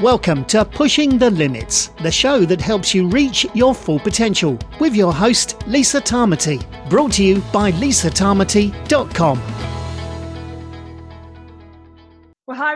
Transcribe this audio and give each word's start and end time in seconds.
Welcome 0.00 0.44
to 0.44 0.64
Pushing 0.64 1.18
the 1.18 1.28
Limits, 1.28 1.88
the 2.04 2.10
show 2.12 2.44
that 2.44 2.60
helps 2.60 2.94
you 2.94 3.08
reach 3.08 3.44
your 3.52 3.74
full 3.74 3.98
potential, 3.98 4.56
with 4.78 4.94
your 4.94 5.12
host, 5.12 5.56
Lisa 5.66 6.00
Tamati. 6.00 6.62
Brought 6.88 7.14
to 7.14 7.24
you 7.24 7.40
by 7.52 7.72
lisatamati.com. 7.72 9.42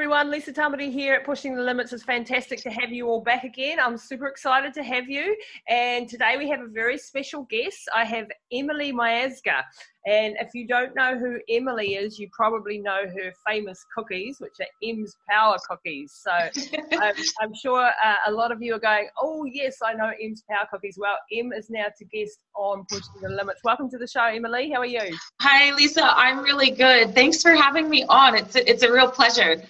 Everyone, 0.02 0.32
Lisa 0.32 0.52
Tamati 0.52 0.90
here 0.90 1.14
at 1.14 1.24
Pushing 1.24 1.54
the 1.54 1.62
Limits. 1.62 1.92
It's 1.92 2.02
fantastic 2.02 2.60
to 2.62 2.71
have 2.71 2.90
you 2.90 3.06
all 3.06 3.21
back 3.21 3.44
again. 3.44 3.78
I'm 3.78 3.96
super 3.96 4.26
excited 4.26 4.74
to 4.74 4.82
have 4.82 5.08
you. 5.08 5.36
And 5.68 6.08
today 6.08 6.35
we 6.36 6.48
have 6.48 6.60
a 6.60 6.67
very 6.67 6.98
special 6.98 7.44
guest. 7.44 7.88
I 7.94 8.04
have 8.04 8.26
Emily 8.53 8.92
Miazga. 8.92 9.62
And 10.04 10.35
if 10.40 10.54
you 10.54 10.67
don't 10.67 10.96
know 10.96 11.17
who 11.17 11.38
Emily 11.49 11.94
is, 11.94 12.18
you 12.18 12.28
probably 12.32 12.78
know 12.78 13.03
her 13.06 13.32
famous 13.46 13.86
cookies, 13.96 14.40
which 14.40 14.54
are 14.60 14.67
Em's 14.82 15.17
Power 15.30 15.56
Cookies. 15.71 16.20
So 16.20 16.32
I'm, 16.32 17.14
I'm, 17.41 17.55
sure 17.55 17.84
uh, 17.84 18.16
a 18.27 18.32
lot 18.32 18.50
of 18.50 18.60
you 18.60 18.74
are 18.74 18.80
going, 18.80 19.08
oh, 19.22 19.44
yes, 19.44 19.77
I 19.84 19.94
know 19.94 20.10
Em's 20.20 20.42
Power 20.50 20.66
Cookies. 20.69 20.96
Well, 20.98 21.16
Em 21.32 21.52
is 21.52 21.70
now 21.70 21.86
to 21.96 22.05
guest 22.06 22.41
on 22.56 22.84
Pushing 22.91 23.22
the 23.22 23.28
Limits. 23.28 23.60
Welcome 23.62 23.88
to 23.91 23.98
the 23.98 24.08
show, 24.08 24.24
Emily. 24.24 24.69
How 24.69 24.80
are 24.80 24.84
you? 24.84 25.16
Hi, 25.41 25.72
Lisa. 25.77 26.02
I'm 26.02 26.42
really 26.42 26.72
good. 26.72 27.14
Thanks 27.14 27.41
for 27.41 27.52
having 27.52 27.88
me 27.88 28.05
on. 28.08 28.34
It's 28.34 28.56
a, 28.56 28.69
it's 28.69 28.82
a 28.82 28.92
real 28.92 29.08
pleasure. 29.08 29.62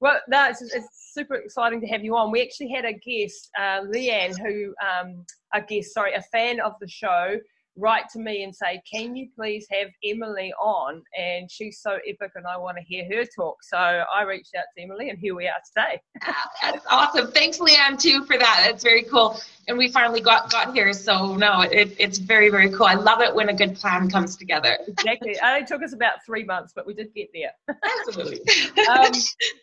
Well, 0.00 0.20
no, 0.28 0.48
it's, 0.48 0.62
it's 0.62 1.12
super 1.12 1.34
exciting 1.34 1.80
to 1.80 1.86
have 1.88 2.04
you 2.04 2.16
on. 2.16 2.30
We 2.30 2.42
actually 2.42 2.68
had 2.68 2.84
a 2.84 2.92
guest, 2.92 3.50
uh, 3.58 3.82
Leanne, 3.82 4.38
who, 4.38 4.74
um, 4.86 5.24
a 5.52 5.60
guest, 5.60 5.92
sorry, 5.92 6.14
a 6.14 6.22
fan 6.22 6.60
of 6.60 6.74
the 6.80 6.88
show 6.88 7.36
write 7.78 8.08
to 8.10 8.18
me 8.18 8.42
and 8.42 8.54
say, 8.54 8.82
Can 8.90 9.16
you 9.16 9.28
please 9.34 9.66
have 9.70 9.88
Emily 10.04 10.52
on? 10.60 11.02
And 11.16 11.50
she's 11.50 11.80
so 11.80 11.98
epic 12.06 12.32
and 12.34 12.46
I 12.46 12.56
want 12.56 12.76
to 12.76 12.82
hear 12.82 13.04
her 13.12 13.24
talk. 13.24 13.62
So 13.62 13.76
I 13.76 14.22
reached 14.22 14.54
out 14.56 14.64
to 14.76 14.82
Emily 14.82 15.10
and 15.10 15.18
here 15.18 15.34
we 15.34 15.46
are 15.46 15.60
today. 15.74 16.00
That's 16.62 16.84
awesome. 16.90 17.30
Thanks, 17.30 17.58
Leanne, 17.58 18.00
too, 18.00 18.24
for 18.24 18.38
that. 18.38 18.64
That's 18.66 18.82
very 18.82 19.02
cool. 19.04 19.40
And 19.68 19.76
we 19.76 19.90
finally 19.90 20.20
got, 20.20 20.50
got 20.50 20.74
here. 20.74 20.92
So, 20.92 21.36
no, 21.36 21.60
it, 21.60 21.94
it's 21.98 22.18
very, 22.18 22.48
very 22.48 22.70
cool. 22.70 22.86
I 22.86 22.94
love 22.94 23.20
it 23.20 23.34
when 23.34 23.48
a 23.48 23.54
good 23.54 23.76
plan 23.76 24.10
comes 24.10 24.36
together. 24.36 24.78
Exactly. 24.98 25.32
It 25.32 25.38
only 25.44 25.64
took 25.64 25.82
us 25.82 25.92
about 25.92 26.24
three 26.26 26.42
months, 26.42 26.72
but 26.74 26.84
we 26.86 26.92
did 26.92 27.14
get 27.14 27.28
there. 27.32 27.52
Absolutely. 28.08 28.40
um, 28.88 29.12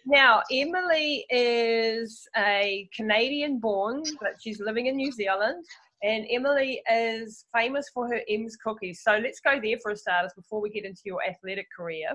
now, 0.06 0.42
Emily 0.50 1.26
is 1.30 2.28
a 2.38 2.89
Canadian 2.95 3.59
born, 3.59 4.04
but 4.22 4.36
she's 4.42 4.59
living 4.61 4.86
in 4.86 4.95
New 4.95 5.11
Zealand. 5.11 5.66
And 6.06 6.28
Emily 6.30 6.81
is 6.92 7.45
famous 7.52 7.89
for 7.92 8.08
her 8.08 8.22
Em's 8.30 8.56
cookies. 8.58 9.02
So 9.03 9.17
let's 9.17 9.39
go 9.39 9.59
there 9.61 9.78
for 9.81 9.92
a 9.92 9.98
starters 9.98 10.34
before 10.36 10.61
we 10.61 10.70
get 10.70 10.86
into 10.86 11.02
your 11.03 11.20
athletic 11.28 11.67
career, 11.75 12.09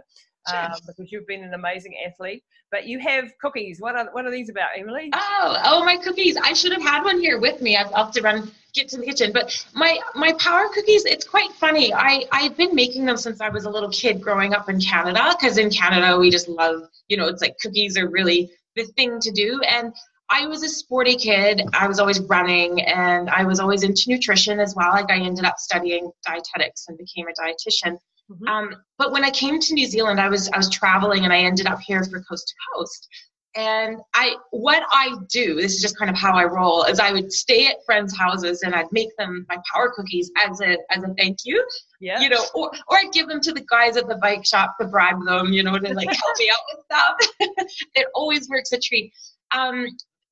um, 0.53 0.71
because 0.87 1.11
you've 1.11 1.27
been 1.27 1.43
an 1.43 1.55
amazing 1.55 1.95
athlete. 2.07 2.45
But 2.71 2.87
you 2.87 3.01
have 3.01 3.33
cookies. 3.41 3.81
What 3.81 3.97
are 3.97 4.09
what 4.13 4.27
are 4.27 4.31
these 4.31 4.49
about, 4.49 4.69
Emily? 4.79 5.11
Oh, 5.13 5.61
oh, 5.65 5.85
my 5.85 5.97
cookies! 5.97 6.37
I 6.37 6.53
should 6.53 6.71
have 6.71 6.83
had 6.83 7.03
one 7.03 7.19
here 7.21 7.41
with 7.41 7.61
me. 7.61 7.77
I'll 7.77 8.05
have 8.05 8.13
to 8.13 8.23
run 8.23 8.53
get 8.75 8.89
to 8.91 8.97
the 8.97 9.05
kitchen. 9.05 9.33
But 9.33 9.67
my 9.75 9.99
my 10.15 10.33
power 10.35 10.69
cookies, 10.73 11.05
it's 11.05 11.27
quite 11.27 11.51
funny. 11.55 11.93
I 11.93 12.25
I've 12.31 12.57
been 12.57 12.77
making 12.77 13.07
them 13.07 13.17
since 13.17 13.41
I 13.41 13.49
was 13.49 13.65
a 13.65 13.71
little 13.71 13.91
kid 13.91 14.21
growing 14.21 14.55
up 14.55 14.69
in 14.69 14.81
Canada. 14.81 15.35
Because 15.39 15.59
in 15.59 15.69
Canada 15.69 16.17
we 16.17 16.31
just 16.31 16.49
love, 16.49 16.83
you 17.09 17.17
know, 17.17 17.27
it's 17.27 17.43
like 17.43 17.57
cookies 17.61 17.99
are 17.99 18.09
really 18.09 18.51
the 18.77 18.85
thing 18.85 19.19
to 19.21 19.33
do. 19.33 19.61
And 19.63 19.93
I 20.31 20.47
was 20.47 20.63
a 20.63 20.69
sporty 20.69 21.17
kid. 21.17 21.63
I 21.73 21.89
was 21.89 21.99
always 21.99 22.21
running 22.21 22.81
and 22.83 23.29
I 23.29 23.45
was 23.45 23.59
always 23.59 23.83
into 23.83 24.05
nutrition 24.07 24.61
as 24.61 24.75
well. 24.77 24.91
Like 24.91 25.11
I 25.11 25.19
ended 25.19 25.45
up 25.45 25.59
studying 25.59 26.11
dietetics 26.25 26.87
and 26.89 26.97
became 26.97 27.27
a 27.27 27.33
dietitian. 27.33 27.99
Mm-hmm. 28.31 28.47
Um, 28.47 28.77
but 28.97 29.11
when 29.11 29.25
I 29.25 29.31
came 29.31 29.59
to 29.59 29.75
New 29.75 29.87
Zealand, 29.87 30.21
I 30.21 30.29
was 30.29 30.49
I 30.51 30.57
was 30.57 30.71
traveling 30.71 31.25
and 31.25 31.33
I 31.33 31.41
ended 31.41 31.67
up 31.67 31.81
here 31.81 32.03
for 32.05 32.23
coast 32.23 32.47
to 32.47 32.55
coast. 32.75 33.09
And 33.57 33.99
I 34.15 34.37
what 34.53 34.85
I 34.93 35.17
do, 35.29 35.57
this 35.57 35.75
is 35.75 35.83
just 35.83 35.99
kind 35.99 36.09
of 36.09 36.17
how 36.17 36.35
I 36.35 36.45
roll, 36.45 36.85
is 36.85 37.01
I 37.01 37.11
would 37.11 37.33
stay 37.33 37.67
at 37.67 37.85
friends' 37.85 38.17
houses 38.17 38.63
and 38.63 38.73
I'd 38.73 38.93
make 38.93 39.09
them 39.19 39.45
my 39.49 39.57
power 39.75 39.93
cookies 39.93 40.31
as 40.37 40.61
a 40.61 40.79
as 40.91 41.03
a 41.03 41.13
thank 41.19 41.39
you. 41.45 41.67
Yeah. 42.01 42.21
You 42.21 42.29
know, 42.29 42.45
or 42.55 42.71
or 42.87 42.99
I'd 42.99 43.13
give 43.13 43.27
them 43.27 43.41
to 43.41 43.53
the 43.53 43.65
guys 43.69 43.97
at 43.97 44.07
the 44.07 44.15
bike 44.17 44.47
shop 44.47 44.77
to 44.81 44.87
bribe 44.87 45.25
them, 45.25 45.53
you 45.53 45.65
know, 45.65 45.77
to 45.77 45.95
like 45.95 46.07
help 46.07 46.39
me 46.39 46.51
out 46.53 46.59
with 46.73 46.85
stuff. 46.85 47.67
it 47.97 48.07
always 48.15 48.49
works 48.49 48.71
a 48.71 48.79
treat. 48.79 49.13
Um, 49.53 49.89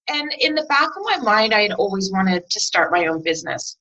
and 0.08 0.32
in 0.40 0.54
the 0.54 0.64
back 0.64 0.90
of 0.96 1.02
my 1.04 1.18
mind, 1.18 1.54
I 1.54 1.62
had 1.62 1.72
always 1.72 2.10
wanted 2.12 2.48
to 2.50 2.60
start 2.60 2.92
my 2.92 3.06
own 3.06 3.22
business. 3.22 3.76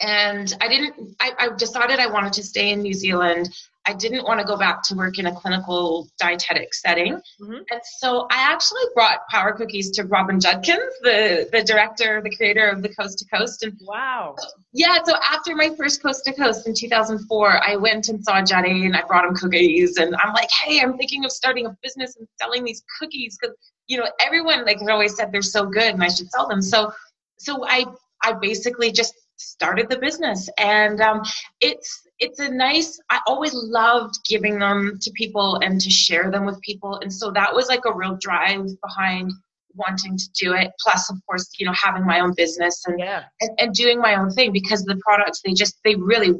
And 0.00 0.54
I 0.60 0.68
didn't, 0.68 1.16
I, 1.20 1.32
I 1.38 1.48
decided 1.56 1.98
I 1.98 2.06
wanted 2.06 2.32
to 2.34 2.42
stay 2.42 2.70
in 2.70 2.80
New 2.80 2.94
Zealand. 2.94 3.48
I 3.86 3.94
didn't 3.94 4.24
want 4.24 4.40
to 4.40 4.46
go 4.46 4.58
back 4.58 4.82
to 4.84 4.94
work 4.94 5.18
in 5.18 5.26
a 5.26 5.34
clinical 5.34 6.08
dietetic 6.18 6.74
setting. 6.74 7.14
Mm-hmm. 7.40 7.54
And 7.70 7.80
so 7.98 8.26
I 8.30 8.52
actually 8.52 8.82
brought 8.94 9.26
Power 9.30 9.52
Cookies 9.52 9.90
to 9.92 10.04
Robin 10.04 10.38
Judkins, 10.38 10.92
the, 11.02 11.48
the 11.50 11.62
director, 11.64 12.20
the 12.22 12.34
creator 12.36 12.68
of 12.68 12.82
the 12.82 12.90
Coast 12.94 13.18
to 13.20 13.24
Coast. 13.34 13.62
And 13.62 13.78
wow. 13.82 14.36
Yeah, 14.72 14.98
so 15.02 15.14
after 15.16 15.56
my 15.56 15.70
first 15.76 16.02
Coast 16.02 16.24
to 16.26 16.32
Coast 16.34 16.66
in 16.66 16.74
2004, 16.74 17.66
I 17.66 17.76
went 17.76 18.08
and 18.08 18.22
saw 18.22 18.42
Judgey 18.42 18.84
and 18.84 18.94
I 18.94 19.02
brought 19.02 19.24
him 19.24 19.34
cookies. 19.34 19.96
And 19.96 20.14
I'm 20.16 20.34
like, 20.34 20.50
hey, 20.62 20.80
I'm 20.80 20.98
thinking 20.98 21.24
of 21.24 21.32
starting 21.32 21.66
a 21.66 21.76
business 21.82 22.16
and 22.16 22.28
selling 22.38 22.64
these 22.64 22.82
cookies 23.00 23.38
because 23.40 23.56
you 23.90 23.98
know, 23.98 24.06
everyone 24.20 24.64
like 24.64 24.78
has 24.78 24.88
always 24.88 25.16
said 25.16 25.32
they're 25.32 25.42
so 25.42 25.66
good 25.66 25.92
and 25.94 26.02
I 26.02 26.08
should 26.08 26.30
sell 26.30 26.46
them. 26.46 26.62
So, 26.62 26.92
so 27.38 27.66
I, 27.66 27.84
I 28.22 28.34
basically 28.34 28.92
just 28.92 29.14
started 29.40 29.88
the 29.88 29.98
business. 29.98 30.48
And 30.58 31.00
um, 31.00 31.22
it's 31.60 32.06
it's 32.18 32.38
a 32.38 32.50
nice 32.50 33.00
i 33.08 33.18
always 33.26 33.54
loved 33.54 34.14
giving 34.28 34.58
them 34.58 34.98
to 35.00 35.10
people 35.12 35.56
and 35.62 35.80
to 35.80 35.90
share 35.90 36.30
them 36.30 36.44
with 36.44 36.60
people. 36.60 36.98
And 37.02 37.12
so 37.12 37.30
that 37.32 37.54
was 37.54 37.68
like 37.68 37.84
a 37.86 37.94
real 37.94 38.16
drive 38.20 38.66
behind 38.82 39.32
wanting 39.74 40.18
to 40.18 40.28
do 40.38 40.52
it. 40.52 40.70
Plus 40.80 41.10
of 41.10 41.16
course 41.26 41.48
you 41.58 41.66
know 41.66 41.72
having 41.72 42.04
my 42.04 42.20
own 42.20 42.34
business 42.36 42.84
and 42.86 42.98
yeah. 42.98 43.24
and, 43.40 43.50
and 43.58 43.74
doing 43.74 43.98
my 43.98 44.16
own 44.16 44.30
thing 44.30 44.52
because 44.52 44.84
the 44.84 45.00
products 45.04 45.40
they 45.44 45.54
just 45.54 45.78
they 45.84 45.94
really 45.94 46.34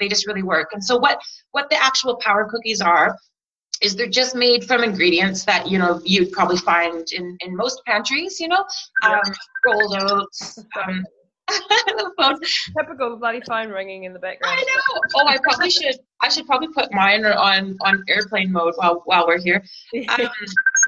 they 0.00 0.08
just 0.08 0.26
really 0.26 0.42
work. 0.42 0.70
And 0.72 0.82
so 0.82 0.96
what 0.96 1.20
what 1.50 1.68
the 1.70 1.82
actual 1.82 2.16
power 2.16 2.48
cookies 2.50 2.80
are 2.80 3.16
is 3.82 3.94
they're 3.94 4.08
just 4.08 4.34
made 4.34 4.64
from 4.64 4.82
ingredients 4.82 5.44
that 5.44 5.70
you 5.70 5.78
know 5.78 6.00
you'd 6.04 6.32
probably 6.32 6.56
find 6.56 7.06
in 7.12 7.36
in 7.40 7.54
most 7.54 7.82
pantries 7.86 8.40
you 8.40 8.48
know? 8.48 8.64
Um, 9.02 9.20
rolled 9.64 9.94
oats 10.00 10.58
um, 10.82 11.04
the 11.48 12.12
phone. 12.18 12.40
Typical 12.78 13.16
bloody 13.16 13.40
phone 13.46 13.68
ringing 13.68 14.04
in 14.04 14.12
the 14.12 14.18
background. 14.18 14.58
I 14.58 14.62
know. 14.62 15.00
Oh, 15.16 15.26
I 15.26 15.38
probably 15.42 15.70
should. 15.70 15.96
I 16.22 16.28
should 16.28 16.46
probably 16.46 16.68
put 16.68 16.92
mine 16.92 17.24
on 17.24 17.76
on 17.82 18.04
airplane 18.08 18.52
mode 18.52 18.74
while 18.76 19.02
while 19.04 19.26
we're 19.26 19.40
here. 19.40 19.64
Um, 20.08 20.28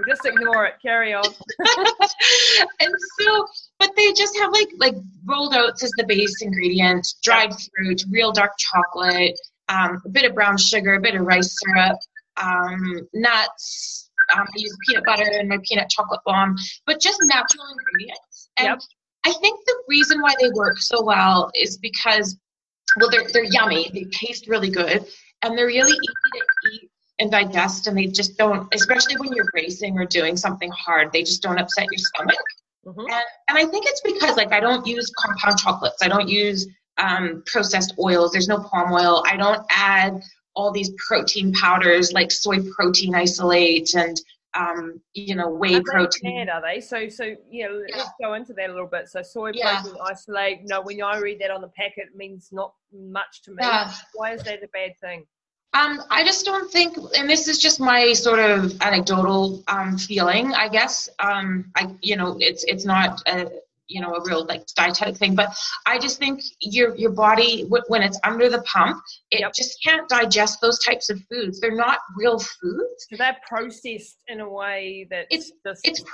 just 0.07 0.25
ignore 0.25 0.67
it. 0.67 0.75
Carry 0.81 1.13
on. 1.13 1.25
and 2.81 2.95
so, 3.21 3.47
but 3.79 3.91
they 3.97 4.13
just 4.13 4.37
have 4.39 4.53
like 4.53 4.69
like 4.79 4.95
rolled 5.25 5.55
oats 5.55 5.83
as 5.83 5.91
the 5.97 6.05
base 6.05 6.41
ingredient, 6.41 7.07
dried 7.23 7.53
fruit, 7.53 8.03
real 8.11 8.33
dark 8.33 8.53
chocolate, 8.59 9.39
um, 9.69 10.01
a 10.05 10.09
bit 10.09 10.25
of 10.25 10.35
brown 10.35 10.57
sugar, 10.57 10.95
a 10.95 11.01
bit 11.01 11.15
of 11.15 11.23
rice 11.23 11.57
syrup, 11.59 11.99
um, 12.37 13.09
nuts. 13.13 14.11
Um, 14.35 14.43
I 14.43 14.57
use 14.57 14.77
peanut 14.87 15.05
butter 15.05 15.25
and 15.25 15.49
my 15.49 15.59
peanut 15.65 15.89
chocolate 15.89 16.21
bomb, 16.25 16.57
but 16.87 17.01
just 17.01 17.19
natural 17.23 17.65
ingredients. 17.71 18.51
And 18.59 18.67
yep. 18.67 18.81
I 19.29 19.33
think 19.33 19.61
the 19.67 19.77
reason 19.89 20.23
why 20.23 20.35
they 20.41 20.49
work 20.55 20.79
so 20.79 21.05
well 21.05 21.51
is 21.55 21.77
because, 21.77 22.39
well, 22.99 23.11
they're, 23.11 23.29
they're 23.33 23.45
yummy, 23.45 23.91
they 23.93 24.05
taste 24.05 24.49
really 24.49 24.71
good, 24.71 25.05
and 25.43 25.57
they're 25.57 25.67
really 25.67 25.93
easy 25.93 25.99
to 25.99 26.73
eat 26.73 26.91
and 27.19 27.31
digest, 27.31 27.87
and 27.89 27.99
they 27.99 28.07
just 28.07 28.39
don't, 28.39 28.73
especially 28.73 29.17
when 29.19 29.33
you're 29.35 29.51
racing 29.53 29.99
or 29.99 30.07
doing 30.07 30.37
something 30.37 30.71
hard, 30.71 31.13
they 31.13 31.23
just 31.23 31.43
don't 31.43 31.59
upset 31.59 31.87
your 31.91 31.99
stomach. 31.99 32.39
Mm-hmm. 32.87 33.01
And, 33.01 33.25
and 33.49 33.59
I 33.59 33.67
think 33.67 33.85
it's 33.87 34.01
because, 34.01 34.37
like, 34.37 34.53
I 34.53 34.61
don't 34.61 34.87
use 34.87 35.11
compound 35.19 35.59
chocolates, 35.59 36.03
I 36.03 36.09
don't 36.09 36.29
use 36.29 36.67
um, 36.97 37.43
processed 37.45 37.95
oils, 37.99 38.33
there's 38.33 38.49
no 38.49 38.61
palm 38.61 38.93
oil, 38.93 39.23
I 39.27 39.37
don't 39.37 39.61
add 39.71 40.23
all 40.55 40.73
these 40.73 40.91
protein 41.07 41.53
powders 41.53 42.13
like 42.13 42.33
soy 42.33 42.59
protein 42.75 43.15
isolate 43.15 43.95
and 43.95 44.17
um, 44.55 45.01
you 45.15 45.35
know 45.35 45.49
whey 45.49 45.75
are 45.75 45.83
protein. 45.83 46.47
Bad, 46.47 46.49
are 46.49 46.63
they? 46.63 46.81
So 46.81 47.09
so 47.09 47.35
yeah, 47.51 47.69
let's 47.95 48.11
go 48.21 48.35
into 48.35 48.53
that 48.55 48.71
a 48.71 48.73
little 48.73 48.89
bit. 48.89 49.09
So 49.09 49.23
soy 49.23 49.53
yeah. 49.55 49.81
protein 49.81 49.99
isolate. 50.05 50.61
No, 50.65 50.81
when 50.83 51.03
I 51.03 51.19
read 51.19 51.41
that 51.41 51.51
on 51.51 51.61
the 51.61 51.69
packet, 51.69 52.09
it 52.13 52.17
means 52.17 52.49
not 52.53 52.75
much 52.93 53.43
to 53.43 53.51
me. 53.51 53.59
Yeah. 53.61 53.93
Why 54.15 54.33
is 54.33 54.43
that 54.45 54.63
a 54.63 54.69
bad 54.69 54.99
thing? 55.01 55.27
Um, 55.75 56.03
I 56.11 56.25
just 56.25 56.47
don't 56.47 56.71
think, 56.73 56.97
and 57.17 57.29
this 57.29 57.47
is 57.47 57.59
just 57.59 57.79
my 57.79 58.15
sort 58.15 58.39
of 58.39 58.81
anecdotal 58.81 59.63
um, 59.69 59.99
feeling, 59.99 60.55
I 60.55 60.69
guess. 60.69 61.11
Um, 61.19 61.71
I, 61.77 61.95
you 62.01 62.17
know, 62.17 62.39
it's 62.41 62.65
it's 62.65 62.87
not 62.87 63.23
a, 63.29 63.51
you 63.89 64.01
know 64.01 64.15
a 64.15 64.23
real 64.25 64.45
like 64.47 64.65
dietetic 64.77 65.17
thing 65.17 65.35
but 65.35 65.49
i 65.87 65.99
just 65.99 66.19
think 66.19 66.43
your 66.61 66.95
your 66.97 67.11
body 67.11 67.63
when 67.89 68.03
it's 68.03 68.21
under 68.25 68.49
the 68.49 68.63
pump 68.63 69.03
it 69.31 69.41
yep. 69.41 69.53
just 69.55 69.83
can't 69.83 70.09
digest 70.09 70.61
those 70.61 70.79
types 70.85 71.11
of 71.11 71.21
foods. 71.31 71.61
They're 71.61 71.75
not 71.75 71.99
real 72.17 72.39
foods. 72.39 73.07
So 73.11 73.17
they're 73.17 73.37
processed 73.47 74.19
in 74.29 74.41
a 74.41 74.49
way 74.49 75.07
that 75.11 75.27
it's 75.31 75.53
just... 75.67 75.87
it's 75.87 76.05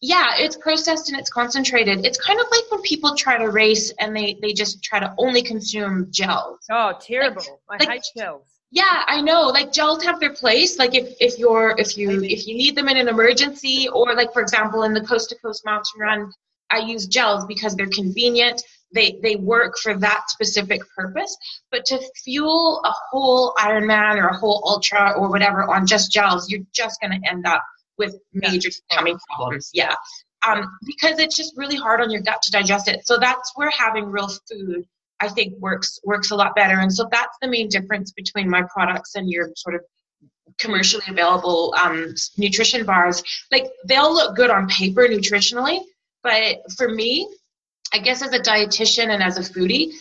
yeah 0.00 0.34
it's 0.36 0.56
processed 0.56 1.08
and 1.08 1.18
it's 1.18 1.30
concentrated. 1.30 2.04
It's 2.04 2.20
kind 2.20 2.40
of 2.40 2.46
like 2.50 2.70
when 2.70 2.82
people 2.82 3.14
try 3.14 3.38
to 3.38 3.50
race 3.50 3.92
and 4.00 4.14
they 4.14 4.36
they 4.40 4.52
just 4.52 4.82
try 4.82 5.00
to 5.00 5.14
only 5.18 5.42
consume 5.42 6.08
gels. 6.10 6.60
Oh 6.70 6.92
terrible. 7.00 7.42
Like, 7.68 7.82
i 7.82 7.84
like, 7.84 7.88
hate 7.88 8.04
gels. 8.16 8.46
Yeah, 8.70 9.04
I 9.06 9.20
know. 9.20 9.42
Like 9.42 9.72
gels 9.72 10.02
have 10.02 10.18
their 10.18 10.32
place. 10.32 10.78
Like 10.78 10.96
if, 10.96 11.14
if 11.20 11.38
you're 11.38 11.74
if 11.78 11.96
you 11.96 12.22
if 12.24 12.46
you 12.46 12.56
need 12.56 12.74
them 12.76 12.88
in 12.88 12.96
an 12.96 13.08
emergency, 13.08 13.88
or 13.92 14.14
like 14.14 14.32
for 14.32 14.42
example 14.42 14.82
in 14.82 14.92
the 14.92 15.00
coast 15.00 15.30
to 15.30 15.36
coast 15.36 15.64
mountain 15.64 16.00
run, 16.00 16.32
I 16.70 16.78
use 16.78 17.06
gels 17.06 17.44
because 17.46 17.74
they're 17.74 17.86
convenient. 17.86 18.62
They 18.92 19.18
they 19.22 19.36
work 19.36 19.76
for 19.78 19.96
that 19.98 20.30
specific 20.30 20.82
purpose. 20.96 21.36
But 21.70 21.84
to 21.86 22.00
fuel 22.22 22.80
a 22.84 22.92
whole 23.10 23.52
Ironman 23.58 24.22
or 24.22 24.28
a 24.28 24.36
whole 24.36 24.62
ultra 24.66 25.14
or 25.16 25.28
whatever 25.28 25.62
on 25.64 25.86
just 25.86 26.12
gels, 26.12 26.48
you're 26.50 26.62
just 26.72 27.00
going 27.00 27.20
to 27.20 27.28
end 27.28 27.46
up 27.46 27.62
with 27.98 28.16
major 28.32 28.70
tummy 28.90 29.14
problems. 29.28 29.70
Yeah. 29.72 29.94
Um, 30.46 30.66
because 30.84 31.18
it's 31.18 31.36
just 31.36 31.54
really 31.56 31.76
hard 31.76 32.00
on 32.00 32.10
your 32.10 32.20
gut 32.20 32.42
to 32.42 32.50
digest 32.50 32.88
it. 32.88 33.06
So 33.06 33.18
that's 33.18 33.52
where 33.54 33.70
having 33.70 34.06
real 34.06 34.28
food 34.50 34.84
I 35.20 35.28
think 35.28 35.54
works 35.58 35.98
works 36.04 36.30
a 36.30 36.36
lot 36.36 36.54
better. 36.54 36.78
And 36.78 36.92
so 36.92 37.08
that's 37.10 37.36
the 37.40 37.48
main 37.48 37.68
difference 37.68 38.12
between 38.12 38.48
my 38.48 38.62
products 38.62 39.14
and 39.14 39.30
your 39.30 39.50
sort 39.56 39.76
of 39.76 39.82
commercially 40.58 41.04
available 41.08 41.74
um, 41.78 42.14
nutrition 42.36 42.84
bars. 42.84 43.22
Like 43.50 43.70
they'll 43.86 44.12
look 44.12 44.36
good 44.36 44.50
on 44.50 44.68
paper 44.68 45.06
nutritionally, 45.08 45.80
but 46.24 46.72
for 46.76 46.88
me, 46.88 47.28
I 47.92 47.98
guess 47.98 48.22
as 48.22 48.32
a 48.32 48.40
dietitian 48.40 49.10
and 49.10 49.22
as 49.22 49.38
a 49.38 49.42
foodie, 49.42 49.92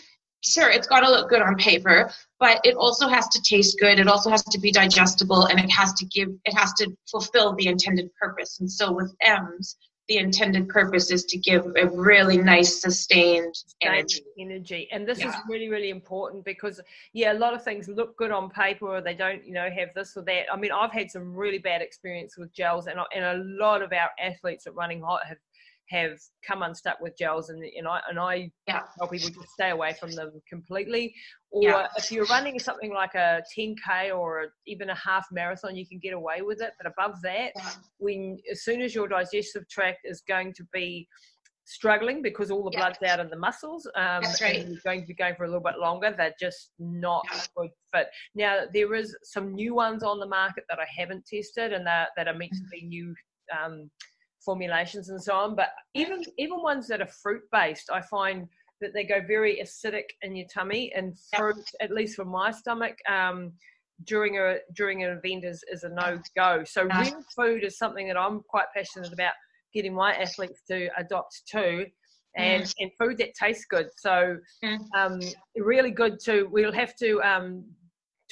sure, 0.44 0.72
it's 0.72 0.88
got 0.88 1.02
to 1.02 1.10
look 1.12 1.30
good 1.30 1.42
on 1.42 1.56
paper, 1.58 2.10
but 2.40 2.60
it 2.64 2.76
also 2.76 3.08
has 3.08 3.28
to 3.30 3.42
taste 3.42 3.78
good. 3.80 4.00
It 4.00 4.08
also 4.08 4.32
has 4.32 4.44
to 4.46 4.60
be 4.60 4.72
digestible, 4.72 5.46
and 5.46 5.60
it 5.60 5.70
has 5.70 5.94
to 5.94 6.06
give, 6.06 6.30
it 6.46 6.58
has 6.58 6.74
to 6.76 6.92
fulfill 7.12 7.54
the 7.56 7.68
intended 7.68 8.10
purpose. 8.20 8.60
And 8.62 8.72
so 8.72 8.92
with 8.92 9.14
Em's, 9.22 9.78
the 10.10 10.18
intended 10.18 10.68
purpose 10.68 11.12
is 11.12 11.24
to 11.26 11.38
give 11.38 11.66
a 11.78 11.88
really 11.88 12.38
nice 12.38 12.82
sustained 12.82 13.56
energy 13.82 14.22
energy 14.38 14.88
and 14.92 15.08
this 15.08 15.20
yeah. 15.20 15.30
is 15.30 15.36
really 15.48 15.70
really 15.70 15.90
important 15.90 16.44
because 16.44 16.82
yeah 17.14 17.32
a 17.32 17.40
lot 17.40 17.54
of 17.54 17.64
things 17.64 17.88
look 17.88 18.18
good 18.18 18.30
on 18.30 18.50
paper 18.50 18.86
or 18.86 19.02
they 19.02 19.14
don't 19.14 19.46
you 19.46 19.54
know 19.54 19.70
have 19.70 19.90
this 19.96 20.18
or 20.18 20.24
that 20.24 20.44
i 20.52 20.58
mean 20.58 20.72
i've 20.74 20.92
had 20.92 21.10
some 21.10 21.34
really 21.34 21.58
bad 21.58 21.82
experience 21.82 22.38
with 22.38 22.54
gels 22.54 22.88
and, 22.88 23.00
and 23.16 23.24
a 23.24 23.44
lot 23.64 23.82
of 23.82 23.94
our 23.94 24.10
athletes 24.22 24.68
at 24.68 24.76
running 24.76 25.02
hot 25.02 25.22
have 25.26 25.38
have 25.90 26.18
come 26.48 26.62
unstuck 26.62 27.00
with 27.02 27.18
gels 27.18 27.50
and, 27.50 27.64
and 27.64 27.88
I 27.88 28.02
and 28.10 28.20
I 28.20 28.52
yeah. 28.68 28.82
tell 28.98 29.08
people 29.08 29.30
to 29.30 29.48
stay 29.54 29.70
away 29.70 29.94
from 30.00 30.12
them 30.12 30.42
completely. 30.50 31.14
Or 31.52 31.64
yeah. 31.64 31.88
if 31.98 32.12
you're 32.12 32.26
running 32.26 32.58
something 32.60 32.94
like 32.94 33.14
a 33.16 33.44
10k 33.58 34.16
or 34.16 34.54
even 34.66 34.90
a 34.90 34.96
half 34.96 35.26
marathon, 35.32 35.76
you 35.76 35.88
can 35.88 36.00
get 36.00 36.14
away 36.14 36.42
with 36.42 36.62
it. 36.62 36.72
But 36.82 36.92
above 36.92 37.22
that, 37.24 37.52
yeah. 37.56 37.70
when 37.98 38.38
as 38.52 38.64
soon 38.64 38.82
as 38.82 38.96
your 38.96 39.08
digestive 39.08 39.68
tract 39.70 40.00
is 40.06 40.22
going 40.28 40.54
to 40.54 40.64
be 40.74 41.08
struggling 41.66 42.22
because 42.22 42.52
all 42.52 42.64
the 42.64 42.76
blood's 42.76 43.02
out 43.04 43.20
of 43.20 43.30
the 43.30 43.38
muscles. 43.38 43.86
Um, 43.96 44.22
That's 44.22 44.42
right. 44.42 44.58
And 44.58 44.72
you're 44.72 44.82
going 44.84 45.02
to 45.02 45.08
be 45.08 45.14
going 45.14 45.36
for 45.36 45.46
a 45.46 45.48
little 45.48 45.64
bit 45.64 45.80
longer. 45.80 46.14
They're 46.16 46.34
just 46.40 46.72
not 46.80 47.26
good 47.56 47.70
fit. 47.94 48.08
Now 48.36 48.62
there 48.74 48.94
is 48.96 49.16
some 49.24 49.54
new 49.54 49.76
ones 49.76 50.04
on 50.04 50.20
the 50.20 50.28
market 50.28 50.66
that 50.70 50.80
I 50.80 50.86
haven't 50.98 51.26
tested 51.26 51.74
and 51.74 51.86
that 51.88 52.10
that 52.18 52.28
are 52.28 52.34
meant 52.34 52.52
to 52.54 52.64
be 52.72 52.86
new 52.86 53.14
um, 53.64 53.90
formulations 54.46 55.10
and 55.10 55.22
so 55.22 55.34
on. 55.34 55.56
But 55.56 55.70
even 55.94 56.24
even 56.38 56.62
ones 56.62 56.88
that 56.88 57.02
are 57.02 57.08
fruit 57.08 57.44
based, 57.52 57.90
I 57.92 58.02
find 58.02 58.48
that 58.82 58.94
they 58.94 59.04
go 59.04 59.22
very 59.26 59.62
acidic 59.64 60.06
in 60.22 60.36
your 60.36 60.48
tummy. 60.48 60.92
And 60.94 61.18
fruit, 61.36 61.56
yep. 61.58 61.90
at 61.90 61.92
least 61.92 62.16
for 62.16 62.26
my 62.26 62.52
stomach, 62.52 62.98
um, 63.10 63.54
during 64.06 64.38
a 64.38 64.58
during 64.76 65.04
an 65.04 65.12
event 65.12 65.46
is, 65.46 65.64
is 65.72 65.84
a 65.84 65.90
no 65.90 66.20
go. 66.36 66.64
So 66.66 66.84
real 66.84 67.24
food 67.36 67.64
is 67.64 67.78
something 67.78 68.08
that 68.08 68.18
I'm 68.18 68.42
quite 68.42 68.66
passionate 68.76 69.14
about 69.14 69.34
getting 69.74 69.94
my 69.94 70.14
athletes 70.14 70.62
to 70.70 70.90
adopt 70.98 71.44
too. 71.50 71.86
And, 72.36 72.64
mm. 72.64 72.74
and 72.80 72.92
food 73.00 73.20
that 73.20 73.36
tastes 73.36 73.66
good. 73.70 73.90
So 73.96 74.38
mm. 74.64 74.80
um, 74.98 75.20
really 75.56 75.92
good 75.92 76.18
too. 76.24 76.50
We'll 76.52 76.72
have 76.74 76.96
to 76.96 77.22
um, 77.22 77.64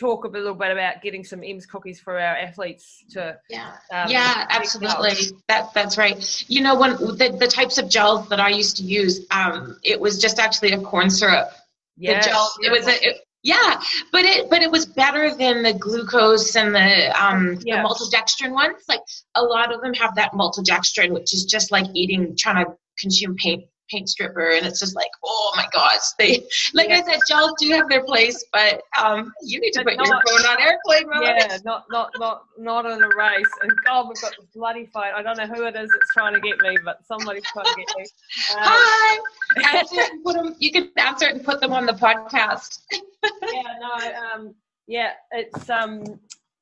talk 0.01 0.25
a 0.25 0.27
little 0.27 0.55
bit 0.55 0.71
about 0.71 1.01
getting 1.03 1.23
some 1.23 1.43
Em's 1.43 1.67
cookies 1.67 1.99
for 1.99 2.13
our 2.19 2.35
athletes 2.35 3.05
to 3.11 3.37
yeah. 3.49 3.73
um, 3.93 4.09
yeah 4.09 4.47
absolutely. 4.49 5.37
that 5.47 5.73
that's 5.75 5.97
right. 5.97 6.43
You 6.49 6.61
know 6.61 6.75
when 6.79 6.91
the, 6.93 7.37
the 7.39 7.47
types 7.47 7.77
of 7.77 7.87
gels 7.87 8.27
that 8.29 8.39
I 8.39 8.49
used 8.49 8.77
to 8.77 8.83
use 8.83 9.25
um, 9.29 9.77
it 9.83 9.99
was 10.01 10.19
just 10.19 10.39
actually 10.39 10.71
a 10.71 10.81
corn 10.81 11.09
syrup. 11.11 11.51
Yeah 11.97 12.19
gel 12.21 12.51
it 12.61 12.71
was 12.71 12.87
a 12.87 13.09
it, 13.09 13.17
yeah, 13.43 13.81
but 14.11 14.23
it 14.23 14.49
but 14.49 14.61
it 14.61 14.69
was 14.69 14.85
better 14.85 15.35
than 15.35 15.63
the 15.63 15.73
glucose 15.73 16.55
and 16.55 16.75
the 16.75 17.23
um 17.23 17.55
the 17.55 17.71
maltodextrin 17.71 18.51
ones. 18.51 18.83
Like 18.87 19.01
a 19.35 19.41
lot 19.41 19.73
of 19.73 19.81
them 19.81 19.93
have 19.95 20.15
that 20.15 20.33
maltodextrin, 20.33 21.11
which 21.11 21.33
is 21.33 21.45
just 21.45 21.71
like 21.71 21.85
eating 21.93 22.35
trying 22.37 22.63
to 22.65 22.71
consume 22.99 23.35
paint 23.35 23.63
paint 23.91 24.07
stripper 24.07 24.51
and 24.51 24.65
it's 24.65 24.79
just 24.79 24.95
like 24.95 25.09
oh 25.23 25.51
my 25.55 25.65
gosh 25.73 25.99
they 26.17 26.43
like 26.73 26.89
yeah. 26.89 26.97
i 26.97 27.01
said 27.03 27.19
gels 27.27 27.53
do 27.59 27.69
have 27.71 27.89
their 27.89 28.03
place 28.03 28.43
but 28.53 28.81
um 28.97 29.31
you 29.43 29.59
need 29.59 29.71
to 29.71 29.83
but 29.83 29.97
put 29.97 29.97
not, 29.97 30.07
your 30.07 30.21
phone 30.27 30.51
on 30.51 30.61
airplane 30.61 31.09
mode. 31.09 31.23
Yeah 31.23 31.57
not 31.65 31.85
not 31.89 32.11
not 32.17 32.43
not 32.57 32.85
in 32.85 33.03
a 33.03 33.09
race. 33.17 33.45
And 33.61 33.71
god 33.85 34.07
we've 34.07 34.21
got 34.21 34.33
this 34.37 34.47
bloody 34.55 34.85
fight 34.87 35.13
i 35.13 35.21
don't 35.21 35.37
know 35.37 35.47
who 35.47 35.65
it 35.65 35.75
is 35.75 35.89
that's 35.89 36.13
trying 36.13 36.33
to 36.33 36.39
get 36.39 36.57
me 36.59 36.77
but 36.83 37.05
somebody's 37.05 37.43
trying 37.51 37.65
to 37.65 37.75
get 37.75 37.87
me. 37.97 38.05
Um, 38.51 38.63
hi. 38.63 39.83
Put 40.23 40.35
them, 40.35 40.55
you 40.59 40.71
can 40.71 40.89
answer 40.97 41.27
it 41.27 41.35
and 41.35 41.43
put 41.43 41.61
them 41.61 41.73
on 41.73 41.85
the 41.85 41.93
podcast. 41.93 42.79
Yeah 42.91 43.61
no 43.79 44.35
um 44.35 44.55
yeah 44.87 45.11
it's 45.31 45.69
um 45.69 46.03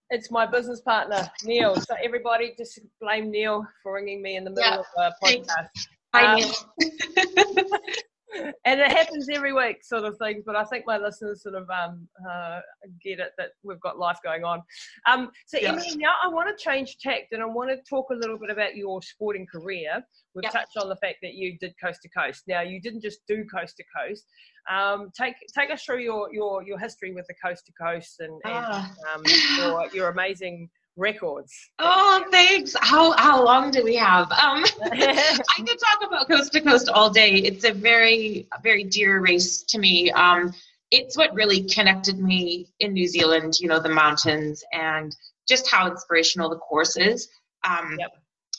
it's 0.09 0.31
my 0.31 0.45
business 0.45 0.81
partner 0.81 1.29
Neil. 1.43 1.75
So 1.75 1.95
everybody 2.03 2.53
just 2.57 2.79
blame 2.99 3.31
Neil 3.31 3.65
for 3.83 3.93
ringing 3.93 4.21
me 4.21 4.37
in 4.37 4.43
the 4.43 4.49
middle 4.49 4.85
yeah, 4.97 5.03
of 5.05 5.13
a 5.21 5.25
podcast. 5.25 5.87
Um, 6.13 6.41
and 8.65 8.79
it 8.79 8.91
happens 8.91 9.27
every 9.29 9.53
week, 9.53 9.83
sort 9.83 10.03
of 10.03 10.17
things. 10.17 10.44
But 10.45 10.56
I 10.56 10.63
think 10.63 10.85
my 10.85 10.97
listeners 10.97 11.44
sort 11.44 11.56
of 11.56 11.69
um, 11.69 12.07
uh, 12.29 12.59
get 13.03 13.19
it 13.19 13.31
that 13.38 13.50
we've 13.63 13.79
got 13.79 13.97
life 13.97 14.17
going 14.23 14.44
on. 14.44 14.61
Um, 15.07 15.29
so. 15.47 15.57
Emily, 15.59 15.95
now 15.97 16.13
I 16.23 16.27
want 16.27 16.56
to 16.56 16.63
change 16.63 16.97
tact 17.00 17.31
and 17.31 17.41
I 17.41 17.45
want 17.45 17.69
to 17.69 17.77
talk 17.89 18.07
a 18.11 18.15
little 18.15 18.38
bit 18.38 18.50
about 18.50 18.75
your 18.75 19.01
sporting 19.01 19.47
career. 19.47 20.03
We've 20.35 20.44
yep. 20.44 20.53
touched 20.53 20.77
on 20.77 20.89
the 20.89 20.95
fact 20.97 21.17
that 21.21 21.33
you 21.33 21.57
did 21.59 21.73
coast 21.83 22.01
to 22.03 22.09
coast. 22.09 22.44
Now, 22.47 22.62
you 22.62 22.79
didn't 22.79 23.01
just 23.01 23.19
do 23.27 23.45
coast 23.45 23.77
to 23.77 23.83
coast. 23.97 24.25
Um, 24.69 25.09
take 25.19 25.35
take 25.57 25.71
us 25.71 25.83
through 25.83 26.01
your 26.01 26.31
your 26.31 26.62
your 26.63 26.77
history 26.77 27.13
with 27.13 27.25
the 27.27 27.33
coast 27.44 27.65
to 27.65 27.73
coast 27.81 28.19
and, 28.19 28.33
and 28.45 28.53
ah. 28.53 28.94
um, 29.15 29.23
your 29.57 29.88
your 29.94 30.09
amazing 30.09 30.69
records. 31.00 31.54
Oh, 31.80 32.25
thanks. 32.31 32.75
How 32.80 33.12
how 33.13 33.44
long 33.44 33.72
do 33.72 33.84
we 33.84 33.96
have? 33.96 34.31
Um, 34.31 34.63
I 34.84 35.40
could 35.57 35.80
talk 35.80 36.07
about 36.07 36.28
coast 36.28 36.51
to 36.54 36.62
coast 36.62 36.90
all 36.90 37.10
day. 37.10 37.36
It's 37.36 37.63
a 37.63 37.72
very 37.72 38.48
very 38.62 38.84
dear 38.84 39.19
race 39.19 39.63
to 39.63 39.80
me. 39.80 40.12
Um, 40.12 40.54
it's 40.92 41.18
what 41.18 41.34
really 41.34 41.63
connected 41.63 42.19
me 42.19 42.68
in 42.80 42.94
New 42.94 43.07
Zealand. 43.07 43.60
You 43.60 43.68
know, 43.69 43.80
the 43.80 43.90
mountains 43.90 44.63
and 44.74 45.16
just 45.48 45.69
how 45.69 45.88
inspirational 45.88 46.50
the 46.50 46.57
course 46.57 46.98
is. 46.98 47.30
Um, 47.68 47.98
yep. 48.00 48.12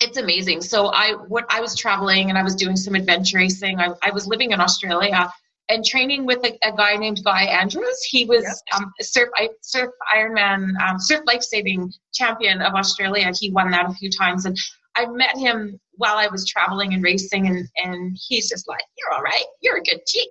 It's 0.03 0.17
amazing. 0.17 0.63
So 0.63 0.87
I 0.87 1.13
what 1.13 1.45
I 1.51 1.61
was 1.61 1.77
traveling 1.77 2.31
and 2.31 2.39
I 2.39 2.43
was 2.43 2.57
doing 2.57 2.77
some 2.77 2.95
adventure 2.95 3.39
racing. 3.39 3.79
I, 3.79 3.91
I 4.03 4.11
was 4.11 4.27
living 4.27 4.53
in 4.53 4.61
Australia 4.61 5.31
and 5.71 5.85
training 5.85 6.27
with 6.27 6.45
a, 6.45 6.59
a, 6.63 6.73
guy 6.77 6.97
named 6.97 7.23
Guy 7.25 7.45
Andrews. 7.45 8.03
He 8.03 8.25
was 8.25 8.43
yep. 8.43 8.81
um, 8.83 8.93
surf 9.01 9.29
surf 9.63 9.91
Ironman 10.15 10.73
um, 10.81 10.99
surf 10.99 11.21
life 11.27 11.43
saving 11.43 11.93
champion 12.13 12.61
of 12.61 12.75
Australia. 12.75 13.33
He 13.39 13.51
won 13.53 13.71
that 13.71 13.89
a 13.89 13.95
few 13.95 14.11
times, 14.11 14.45
and 14.45 14.59
I 14.97 15.07
met 15.07 15.37
him 15.37 15.79
while 15.93 16.17
I 16.17 16.27
was 16.27 16.47
traveling 16.47 16.93
and 16.93 17.03
racing, 17.03 17.47
and 17.47 17.69
and 17.77 18.19
he's 18.21 18.51
just 18.51 18.69
like, 18.69 18.83
"You're 18.99 19.13
all 19.15 19.23
right. 19.23 19.45
You're 19.63 19.79
a 19.79 19.83
good 19.83 20.05
chick. 20.07 20.29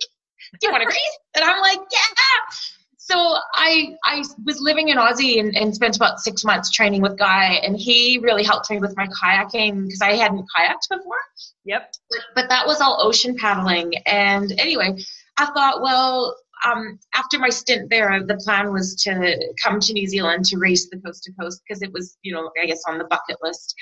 Do 0.60 0.66
you 0.66 0.70
want 0.70 0.82
to 0.82 0.88
race?" 0.88 1.18
And 1.34 1.44
I'm 1.44 1.60
like, 1.60 1.80
"Yeah." 1.90 2.56
So 2.96 3.16
I 3.54 3.96
I 4.04 4.22
was 4.44 4.60
living 4.60 4.90
in 4.90 4.98
Aussie 4.98 5.40
and, 5.40 5.56
and 5.56 5.74
spent 5.74 5.96
about 5.96 6.20
six 6.20 6.44
months 6.44 6.70
training 6.70 7.02
with 7.02 7.18
Guy, 7.18 7.54
and 7.64 7.76
he 7.76 8.20
really 8.22 8.44
helped 8.44 8.70
me 8.70 8.78
with 8.78 8.94
my 8.96 9.08
kayaking 9.08 9.84
because 9.86 10.02
I 10.02 10.12
hadn't 10.12 10.46
kayaked 10.56 10.88
before. 10.90 11.16
Yep. 11.64 11.92
But, 12.10 12.20
but 12.34 12.48
that 12.50 12.66
was 12.66 12.80
all 12.80 12.98
ocean 13.00 13.36
paddling, 13.36 13.94
and 14.06 14.52
anyway 14.60 14.96
I 15.40 15.46
thought, 15.54 15.80
well, 15.80 16.36
um, 16.66 16.98
after 17.14 17.38
my 17.38 17.48
stint 17.48 17.88
there, 17.88 18.22
the 18.22 18.36
plan 18.36 18.72
was 18.72 18.94
to 19.04 19.54
come 19.62 19.80
to 19.80 19.92
New 19.94 20.06
Zealand 20.06 20.44
to 20.46 20.58
race 20.58 20.88
the 20.90 20.98
coast 20.98 21.24
to 21.24 21.32
coast 21.40 21.62
because 21.66 21.80
it 21.80 21.90
was, 21.92 22.18
you 22.22 22.34
know, 22.34 22.50
I 22.62 22.66
guess 22.66 22.82
on 22.86 22.98
the 22.98 23.04
bucket 23.04 23.38
list. 23.42 23.74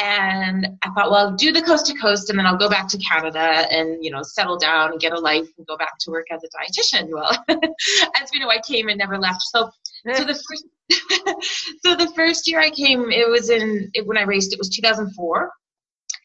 And 0.00 0.66
I 0.82 0.90
thought, 0.90 1.10
well, 1.10 1.28
I'll 1.28 1.34
do 1.34 1.50
the 1.50 1.62
coast 1.62 1.86
to 1.86 1.94
coast 1.94 2.28
and 2.28 2.38
then 2.38 2.44
I'll 2.44 2.58
go 2.58 2.68
back 2.68 2.88
to 2.90 2.98
Canada 2.98 3.40
and, 3.40 4.04
you 4.04 4.10
know, 4.10 4.22
settle 4.22 4.58
down 4.58 4.92
and 4.92 5.00
get 5.00 5.12
a 5.12 5.18
life 5.18 5.48
and 5.56 5.66
go 5.66 5.78
back 5.78 5.94
to 6.00 6.10
work 6.10 6.26
as 6.30 6.42
a 6.44 6.48
dietitian. 6.48 7.08
Well, 7.12 7.30
as 7.48 8.30
we 8.32 8.38
know, 8.38 8.50
I 8.50 8.60
came 8.66 8.88
and 8.88 8.98
never 8.98 9.18
left. 9.18 9.42
So, 9.42 9.70
so 10.14 10.24
the 10.24 10.34
first, 10.34 10.66
so 11.84 11.94
the 11.96 12.12
first 12.14 12.46
year 12.46 12.60
I 12.60 12.70
came, 12.70 13.10
it 13.10 13.28
was 13.28 13.48
in, 13.48 13.90
it, 13.94 14.06
when 14.06 14.18
I 14.18 14.22
raced, 14.22 14.52
it 14.52 14.58
was 14.58 14.68
2004. 14.68 15.50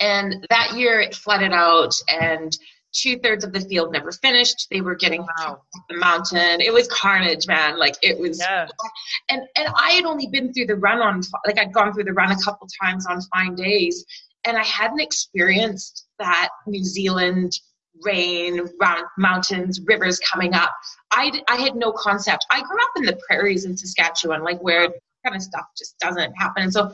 And 0.01 0.45
that 0.49 0.73
year 0.73 0.99
it 0.99 1.15
flooded 1.15 1.53
out 1.53 1.95
and 2.09 2.55
two 2.93 3.17
thirds 3.19 3.43
of 3.43 3.51
the 3.51 3.61
field 3.61 3.91
never 3.91 4.11
finished. 4.11 4.67
They 4.71 4.81
were 4.81 4.95
getting 4.95 5.21
oh, 5.21 5.27
wow. 5.37 5.61
the 5.89 5.97
mountain. 5.97 6.61
It 6.61 6.73
was 6.73 6.87
carnage, 6.87 7.47
man. 7.47 7.77
Like 7.77 7.95
it 8.01 8.17
was, 8.17 8.39
yeah. 8.39 8.67
and 9.29 9.41
and 9.55 9.67
I 9.75 9.91
had 9.91 10.05
only 10.05 10.27
been 10.27 10.53
through 10.53 10.67
the 10.67 10.75
run 10.75 11.01
on 11.01 11.21
like 11.45 11.59
I'd 11.59 11.73
gone 11.73 11.93
through 11.93 12.05
the 12.05 12.13
run 12.13 12.31
a 12.31 12.41
couple 12.43 12.67
times 12.81 13.05
on 13.07 13.21
fine 13.33 13.55
days, 13.55 14.05
and 14.45 14.57
I 14.57 14.63
hadn't 14.63 15.01
experienced 15.01 16.07
that 16.19 16.49
New 16.67 16.83
Zealand 16.83 17.53
rain, 18.03 18.67
mountains, 19.17 19.79
rivers 19.85 20.19
coming 20.19 20.53
up. 20.53 20.71
I, 21.11 21.31
I 21.47 21.57
had 21.57 21.75
no 21.75 21.91
concept. 21.91 22.45
I 22.49 22.61
grew 22.61 22.81
up 22.81 22.89
in 22.97 23.03
the 23.05 23.19
prairies 23.27 23.65
in 23.65 23.77
Saskatchewan, 23.77 24.43
like 24.43 24.59
where 24.61 24.89
kind 25.23 25.35
of 25.35 25.41
stuff 25.41 25.65
just 25.77 25.97
doesn't 25.99 26.33
happen. 26.33 26.63
And 26.63 26.73
so 26.73 26.91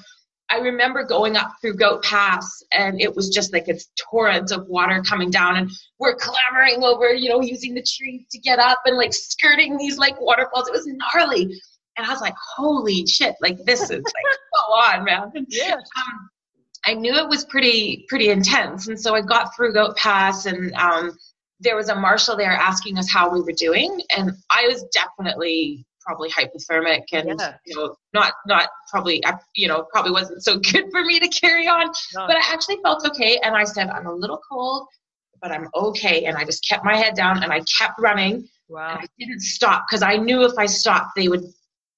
I 0.52 0.58
remember 0.58 1.04
going 1.04 1.36
up 1.36 1.54
through 1.62 1.76
Goat 1.76 2.04
Pass 2.04 2.64
and 2.72 3.00
it 3.00 3.16
was 3.16 3.30
just 3.30 3.54
like 3.54 3.68
a 3.68 3.76
torrent 4.10 4.52
of 4.52 4.68
water 4.68 5.04
coming 5.08 5.30
down 5.30 5.58
and 5.58 5.70
we're 6.00 6.16
clambering 6.16 6.84
over, 6.84 7.14
you 7.14 7.30
know, 7.30 7.42
using 7.42 7.76
the 7.76 7.84
trees 7.84 8.26
to 8.32 8.40
get 8.40 8.58
up 8.58 8.80
and 8.86 8.98
like 8.98 9.14
skirting 9.14 9.78
these 9.78 9.98
like 9.98 10.20
waterfalls. 10.20 10.68
It 10.68 10.72
was 10.72 10.88
gnarly. 10.88 11.44
And 11.98 12.08
I 12.08 12.10
was 12.10 12.22
like, 12.22 12.36
holy 12.56 13.06
shit, 13.06 13.36
like 13.42 13.58
this 13.66 13.82
is 13.82 13.90
like, 13.90 14.04
go 14.68 14.74
on, 14.74 15.04
man. 15.04 15.32
Yeah. 15.50 15.76
Um, 15.76 16.30
I 16.86 16.94
knew 16.96 17.14
it 17.14 17.30
was 17.30 17.46
pretty, 17.46 18.06
pretty 18.08 18.30
intense. 18.30 18.88
And 18.88 19.00
so 19.00 19.14
I 19.14 19.22
got 19.22 19.56
through 19.56 19.74
Goat 19.74 19.98
Pass 19.98 20.46
and, 20.46 20.74
um, 20.74 21.18
there 21.60 21.76
was 21.76 21.90
a 21.90 21.96
marshal 21.96 22.38
there 22.38 22.54
asking 22.54 22.98
us 22.98 23.12
how 23.12 23.30
we 23.30 23.42
were 23.42 23.52
doing. 23.52 24.02
And 24.16 24.32
I 24.50 24.66
was 24.68 24.86
definitely 24.94 25.86
probably 26.02 26.30
hypothermic 26.30 27.04
and 27.12 27.40
yeah. 27.40 27.56
you 27.66 27.76
know 27.76 27.96
not 28.14 28.34
not 28.46 28.70
probably 28.90 29.22
you 29.56 29.68
know 29.68 29.86
probably 29.92 30.12
wasn't 30.12 30.44
so 30.44 30.58
good 30.72 30.86
for 30.92 31.04
me 31.04 31.20
to 31.20 31.28
carry 31.28 31.68
on 31.68 31.88
no. 32.16 32.28
but 32.28 32.36
i 32.36 32.42
actually 32.52 32.78
felt 32.84 33.06
okay 33.06 33.40
and 33.44 33.56
i 33.56 33.64
said 33.64 33.90
i'm 33.90 34.08
a 34.08 34.14
little 34.14 34.40
cold 34.50 34.88
but 35.42 35.52
i'm 35.52 35.68
okay 35.76 36.26
and 36.26 36.38
i 36.38 36.44
just 36.44 36.66
kept 36.68 36.84
my 36.84 36.96
head 36.96 37.16
down 37.16 37.44
and 37.44 37.52
i 37.52 37.62
kept 37.78 38.00
running 38.00 38.48
wow 38.68 38.98
i 39.00 39.06
didn't 39.20 39.42
stop 39.42 39.86
because 39.88 40.02
i 40.02 40.16
knew 40.16 40.44
if 40.44 40.58
i 40.58 40.66
stopped 40.66 41.12
they 41.16 41.28
would 41.28 41.44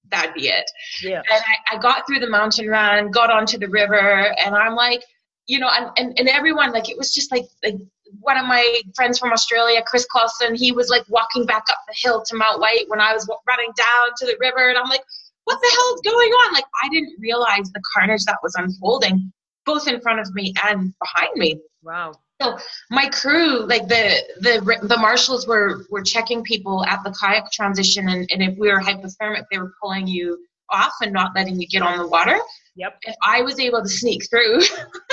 that'd 0.09 0.33
be 0.33 0.47
it 0.47 0.69
yeah 1.01 1.21
and 1.31 1.43
I, 1.69 1.75
I 1.75 1.79
got 1.79 2.05
through 2.07 2.19
the 2.19 2.29
mountain 2.29 2.67
run 2.67 3.11
got 3.11 3.31
onto 3.31 3.57
the 3.57 3.67
river 3.67 4.35
and 4.43 4.55
i'm 4.55 4.75
like 4.75 5.03
you 5.47 5.59
know 5.59 5.69
and, 5.69 5.89
and, 5.97 6.19
and 6.19 6.29
everyone 6.29 6.71
like 6.71 6.89
it 6.89 6.97
was 6.97 7.13
just 7.13 7.31
like 7.31 7.45
like 7.63 7.75
one 8.21 8.37
of 8.37 8.45
my 8.45 8.81
friends 8.95 9.19
from 9.19 9.31
Australia, 9.31 9.81
Chris 9.85 10.05
Clausen, 10.05 10.55
he 10.55 10.71
was 10.71 10.89
like 10.89 11.03
walking 11.09 11.45
back 11.45 11.65
up 11.69 11.77
the 11.87 11.95
hill 12.01 12.23
to 12.25 12.35
Mount 12.35 12.59
White 12.59 12.85
when 12.87 13.01
I 13.01 13.13
was 13.13 13.27
running 13.47 13.71
down 13.75 14.09
to 14.17 14.25
the 14.25 14.37
river, 14.39 14.69
and 14.69 14.77
I'm 14.77 14.89
like, 14.89 15.03
what 15.45 15.59
the 15.61 15.71
hell 15.71 15.95
is 15.95 16.01
going 16.01 16.31
on? 16.31 16.53
Like, 16.53 16.65
I 16.83 16.89
didn't 16.89 17.15
realize 17.19 17.71
the 17.71 17.81
carnage 17.93 18.23
that 18.25 18.37
was 18.43 18.55
unfolding 18.55 19.31
both 19.65 19.87
in 19.87 20.01
front 20.01 20.19
of 20.19 20.33
me 20.33 20.53
and 20.65 20.93
behind 20.99 21.35
me. 21.35 21.59
Wow. 21.83 22.13
So 22.41 22.57
my 22.89 23.07
crew, 23.09 23.65
like 23.67 23.87
the 23.87 24.15
the 24.39 24.79
the 24.81 24.97
marshals 24.97 25.47
were 25.47 25.85
were 25.91 26.01
checking 26.01 26.43
people 26.43 26.83
at 26.85 27.03
the 27.03 27.11
kayak 27.11 27.51
transition, 27.51 28.09
and, 28.09 28.27
and 28.31 28.41
if 28.41 28.57
we 28.57 28.71
were 28.71 28.79
hypothermic, 28.79 29.43
they 29.51 29.59
were 29.59 29.73
pulling 29.81 30.07
you 30.07 30.43
off 30.71 30.93
and 31.01 31.13
not 31.13 31.33
letting 31.35 31.59
you 31.59 31.67
get 31.67 31.83
on 31.83 31.99
the 31.99 32.07
water. 32.07 32.37
Yep. 32.75 32.97
If 33.03 33.15
I 33.23 33.41
was 33.41 33.59
able 33.59 33.81
to 33.81 33.89
sneak 33.89 34.27
through. 34.29 34.61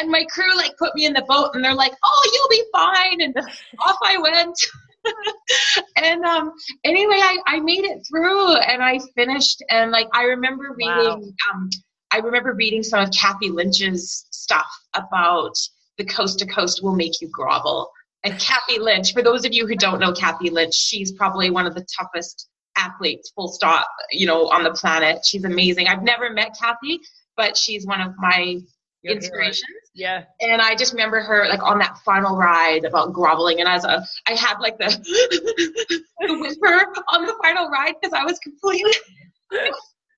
and 0.00 0.10
my 0.10 0.24
crew 0.30 0.56
like 0.56 0.76
put 0.78 0.94
me 0.94 1.06
in 1.06 1.12
the 1.12 1.24
boat 1.28 1.50
and 1.54 1.64
they're 1.64 1.74
like, 1.74 1.92
"Oh, 2.04 2.30
you'll 2.32 2.48
be 2.48 2.64
fine." 2.72 3.20
And 3.20 3.34
off 3.80 3.98
I 4.02 4.18
went. 4.18 4.56
and 5.96 6.24
um 6.24 6.52
anyway, 6.84 7.18
I 7.20 7.38
I 7.46 7.60
made 7.60 7.84
it 7.84 8.02
through 8.08 8.56
and 8.56 8.82
I 8.82 8.98
finished 9.14 9.62
and 9.70 9.90
like 9.90 10.08
I 10.12 10.24
remember 10.24 10.74
reading 10.76 10.94
wow. 10.96 11.52
um 11.52 11.70
I 12.10 12.18
remember 12.18 12.54
reading 12.54 12.82
some 12.82 13.00
of 13.00 13.10
Kathy 13.10 13.50
Lynch's 13.50 14.26
stuff 14.30 14.66
about 14.94 15.54
the 15.98 16.04
coast 16.04 16.38
to 16.38 16.46
coast 16.46 16.82
will 16.82 16.94
make 16.94 17.20
you 17.20 17.28
grovel. 17.28 17.90
And 18.24 18.38
Kathy 18.40 18.78
Lynch, 18.78 19.12
for 19.12 19.22
those 19.22 19.44
of 19.44 19.52
you 19.52 19.66
who 19.66 19.76
don't 19.76 20.00
know 20.00 20.12
Kathy 20.12 20.50
Lynch, 20.50 20.74
she's 20.74 21.12
probably 21.12 21.50
one 21.50 21.66
of 21.66 21.74
the 21.74 21.86
toughest 21.98 22.48
athletes, 22.76 23.30
full 23.34 23.48
stop, 23.48 23.86
you 24.10 24.26
know, 24.26 24.48
on 24.48 24.64
the 24.64 24.70
planet. 24.70 25.24
She's 25.24 25.44
amazing. 25.44 25.86
I've 25.86 26.02
never 26.02 26.30
met 26.30 26.56
Kathy, 26.58 27.00
but 27.36 27.56
she's 27.56 27.86
one 27.86 28.00
of 28.00 28.14
my 28.18 28.58
your 29.08 29.16
inspirations. 29.16 29.64
Yeah. 29.94 30.24
And 30.40 30.62
I 30.62 30.74
just 30.74 30.92
remember 30.92 31.20
her 31.20 31.48
like 31.48 31.62
on 31.62 31.78
that 31.78 31.98
final 32.04 32.36
ride 32.36 32.84
about 32.84 33.12
groveling, 33.12 33.60
and 33.60 33.68
as 33.68 33.84
a 33.84 34.04
I 34.26 34.32
had 34.32 34.58
like 34.60 34.78
the 34.78 34.86
the 36.20 36.38
whisper 36.38 36.86
on 37.12 37.26
the 37.26 37.34
final 37.42 37.68
ride 37.68 37.94
because 38.00 38.12
I 38.12 38.24
was 38.24 38.38
completely. 38.38 38.92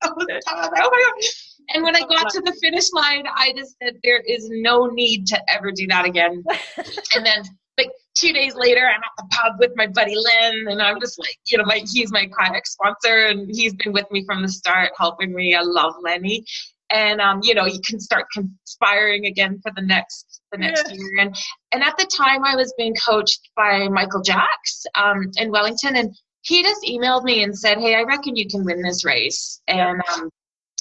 I 0.03 0.09
was 0.17 0.27
oh 0.49 0.71
my 0.73 0.81
god! 0.81 1.31
And 1.75 1.85
when 1.85 1.95
I 1.95 2.01
got 2.01 2.31
to 2.31 2.41
the 2.41 2.57
finish 2.61 2.93
line, 2.93 3.25
I 3.35 3.53
just 3.57 3.77
said, 3.83 3.97
"There 4.03 4.21
is 4.21 4.49
no 4.51 4.87
need 4.87 5.27
to 5.29 5.41
ever 5.53 5.71
do 5.73 5.87
that 5.89 6.05
again." 6.05 6.43
and 7.15 7.25
then 7.25 7.45
like 7.79 7.91
two 8.15 8.33
days 8.33 8.55
later, 8.55 8.81
I'm 8.81 9.01
at 9.01 9.11
the 9.19 9.25
pub 9.31 9.53
with 9.59 9.73
my 9.77 9.87
buddy 9.87 10.15
Lynn, 10.17 10.69
and 10.69 10.83
I'm 10.83 11.01
just 11.01 11.19
like, 11.19 11.37
you 11.47 11.59
know, 11.59 11.65
my 11.65 11.83
he's 11.87 12.13
my 12.13 12.29
kayak 12.39 12.67
sponsor, 12.67 13.27
and 13.27 13.49
he's 13.51 13.75
been 13.75 13.93
with 13.93 14.11
me 14.11 14.25
from 14.25 14.43
the 14.43 14.49
start, 14.49 14.93
helping 14.97 15.35
me. 15.35 15.55
I 15.55 15.63
love 15.63 15.95
Lenny, 16.03 16.45
and 16.91 17.21
um, 17.21 17.41
you 17.43 17.55
know 17.55 17.67
you 17.67 17.81
can 17.85 18.01
start 18.01 18.27
conspiring 18.33 19.27
again 19.27 19.61
for 19.63 19.73
the 19.75 19.83
next 19.83 20.41
the 20.53 20.59
next 20.59 20.89
yeah. 20.89 20.95
year. 20.95 21.19
And 21.21 21.37
and 21.73 21.83
at 21.83 21.97
the 21.97 22.07
time 22.07 22.45
i 22.45 22.57
was 22.57 22.75
being 22.77 22.95
coached 22.95 23.51
by 23.57 23.89
michael 23.89 24.23
jacks 24.23 24.85
um, 24.95 25.31
in 25.37 25.51
wellington 25.51 25.97
and 25.97 26.15
he 26.43 26.63
just 26.63 26.85
emailed 26.85 27.25
me 27.25 27.43
and 27.43 27.57
said 27.57 27.79
hey 27.79 27.95
i 27.95 28.03
reckon 28.03 28.37
you 28.37 28.47
can 28.49 28.65
win 28.65 28.83
this 28.83 29.05
race. 29.05 29.61
And 29.69 30.01
um, 30.13 30.31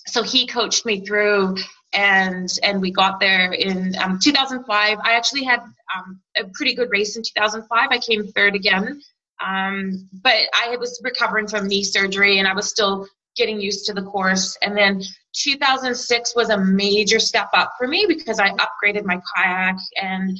so 0.07 0.23
he 0.23 0.47
coached 0.47 0.85
me 0.85 1.01
through 1.05 1.55
and 1.93 2.49
and 2.63 2.81
we 2.81 2.91
got 2.91 3.19
there 3.19 3.51
in 3.51 3.95
um, 3.97 4.19
2005 4.21 4.97
i 5.03 5.13
actually 5.13 5.43
had 5.43 5.59
um, 5.59 6.19
a 6.37 6.43
pretty 6.53 6.75
good 6.75 6.89
race 6.91 7.15
in 7.17 7.23
2005 7.23 7.87
i 7.91 7.97
came 7.99 8.27
third 8.27 8.55
again. 8.55 9.01
Um, 9.45 10.09
but 10.21 10.35
i 10.53 10.75
was 10.77 10.99
recovering 11.03 11.47
from 11.47 11.67
knee 11.67 11.83
surgery 11.83 12.39
and 12.39 12.47
i 12.47 12.53
was 12.53 12.69
still 12.69 13.07
getting 13.35 13.59
used 13.59 13.85
to 13.85 13.93
the 13.93 14.01
course 14.01 14.57
and 14.61 14.75
then 14.75 15.01
2006 15.33 16.35
was 16.35 16.49
a 16.49 16.57
major 16.57 17.19
step 17.19 17.47
up 17.53 17.73
for 17.77 17.87
me 17.87 18.05
because 18.07 18.39
I 18.39 18.49
upgraded 18.51 19.05
my 19.05 19.21
kayak 19.35 19.77
and 20.01 20.37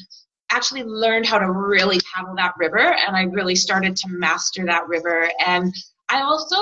actually 0.51 0.83
learned 0.83 1.27
how 1.27 1.37
to 1.37 1.51
really 1.51 1.99
paddle 2.13 2.35
that 2.35 2.53
river 2.57 2.79
and 2.79 3.15
I 3.15 3.23
really 3.23 3.55
started 3.55 3.95
to 3.97 4.09
master 4.09 4.65
that 4.65 4.87
river 4.87 5.29
and 5.45 5.73
I 6.09 6.21
also 6.21 6.55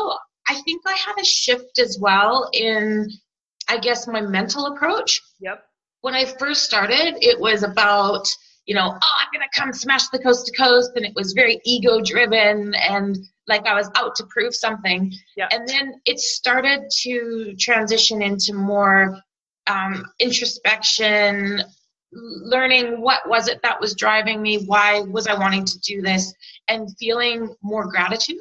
I 0.50 0.56
think 0.66 0.82
I 0.86 0.94
had 0.94 1.16
a 1.20 1.26
shift 1.26 1.80
as 1.80 1.98
well 2.00 2.50
in 2.54 3.10
I 3.68 3.78
guess 3.78 4.08
my 4.08 4.22
mental 4.22 4.68
approach. 4.68 5.22
Yep. 5.42 5.64
When 6.02 6.14
I 6.14 6.26
first 6.26 6.64
started, 6.64 7.18
it 7.22 7.40
was 7.40 7.64
about, 7.64 8.28
you 8.68 8.76
know, 8.76 8.88
oh, 8.88 9.16
I'm 9.22 9.32
going 9.34 9.48
to 9.52 9.60
come 9.60 9.74
smash 9.74 10.10
the 10.10 10.20
coast 10.20 10.46
to 10.46 10.52
coast 10.52 10.92
and 10.96 11.06
it 11.06 11.14
was 11.16 11.34
very 11.34 11.60
ego 11.66 12.02
driven 12.02 12.76
and 12.76 13.18
like 13.48 13.66
I 13.66 13.74
was 13.74 13.90
out 13.96 14.16
to 14.16 14.26
prove 14.26 14.54
something. 14.54 15.12
Yeah. 15.38 15.48
And 15.52 15.68
then 15.68 16.02
it 16.06 16.20
started 16.20 16.90
to 17.04 17.56
transition 17.58 18.22
into 18.22 18.54
more 18.54 19.18
um, 19.68 20.06
introspection, 20.20 21.62
learning 22.12 23.02
what 23.02 23.28
was 23.28 23.48
it 23.48 23.62
that 23.64 23.80
was 23.80 23.96
driving 23.96 24.42
me, 24.42 24.66
why 24.66 25.00
was 25.00 25.28
I 25.28 25.40
wanting 25.40 25.66
to 25.66 25.80
do 25.80 26.02
this, 26.02 26.34
and 26.68 26.90
feeling 27.00 27.56
more 27.62 27.88
gratitude. 27.88 28.38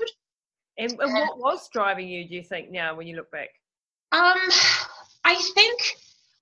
And, 0.77 0.91
and 0.91 1.13
what 1.13 1.39
was 1.39 1.69
driving 1.73 2.09
you, 2.09 2.29
do 2.29 2.35
you 2.35 2.43
think, 2.43 2.71
now 2.71 2.97
when 2.97 3.07
you 3.07 3.17
look 3.17 3.31
back? 3.31 3.49
Um, 4.13 4.37
I 5.25 5.35
think 5.55 5.97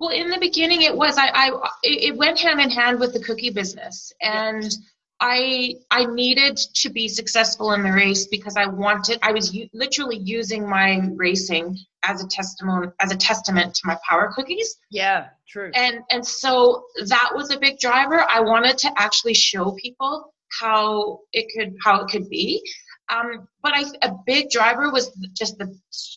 well 0.05 0.15
in 0.15 0.31
the 0.31 0.39
beginning 0.39 0.83
it 0.83 0.97
was 0.97 1.17
i 1.19 1.31
i 1.35 1.51
it 1.83 2.17
went 2.17 2.39
hand 2.39 2.61
in 2.61 2.71
hand 2.71 2.99
with 3.01 3.13
the 3.13 3.21
cookie 3.21 3.51
business 3.51 4.13
and 4.21 4.73
I 5.21 5.77
I 5.91 6.07
needed 6.07 6.57
to 6.57 6.91
be 6.91 7.09
successful 7.09 7.73
in 7.73 7.83
the 7.83 7.93
race 7.93 8.27
because 8.27 8.57
I 8.57 8.67
wanted 8.67 9.19
I 9.23 9.33
was 9.33 9.55
u- 9.55 9.69
literally 9.73 10.19
using 10.19 10.69
my 10.69 11.01
racing 11.15 11.79
as 12.03 12.23
a 12.23 12.27
testimony 12.27 12.89
as 13.01 13.13
a 13.13 13.17
testament 13.17 13.75
to 13.75 13.81
my 13.87 13.97
power 14.09 14.33
cookies. 14.35 14.77
Yeah, 14.91 15.29
true. 15.49 15.71
And 15.75 16.01
and 16.11 16.27
so 16.27 16.85
that 17.07 17.31
was 17.35 17.51
a 17.51 17.59
big 17.59 17.79
driver. 17.79 18.27
I 18.29 18.41
wanted 18.41 18.77
to 18.79 18.93
actually 18.97 19.35
show 19.35 19.73
people 19.81 20.35
how 20.61 21.21
it 21.33 21.47
could 21.57 21.75
how 21.83 22.03
it 22.03 22.09
could 22.09 22.29
be. 22.29 22.63
Um, 23.09 23.47
but 23.63 23.73
I, 23.75 23.85
a 24.03 24.15
big 24.27 24.51
driver 24.51 24.91
was 24.91 25.11
just 25.33 25.59
the 25.59 25.75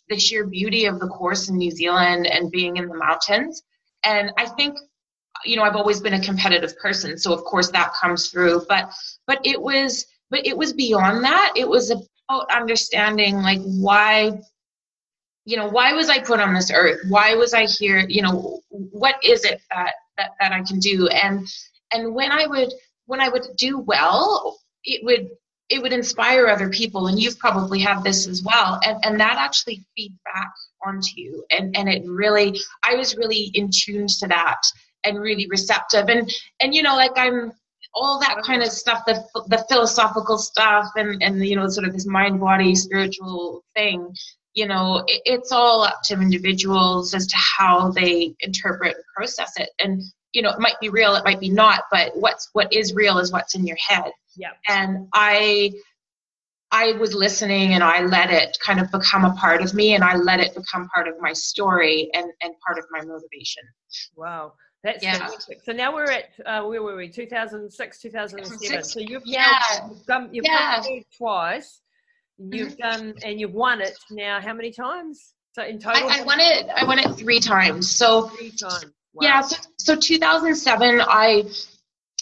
the 0.10 0.20
sheer 0.20 0.48
beauty 0.48 0.86
of 0.86 1.00
the 1.00 1.08
course 1.08 1.50
in 1.50 1.58
New 1.58 1.72
Zealand 1.72 2.28
and 2.28 2.52
being 2.52 2.78
in 2.78 2.88
the 2.88 2.98
mountains. 2.98 3.62
And 4.04 4.32
I 4.38 4.46
think 4.46 4.78
you 5.46 5.56
know, 5.56 5.64
I've 5.64 5.76
always 5.76 6.02
been 6.02 6.16
a 6.16 6.24
competitive 6.24 6.78
person, 6.80 7.18
so 7.18 7.32
of 7.32 7.44
course 7.44 7.70
that 7.72 7.94
comes 7.94 8.28
through. 8.30 8.66
But 8.68 8.92
but 9.28 9.40
it 9.46 9.62
was 9.62 10.06
but 10.30 10.46
it 10.46 10.58
was 10.58 10.74
beyond 10.74 11.24
that. 11.24 11.54
It 11.56 11.68
was 11.68 11.92
about 11.92 12.52
understanding 12.52 13.38
like 13.38 13.62
why 13.62 14.40
you 15.46 15.56
know 15.56 15.70
why 15.70 15.94
was 15.94 16.10
i 16.10 16.20
put 16.20 16.42
on 16.42 16.54
this 16.54 16.70
earth 16.72 17.00
why 17.08 17.34
was 17.34 17.54
i 17.54 17.66
here 17.66 18.06
you 18.10 18.22
know 18.22 18.60
what 18.70 19.16
is 19.24 19.46
it 19.46 19.62
that 19.72 19.94
that, 20.18 20.32
that 20.42 20.52
i 20.52 20.62
can 20.62 20.78
do 20.78 21.08
and 21.08 21.48
and 21.94 22.14
when 22.14 22.32
i 22.32 22.46
would 22.46 22.72
when 23.06 23.22
i 23.22 23.30
would 23.30 23.48
do 23.58 23.80
well 23.80 24.60
it 24.84 25.04
would 25.06 25.30
it 25.70 25.82
would 25.82 25.94
inspire 25.94 26.48
other 26.48 26.70
people 26.70 27.08
and 27.08 27.18
you've 27.18 27.40
probably 27.40 27.80
had 27.80 28.04
this 28.04 28.28
as 28.28 28.44
well 28.44 28.78
and 28.86 28.98
and 29.06 29.20
that 29.22 29.38
actually 29.38 29.86
feed 29.96 30.14
back 30.26 30.52
onto 30.86 31.10
you. 31.16 31.44
And 31.52 31.76
and 31.78 31.90
it 31.90 32.04
really 32.06 32.60
i 32.84 32.96
was 32.96 33.16
really 33.18 33.52
in 33.54 33.70
tune 33.74 34.08
to 34.20 34.28
that 34.28 34.62
and 35.04 35.20
really 35.20 35.48
receptive. 35.50 36.10
And 36.10 36.32
and 36.62 36.74
you 36.74 36.84
know 36.84 36.96
like 36.96 37.12
i'm 37.16 37.52
all 37.94 38.20
that 38.20 38.38
kind 38.46 38.62
of 38.62 38.70
stuff 38.70 39.04
the 39.06 39.24
the 39.48 39.66
philosophical 39.70 40.38
stuff 40.38 40.92
and 40.96 41.22
and 41.24 41.46
you 41.46 41.56
know 41.56 41.68
sort 41.68 41.88
of 41.88 41.94
this 41.94 42.06
mind 42.06 42.40
body 42.40 42.76
spiritual 42.76 43.64
thing 43.76 44.14
you 44.54 44.68
know 44.68 45.04
it, 45.08 45.22
it's 45.26 45.52
all 45.52 45.84
up 45.84 46.02
to 46.04 46.14
individuals 46.14 47.14
as 47.14 47.28
to 47.28 47.36
how 47.38 47.92
they 47.92 48.36
interpret 48.42 48.96
and 48.96 49.04
process 49.16 49.54
it. 49.58 49.70
And 49.80 50.02
you 50.34 50.42
know 50.42 50.50
it 50.50 50.60
might 50.60 50.80
be 50.80 50.90
real 50.90 51.16
it 51.16 51.24
might 51.24 51.40
be 51.40 51.50
not 51.50 51.84
but 51.92 52.12
what's 52.16 52.50
what 52.54 52.72
is 52.74 52.94
real 52.94 53.18
is 53.20 53.32
what's 53.32 53.56
in 53.56 53.66
your 53.66 53.78
head. 53.78 54.12
Yeah. 54.36 54.52
And 54.68 55.08
i 55.14 55.72
I 56.72 56.94
was 56.94 57.14
listening 57.14 57.74
and 57.74 57.84
I 57.84 58.02
let 58.02 58.30
it 58.30 58.58
kind 58.64 58.80
of 58.80 58.92
become 58.92 59.24
a 59.24 59.34
part 59.34 59.62
of 59.62 59.74
me 59.74 59.96
and 59.96 60.04
I 60.04 60.16
let 60.16 60.40
it 60.40 60.54
become 60.54 60.90
part 60.90 61.08
of 61.08 61.16
my 61.20 61.34
story 61.34 62.10
and, 62.14 62.26
and 62.42 62.54
part 62.66 62.78
of 62.78 62.86
my 62.92 63.00
motivation. 63.00 63.64
Wow. 64.16 64.54
That's 64.84 65.04
yeah. 65.04 65.18
fantastic. 65.18 65.60
So 65.64 65.72
now 65.72 65.94
we're 65.94 66.12
at 66.12 66.26
uh, 66.46 66.64
where 66.64 66.82
were 66.84 66.96
we? 66.96 67.10
2006, 67.10 68.00
2007. 68.00 68.84
So 68.84 69.00
you've 69.00 69.24
yeah. 69.26 69.60
now 69.80 69.90
you've 69.90 70.06
done 70.06 70.30
you've 70.32 70.46
yeah. 70.46 70.82
done 70.82 71.04
twice. 71.18 71.82
You've 72.38 72.78
mm-hmm. 72.78 73.04
done 73.04 73.14
and 73.24 73.40
you've 73.40 73.54
won 73.54 73.82
it 73.82 73.98
now. 74.12 74.40
How 74.40 74.54
many 74.54 74.72
times? 74.72 75.34
So 75.54 75.64
in 75.64 75.80
total, 75.80 76.08
I, 76.08 76.20
I 76.20 76.24
won 76.24 76.40
it. 76.40 76.68
I 76.76 76.86
won 76.86 77.00
it 77.00 77.18
three 77.18 77.40
times. 77.40 77.90
So 77.90 78.28
three 78.28 78.52
times. 78.52 78.86
Wow. 79.14 79.22
Yeah. 79.22 79.42
So, 79.42 79.58
so 79.80 79.96
2007, 79.96 81.02
I 81.02 81.44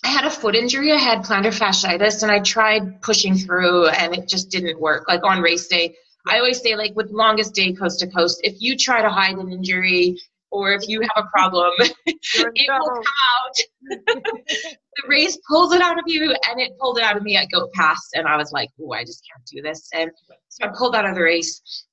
I 0.06 0.08
had 0.10 0.26
a 0.26 0.30
foot 0.30 0.54
injury. 0.56 0.92
I 0.92 0.98
had 0.98 1.24
plantar 1.24 1.52
fasciitis, 1.52 2.22
and 2.22 2.32
I 2.32 2.40
tried 2.40 3.02
pushing 3.02 3.36
through, 3.36 3.88
and 3.88 4.14
it 4.14 4.28
just 4.28 4.52
didn't 4.52 4.80
work. 4.80 5.08
Like 5.08 5.24
on 5.24 5.42
race 5.42 5.66
day, 5.66 5.96
I 6.28 6.38
always 6.38 6.62
say, 6.62 6.76
like 6.76 6.96
with 6.96 7.10
longest 7.10 7.56
day 7.56 7.74
coast 7.74 8.02
to 8.02 8.08
coast, 8.08 8.40
if 8.44 8.54
you 8.60 8.78
try 8.78 9.02
to 9.02 9.10
hide 9.10 9.36
an 9.36 9.52
injury 9.52 10.16
or 10.52 10.74
if 10.74 10.88
you 10.88 11.02
have 11.02 11.26
a 11.26 11.28
problem, 11.30 11.72
it 12.06 12.70
will 12.70 12.88
come 12.88 13.04
out. 13.34 13.56
the 14.06 15.08
race 15.08 15.40
pulls 15.50 15.74
it 15.74 15.82
out 15.82 15.98
of 15.98 16.04
you, 16.06 16.36
and 16.50 16.62
it 16.62 16.78
pulled 16.80 17.00
it 17.00 17.04
out 17.04 17.18
of 17.18 17.24
me 17.24 17.36
at 17.36 17.50
Goat 17.52 17.74
Pass, 17.74 18.00
and 18.14 18.28
I 18.28 18.38
was 18.38 18.52
like, 18.52 18.70
"Oh, 18.80 18.92
I 18.92 19.06
just 19.06 19.24
can't 19.28 19.44
do 19.48 19.64
this." 19.64 19.90
And 19.92 20.12
so 20.50 20.68
I 20.68 20.72
pulled 20.78 20.96
out 20.96 21.10
of 21.10 21.16
the 21.16 21.24
race 21.24 21.88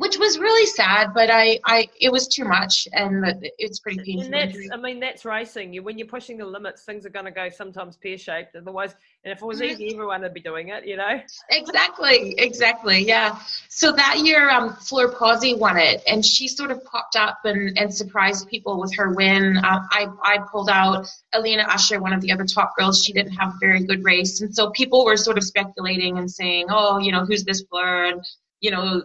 which 0.00 0.18
was 0.18 0.38
really 0.38 0.64
sad 0.64 1.12
but 1.12 1.30
i 1.30 1.58
i 1.66 1.86
it 2.00 2.10
was 2.10 2.26
too 2.26 2.44
much 2.44 2.88
and 2.94 3.22
it's 3.58 3.80
pretty 3.80 3.98
painful. 4.02 4.24
and 4.24 4.32
that's 4.32 4.58
i 4.72 4.76
mean 4.76 4.98
that's 4.98 5.26
racing. 5.26 5.74
You 5.74 5.82
when 5.82 5.98
you're 5.98 6.08
pushing 6.08 6.38
the 6.38 6.46
limits 6.46 6.84
things 6.84 7.04
are 7.04 7.10
going 7.10 7.26
to 7.26 7.30
go 7.30 7.50
sometimes 7.50 7.96
pear-shaped. 7.98 8.56
Otherwise 8.56 8.94
and 9.24 9.32
if 9.32 9.42
it 9.42 9.44
was 9.44 9.60
easy 9.60 9.92
everyone 9.92 10.22
would 10.22 10.32
be 10.32 10.40
doing 10.40 10.70
it 10.70 10.86
you 10.86 10.96
know? 10.96 11.20
Exactly 11.50 12.34
exactly 12.38 13.04
yeah. 13.04 13.38
So 13.68 13.92
that 13.92 14.20
year 14.24 14.48
um 14.48 14.74
fleur 14.76 15.14
won 15.20 15.76
it 15.76 16.02
and 16.06 16.24
she 16.24 16.48
sort 16.48 16.70
of 16.70 16.82
popped 16.84 17.16
up 17.16 17.38
and 17.44 17.76
and 17.78 17.94
surprised 17.94 18.48
people 18.48 18.80
with 18.80 18.94
her 18.96 19.12
win. 19.12 19.58
Uh, 19.58 19.80
i 19.90 20.06
i 20.22 20.38
pulled 20.50 20.70
out 20.70 21.06
elina 21.34 21.64
ussher 21.68 22.00
one 22.00 22.14
of 22.14 22.22
the 22.22 22.32
other 22.32 22.46
top 22.46 22.74
girls. 22.78 23.04
She 23.04 23.12
didn't 23.12 23.32
have 23.32 23.50
a 23.50 23.58
very 23.60 23.84
good 23.84 24.02
race 24.02 24.40
and 24.40 24.54
so 24.54 24.70
people 24.70 25.04
were 25.04 25.18
sort 25.18 25.36
of 25.36 25.44
speculating 25.44 26.16
and 26.16 26.30
saying 26.30 26.66
oh 26.70 26.98
you 26.98 27.12
know 27.12 27.26
who's 27.26 27.44
this 27.44 27.62
fleur 27.68 28.06
and 28.06 28.24
you 28.60 28.70
know, 28.70 29.02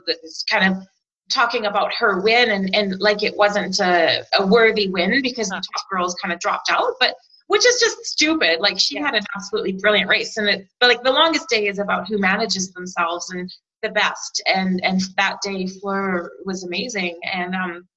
kind 0.50 0.72
of 0.72 0.88
talking 1.32 1.66
about 1.66 1.92
her 1.98 2.22
win 2.22 2.52
and, 2.52 2.76
and 2.76 3.00
like 3.00 3.24
it 3.24 3.36
wasn't 3.36 3.80
a, 3.80 4.24
a 4.38 4.46
worthy 4.46 4.90
win 4.90 5.22
because 5.22 5.50
the 5.50 5.56
top 5.56 5.90
girls 5.90 6.16
kind 6.22 6.34
of 6.34 6.40
dropped 6.40 6.70
out, 6.70 6.94
but 7.00 7.16
which 7.48 7.66
is 7.66 7.80
just 7.80 8.06
stupid. 8.06 8.60
Like 8.60 8.80
she 8.80 8.98
had 8.98 9.14
an 9.14 9.24
absolutely 9.36 9.74
brilliant 9.74 10.10
race, 10.10 10.38
and 10.38 10.48
it, 10.48 10.68
but 10.80 10.90
like 10.90 11.04
the 11.04 11.12
longest 11.12 11.48
day 11.50 11.68
is 11.68 11.80
about 11.80 12.08
who 12.08 12.18
manages 12.18 12.72
themselves 12.74 13.30
and 13.32 13.52
the 13.82 13.90
best. 13.90 14.42
And 14.54 14.84
and 14.84 15.02
that 15.18 15.38
day, 15.42 15.68
Fleur 15.68 16.32
was 16.46 16.64
amazing. 16.64 17.20
And 17.32 17.56
um, 17.56 17.88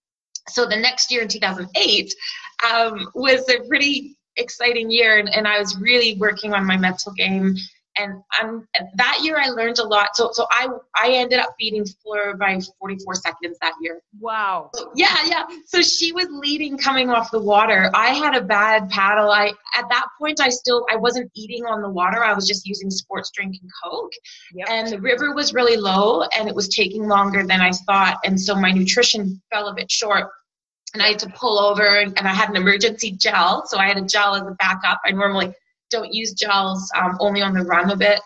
so 0.49 0.67
the 0.67 0.77
next 0.77 1.11
year 1.11 1.23
in 1.23 1.29
2008 1.29 2.15
um, 2.71 3.09
was 3.15 3.49
a 3.49 3.67
pretty 3.67 4.17
exciting 4.37 4.91
year, 4.91 5.19
and, 5.19 5.29
and 5.29 5.49
I 5.49 5.59
was 5.59 5.77
really 5.79 6.17
working 6.19 6.55
on 6.55 6.67
my 6.67 6.77
mental 6.77 7.13
game 7.13 7.57
and 7.99 8.23
I'm 8.33 8.67
that 8.97 9.21
year 9.23 9.39
I 9.39 9.49
learned 9.49 9.79
a 9.79 9.85
lot. 9.85 10.15
So 10.15 10.31
so 10.33 10.47
I 10.51 10.69
I 10.95 11.11
ended 11.13 11.39
up 11.39 11.55
beating 11.59 11.85
Fleur 11.85 12.37
by 12.37 12.61
44 12.79 13.15
seconds 13.15 13.59
that 13.61 13.75
year. 13.81 14.01
Wow. 14.21 14.71
So, 14.75 14.91
yeah, 14.95 15.17
yeah. 15.27 15.45
So 15.67 15.83
she 15.83 16.13
was 16.13 16.27
leading 16.31 16.79
coming 16.79 17.11
off 17.11 17.31
the 17.31 17.41
water. 17.41 17.91
I 17.95 18.15
had 18.15 18.35
a 18.35 18.43
bad 18.43 18.89
paddle. 18.91 19.31
I 19.31 19.53
at 19.77 19.85
that 19.91 20.07
point 20.19 20.41
I 20.41 20.49
still 20.49 20.87
I 20.91 20.97
wasn't 20.97 21.31
eating 21.35 21.65
on 21.65 21.83
the 21.83 21.89
water. 21.89 22.23
I 22.25 22.35
was 22.35 22.47
just 22.47 22.67
using 22.67 22.91
sports 22.91 23.31
drink 23.35 23.57
and 23.61 23.71
coke. 23.83 24.13
Yep. 24.55 24.69
And 24.71 24.89
the 24.89 25.01
river 25.01 25.35
was 25.35 25.53
really 25.53 25.77
low 25.77 26.23
and 26.37 26.49
it 26.49 26.55
was 26.55 26.69
taking 26.69 27.09
longer 27.09 27.47
than 27.47 27.61
I 27.61 27.73
thought. 27.73 28.19
And 28.25 28.41
so 28.41 28.55
my 28.55 28.71
nutrition 28.71 29.41
fell 29.51 29.69
a 29.69 29.75
bit 29.75 29.91
short 29.91 30.31
and 30.95 31.03
I 31.03 31.09
had 31.09 31.19
to 31.21 31.29
pull 31.29 31.59
over 31.59 31.99
and, 31.99 32.17
and 32.19 32.27
I 32.27 32.33
had 32.33 32.49
an 32.49 32.57
emergency 32.57 33.13
gel. 33.13 33.67
So 33.67 33.79
I 33.79 33.87
had 33.87 33.99
a 33.99 34.03
gel 34.03 34.35
as 34.35 34.43
a 34.43 34.57
backup. 34.59 35.01
I 35.05 35.13
normally 35.13 35.55
don't 35.91 36.13
use 36.13 36.33
gels, 36.33 36.91
um, 36.97 37.17
only 37.21 37.43
on 37.43 37.55
the 37.55 37.63
run 37.63 37.91
a 37.91 37.97
bit. 37.97 38.21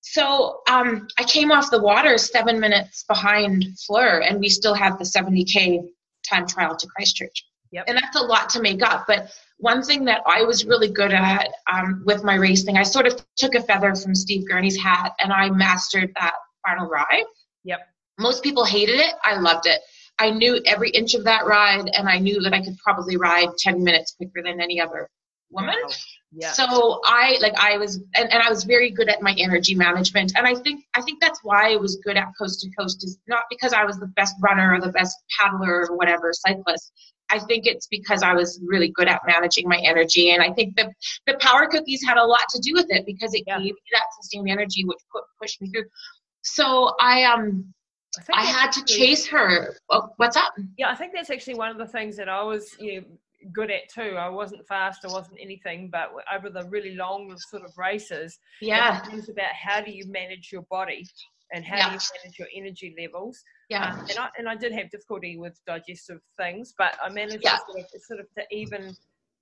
So 0.00 0.60
um, 0.68 1.06
I 1.18 1.24
came 1.24 1.52
off 1.52 1.70
the 1.70 1.80
water 1.80 2.18
seven 2.18 2.58
minutes 2.58 3.04
behind 3.06 3.64
Fleur, 3.86 4.20
and 4.20 4.40
we 4.40 4.48
still 4.48 4.74
had 4.74 4.98
the 4.98 5.04
70K 5.04 5.86
time 6.28 6.46
trial 6.46 6.76
to 6.76 6.86
Christchurch. 6.96 7.44
Yep. 7.72 7.84
And 7.86 7.96
that's 7.96 8.16
a 8.16 8.22
lot 8.22 8.48
to 8.50 8.60
make 8.60 8.82
up. 8.82 9.04
But 9.06 9.30
one 9.58 9.82
thing 9.82 10.04
that 10.06 10.22
I 10.26 10.42
was 10.42 10.64
really 10.64 10.88
good 10.88 11.12
at 11.12 11.48
um, 11.72 12.02
with 12.04 12.24
my 12.24 12.34
racing, 12.34 12.76
I 12.76 12.82
sort 12.82 13.06
of 13.06 13.24
took 13.36 13.54
a 13.54 13.62
feather 13.62 13.94
from 13.94 14.14
Steve 14.14 14.48
Gurney's 14.48 14.76
hat 14.76 15.12
and 15.20 15.32
I 15.32 15.50
mastered 15.50 16.10
that 16.20 16.34
final 16.66 16.88
ride. 16.88 17.24
Yep. 17.64 17.80
Most 18.18 18.42
people 18.42 18.64
hated 18.64 18.98
it. 18.98 19.14
I 19.22 19.38
loved 19.38 19.66
it. 19.66 19.80
I 20.18 20.30
knew 20.30 20.60
every 20.66 20.90
inch 20.90 21.14
of 21.14 21.24
that 21.24 21.46
ride, 21.46 21.88
and 21.94 22.06
I 22.06 22.18
knew 22.18 22.42
that 22.42 22.52
I 22.52 22.60
could 22.62 22.76
probably 22.84 23.16
ride 23.16 23.48
10 23.58 23.82
minutes 23.82 24.12
quicker 24.18 24.42
than 24.44 24.60
any 24.60 24.78
other 24.78 25.08
woman. 25.50 25.76
Wow. 25.82 25.90
Yeah. 26.32 26.52
So 26.52 27.00
I 27.04 27.38
like 27.40 27.54
I 27.56 27.76
was 27.76 27.96
and, 28.16 28.32
and 28.32 28.42
I 28.42 28.48
was 28.48 28.62
very 28.64 28.90
good 28.90 29.08
at 29.08 29.20
my 29.20 29.34
energy 29.38 29.74
management. 29.74 30.32
And 30.36 30.46
I 30.46 30.54
think 30.54 30.84
I 30.94 31.02
think 31.02 31.20
that's 31.20 31.40
why 31.42 31.72
I 31.72 31.76
was 31.76 31.96
good 31.96 32.16
at 32.16 32.28
coast 32.38 32.60
to 32.60 32.70
coast 32.78 33.02
is 33.04 33.18
not 33.26 33.44
because 33.50 33.72
I 33.72 33.84
was 33.84 33.98
the 33.98 34.06
best 34.06 34.36
runner 34.40 34.74
or 34.74 34.80
the 34.80 34.92
best 34.92 35.16
paddler 35.38 35.88
or 35.88 35.96
whatever 35.96 36.32
cyclist. 36.32 36.92
I 37.30 37.38
think 37.38 37.66
it's 37.66 37.86
because 37.86 38.22
I 38.22 38.34
was 38.34 38.60
really 38.64 38.90
good 38.90 39.08
at 39.08 39.22
managing 39.26 39.68
my 39.68 39.78
energy. 39.84 40.30
And 40.30 40.42
I 40.42 40.52
think 40.52 40.76
the 40.76 40.92
the 41.26 41.36
power 41.40 41.66
cookies 41.66 42.04
had 42.06 42.16
a 42.16 42.24
lot 42.24 42.48
to 42.50 42.60
do 42.60 42.74
with 42.74 42.86
it 42.90 43.06
because 43.06 43.34
it 43.34 43.44
yeah. 43.46 43.58
gave 43.58 43.72
me 43.74 43.80
that 43.92 44.04
sustained 44.20 44.48
energy 44.48 44.84
which 44.84 44.98
put 45.12 45.24
pushed 45.40 45.60
me 45.60 45.70
through. 45.70 45.86
So 46.42 46.94
I 47.00 47.24
um 47.24 47.74
I, 48.32 48.42
I 48.42 48.44
had 48.44 48.72
to 48.72 48.84
chase 48.84 49.26
her. 49.26 49.76
Oh, 49.88 50.10
what's 50.16 50.36
up? 50.36 50.52
Yeah, 50.76 50.90
I 50.90 50.94
think 50.94 51.12
that's 51.12 51.30
actually 51.30 51.54
one 51.54 51.70
of 51.70 51.78
the 51.78 51.86
things 51.86 52.16
that 52.16 52.28
I 52.28 52.42
was 52.42 52.76
you 52.78 53.00
know, 53.00 53.06
good 53.52 53.70
at 53.70 53.88
too. 53.92 54.16
I 54.16 54.28
wasn't 54.28 54.66
fast, 54.66 55.04
I 55.04 55.12
wasn't 55.12 55.38
anything, 55.40 55.90
but 55.90 56.10
over 56.34 56.50
the 56.50 56.68
really 56.68 56.94
long 56.94 57.34
sort 57.50 57.64
of 57.64 57.70
races, 57.76 58.38
yeah, 58.60 59.02
it's 59.12 59.28
about 59.28 59.52
how 59.52 59.80
do 59.80 59.90
you 59.90 60.04
manage 60.10 60.50
your 60.52 60.62
body 60.70 61.06
and 61.52 61.64
how 61.64 61.76
yeah. 61.76 61.88
do 61.88 61.94
you 61.94 62.00
manage 62.22 62.38
your 62.38 62.48
energy 62.54 62.94
levels. 63.00 63.42
Yeah, 63.68 63.92
um, 63.92 64.06
and 64.08 64.18
I 64.18 64.28
and 64.38 64.48
I 64.48 64.56
did 64.56 64.72
have 64.72 64.90
difficulty 64.90 65.36
with 65.36 65.58
digestive 65.66 66.20
things, 66.38 66.74
but 66.76 66.96
I 67.02 67.08
managed 67.10 67.44
yeah. 67.44 67.56
to 67.56 67.62
sort 67.66 67.78
of, 67.78 68.02
sort 68.02 68.20
of 68.20 68.26
to 68.36 68.44
even 68.50 68.94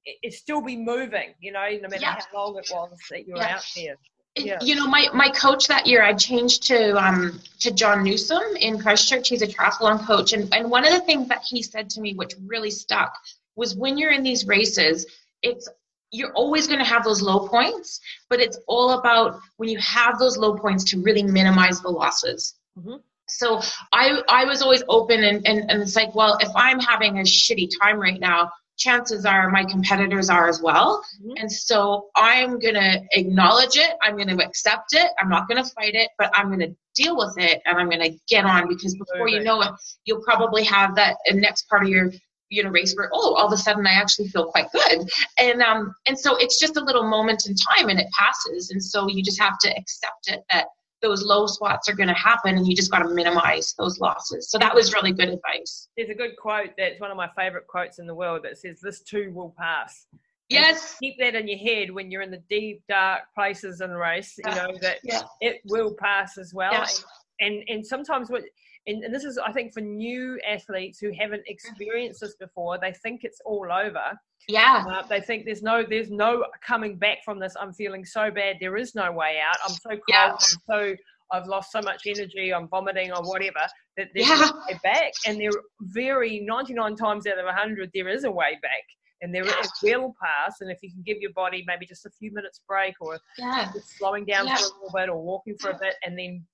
it, 0.05 0.17
it, 0.23 0.33
still 0.35 0.63
be 0.63 0.77
moving, 0.77 1.35
you 1.41 1.53
know, 1.53 1.67
no 1.83 1.89
matter 1.89 2.01
yeah. 2.01 2.19
how 2.33 2.39
long 2.39 2.59
it 2.59 2.69
was 2.73 2.97
that 3.11 3.27
you 3.27 3.35
were 3.35 3.43
out 3.43 3.65
there. 3.77 3.97
Yeah. 4.37 4.59
You 4.61 4.77
know, 4.77 4.87
my, 4.87 5.09
my 5.13 5.31
coach 5.31 5.67
that 5.67 5.87
year, 5.87 6.05
I 6.05 6.13
changed 6.13 6.63
to 6.65 6.97
um, 6.97 7.41
to 7.61 7.73
John 7.73 8.05
Newsom 8.05 8.43
in 8.61 8.79
Christchurch. 8.79 9.29
He's 9.29 9.43
a 9.43 9.47
triathlon 9.47 10.05
coach, 10.07 10.33
and 10.33 10.53
and 10.55 10.71
one 10.71 10.87
of 10.87 10.93
the 10.93 11.01
things 11.01 11.29
that 11.29 11.43
he 11.43 11.63
said 11.63 11.91
to 11.91 12.01
me, 12.01 12.15
which 12.15 12.35
really 12.47 12.71
stuck, 12.71 13.13
was 13.59 13.75
when 13.77 13.99
you're 13.99 14.12
in 14.12 14.23
these 14.23 14.47
races, 14.47 15.05
it's 15.42 15.68
you're 16.11 16.33
always 16.33 16.66
going 16.66 16.79
to 16.79 16.87
have 16.87 17.05
those 17.05 17.21
low 17.21 17.47
points, 17.49 18.01
but 18.31 18.40
it's 18.40 18.59
all 18.66 18.92
about 18.92 19.38
when 19.59 19.68
you 19.68 19.79
have 19.79 20.18
those 20.18 20.38
low 20.38 20.57
points 20.57 20.85
to 20.85 21.03
really 21.03 21.23
minimize 21.23 21.81
the 21.83 21.90
losses. 21.90 22.55
Mm-hmm. 22.79 22.97
So 23.29 23.61
I 23.92 24.23
I 24.29 24.44
was 24.44 24.62
always 24.62 24.83
open 24.88 25.23
and, 25.23 25.47
and, 25.47 25.71
and 25.71 25.83
it's 25.83 25.97
like, 25.97 26.14
well, 26.14 26.38
if 26.40 26.49
I'm 26.57 26.81
having 26.81 27.18
a 27.18 27.23
shitty 27.23 27.68
time 27.83 27.99
right 27.99 28.18
now, 28.18 28.51
chances 28.79 29.27
are 29.27 29.51
my 29.51 29.64
competitors 29.64 30.31
are 30.31 30.49
as 30.49 30.62
well. 30.62 31.05
Mm-hmm. 31.21 31.33
And 31.37 31.53
so 31.53 32.07
I'm 32.16 32.59
going 32.59 32.75
to 32.75 33.03
acknowledge 33.12 33.77
it. 33.77 33.90
I'm 34.01 34.16
going 34.16 34.35
to 34.35 34.42
accept 34.42 34.94
it. 34.94 35.11
I'm 35.18 35.29
not 35.29 35.49
going 35.49 35.62
to 35.62 35.71
fight 35.71 35.94
it, 35.94 36.09
but 36.16 36.31
I'm 36.33 36.47
going 36.47 36.61
to 36.61 36.75
deal 36.94 37.16
with 37.16 37.35
it 37.37 37.61
and 37.66 37.77
I'm 37.77 37.90
going 37.90 38.03
to 38.11 38.16
get 38.29 38.44
on 38.44 38.68
because 38.68 38.97
before 38.97 39.29
you 39.29 39.42
know 39.42 39.61
it, 39.61 39.71
you'll 40.05 40.23
probably 40.23 40.64
have 40.64 40.94
that 40.94 41.16
next 41.33 41.68
part 41.68 41.83
of 41.83 41.88
your 41.88 42.12
you 42.51 42.63
know 42.63 42.71
race 42.71 42.95
where 42.97 43.11
oh 43.13 43.35
all 43.35 43.47
of 43.47 43.53
a 43.53 43.57
sudden 43.57 43.87
i 43.87 43.93
actually 43.93 44.29
feel 44.29 44.47
quite 44.47 44.71
good. 44.73 45.09
And 45.39 45.63
um 45.63 45.95
and 46.07 46.19
so 46.19 46.37
it's 46.37 46.59
just 46.59 46.77
a 46.77 46.85
little 46.85 47.05
moment 47.05 47.47
in 47.47 47.55
time 47.55 47.89
and 47.89 47.99
it 48.01 48.07
passes. 48.19 48.71
And 48.71 48.83
so 48.83 49.09
you 49.09 49.23
just 49.23 49.41
have 49.41 49.59
to 49.61 49.71
accept 49.77 50.29
it 50.29 50.45
that 50.51 50.67
those 51.01 51.25
low 51.25 51.47
spots 51.47 51.89
are 51.89 51.95
going 51.95 52.09
to 52.09 52.15
happen 52.15 52.57
and 52.57 52.67
you 52.67 52.75
just 52.75 52.91
got 52.91 53.01
to 53.01 53.09
minimize 53.09 53.73
those 53.79 54.01
losses. 54.01 54.51
So 54.51 54.59
that 54.59 54.75
was 54.75 54.93
really 54.93 55.13
good 55.13 55.29
advice. 55.29 55.89
There's 55.97 56.11
a 56.11 56.15
good 56.15 56.37
quote 56.37 56.71
that's 56.77 57.01
one 57.01 57.13
of 57.13 57.17
my 57.17 57.29
favorite 57.37 57.69
quotes 57.69 58.01
in 58.01 58.07
the 58.07 58.15
world 58.15 58.43
that 58.43 58.59
says 58.59 58.81
this 58.81 59.01
too 59.03 59.31
will 59.33 59.55
pass. 59.57 60.07
Yes. 60.49 60.97
keep 60.99 61.19
that 61.19 61.35
in 61.35 61.47
your 61.47 61.59
head 61.59 61.91
when 61.91 62.11
you're 62.11 62.23
in 62.23 62.31
the 62.31 62.43
deep 62.49 62.83
dark 62.89 63.23
places 63.35 63.83
in 63.83 63.91
the 63.91 63.97
race 63.99 64.35
you 64.39 64.51
know 64.51 64.75
that 64.81 64.97
yeah. 65.05 65.21
it 65.43 65.61
will 65.67 65.95
pass 65.95 66.39
as 66.39 66.55
well. 66.55 66.73
And, 66.73 67.55
and 67.57 67.65
and 67.69 67.87
sometimes 67.87 68.31
what 68.31 68.45
and, 68.88 69.05
and 69.05 69.14
this 69.14 69.24
is 69.24 69.38
i 69.38 69.53
think 69.53 69.72
for 69.72 69.81
new 69.81 70.38
athletes 70.48 70.98
who 70.98 71.12
haven't 71.18 71.42
experienced 71.46 72.20
this 72.20 72.35
before 72.37 72.79
they 72.81 72.92
think 72.92 73.20
it's 73.22 73.40
all 73.44 73.68
over 73.72 74.18
yeah 74.48 74.85
uh, 74.90 75.03
they 75.09 75.20
think 75.20 75.44
there's 75.44 75.62
no 75.62 75.85
there's 75.88 76.11
no 76.11 76.44
coming 76.66 76.96
back 76.96 77.18
from 77.24 77.38
this 77.38 77.55
i'm 77.61 77.72
feeling 77.72 78.05
so 78.05 78.31
bad 78.31 78.57
there 78.61 78.77
is 78.77 78.94
no 78.94 79.12
way 79.12 79.38
out 79.46 79.57
i'm 79.64 79.74
so 79.74 79.90
cold 79.90 80.01
yeah. 80.09 80.33
i'm 80.33 80.38
so 80.66 80.96
I've 81.31 81.46
lost 81.46 81.72
so 81.72 81.81
much 81.83 82.03
energy, 82.07 82.55
I'm 82.55 82.68
vomiting 82.68 83.12
or 83.12 83.22
whatever, 83.22 83.61
that 83.96 84.09
there's 84.14 84.29
yeah. 84.29 84.37
no 84.37 84.53
way 84.66 84.81
back. 84.83 85.12
And 85.27 85.38
there 85.38 85.51
very 85.81 86.40
99 86.40 86.96
times 86.96 87.27
out 87.27 87.38
of 87.38 87.44
100, 87.44 87.90
there 87.94 88.09
is 88.09 88.24
a 88.24 88.31
way 88.31 88.59
back. 88.62 88.85
and 89.20 89.35
there 89.35 89.42
it 89.44 89.68
will 89.83 90.14
pass. 90.22 90.61
And 90.61 90.70
if 90.70 90.79
you 90.81 90.90
can 90.90 91.03
give 91.05 91.18
your 91.20 91.33
body 91.33 91.64
maybe 91.66 91.87
just 91.87 92.07
a 92.07 92.11
few 92.18 92.33
minutes 92.33 92.61
break 92.68 92.94
or 93.01 93.18
yeah. 93.37 93.70
slowing 93.98 94.24
down 94.24 94.46
Yeah. 94.46 94.57
for 94.57 94.62
a 94.62 94.66
little 94.66 94.90
bit 94.94 95.09
or 95.09 95.22
walking 95.22 95.57
for 95.61 95.70
a 95.70 95.79
bit, 95.79 95.96
and 96.05 96.18
then 96.18 96.46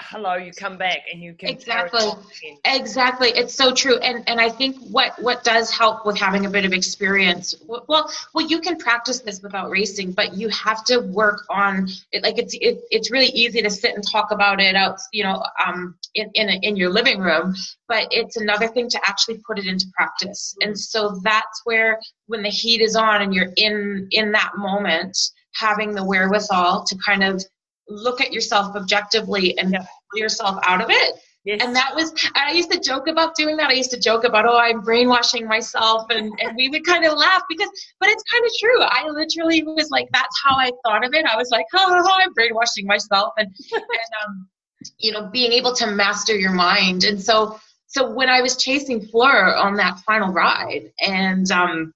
hello, 0.00 0.34
you 0.34 0.52
come 0.52 0.76
back 0.76 1.00
and 1.12 1.22
you 1.22 1.34
can 1.34 1.48
Exactly. 1.48 2.10
Exactly, 2.64 3.28
it's 3.30 3.54
so 3.54 3.72
true, 3.72 3.98
and 3.98 4.22
and 4.28 4.40
I 4.40 4.48
think 4.48 4.76
what 4.90 5.20
what 5.20 5.42
does 5.44 5.70
help 5.70 6.04
with 6.04 6.16
having 6.18 6.46
a 6.46 6.50
bit 6.50 6.64
of 6.64 6.72
experience. 6.72 7.54
Well, 7.66 8.10
well, 8.34 8.46
you 8.46 8.60
can 8.60 8.76
practice 8.76 9.20
this 9.20 9.42
without 9.42 9.70
racing, 9.70 10.12
but 10.12 10.34
you 10.34 10.48
have 10.48 10.84
to 10.84 10.98
work 10.98 11.46
on 11.50 11.88
it. 12.12 12.22
Like 12.22 12.38
it's 12.38 12.54
it, 12.60 12.80
it's 12.90 13.10
really 13.10 13.28
easy 13.28 13.62
to 13.62 13.70
sit 13.70 13.94
and 13.94 14.04
talk 14.06 14.30
about 14.30 14.60
it 14.60 14.74
out, 14.74 14.98
you 15.12 15.24
know, 15.24 15.42
um, 15.64 15.96
in 16.14 16.30
in 16.34 16.48
in 16.62 16.76
your 16.76 16.90
living 16.90 17.20
room, 17.20 17.54
but 17.88 18.08
it's 18.10 18.36
another 18.36 18.68
thing 18.68 18.88
to 18.90 19.00
actually 19.04 19.38
put 19.46 19.58
it 19.58 19.66
into 19.66 19.86
practice. 19.94 20.54
And 20.60 20.78
so 20.78 21.20
that's 21.22 21.62
where 21.64 21.98
when 22.26 22.42
the 22.42 22.50
heat 22.50 22.80
is 22.80 22.96
on 22.96 23.22
and 23.22 23.34
you're 23.34 23.52
in 23.56 24.08
in 24.10 24.32
that 24.32 24.52
moment, 24.56 25.16
having 25.54 25.94
the 25.94 26.04
wherewithal 26.04 26.84
to 26.84 26.96
kind 27.04 27.24
of 27.24 27.42
look 27.88 28.20
at 28.20 28.32
yourself 28.32 28.74
objectively 28.76 29.56
and 29.58 29.72
Yeah. 29.72 29.80
pull 30.10 30.20
yourself 30.20 30.58
out 30.64 30.80
of 30.82 30.90
it. 30.90 31.14
Yes. 31.44 31.62
and 31.62 31.76
that 31.76 31.94
was 31.94 32.12
i 32.34 32.50
used 32.50 32.72
to 32.72 32.80
joke 32.80 33.06
about 33.06 33.36
doing 33.36 33.56
that. 33.58 33.70
I 33.70 33.74
used 33.74 33.92
to 33.92 34.00
joke 34.00 34.24
about 34.24 34.46
oh 34.46 34.58
i'm 34.58 34.80
brainwashing 34.80 35.46
myself 35.46 36.06
and, 36.10 36.32
and 36.40 36.56
we 36.56 36.68
would 36.70 36.84
kind 36.84 37.04
of 37.04 37.16
laugh 37.16 37.42
because 37.48 37.68
but 38.00 38.08
it's 38.08 38.24
kind 38.32 38.44
of 38.44 38.50
true. 38.58 38.82
I 38.82 39.08
literally 39.08 39.62
was 39.62 39.88
like 39.90 40.08
that's 40.12 40.36
how 40.44 40.56
i 40.56 40.72
thought 40.84 41.04
of 41.06 41.14
it. 41.14 41.24
I 41.24 41.36
was 41.36 41.50
like 41.52 41.64
oh 41.74 42.18
i'm 42.20 42.32
brainwashing 42.34 42.84
myself 42.86 43.32
and 43.38 43.46
and 43.72 44.10
um 44.26 44.48
you 44.98 45.12
know 45.12 45.28
being 45.32 45.52
able 45.52 45.72
to 45.74 45.86
master 45.86 46.34
your 46.36 46.50
mind. 46.52 47.04
And 47.04 47.22
so 47.22 47.56
so 47.86 48.10
when 48.12 48.28
i 48.28 48.40
was 48.42 48.56
chasing 48.56 49.00
fleur 49.06 49.54
on 49.54 49.76
that 49.76 50.00
final 50.00 50.32
ride 50.32 50.90
and 51.00 51.48
um 51.52 51.92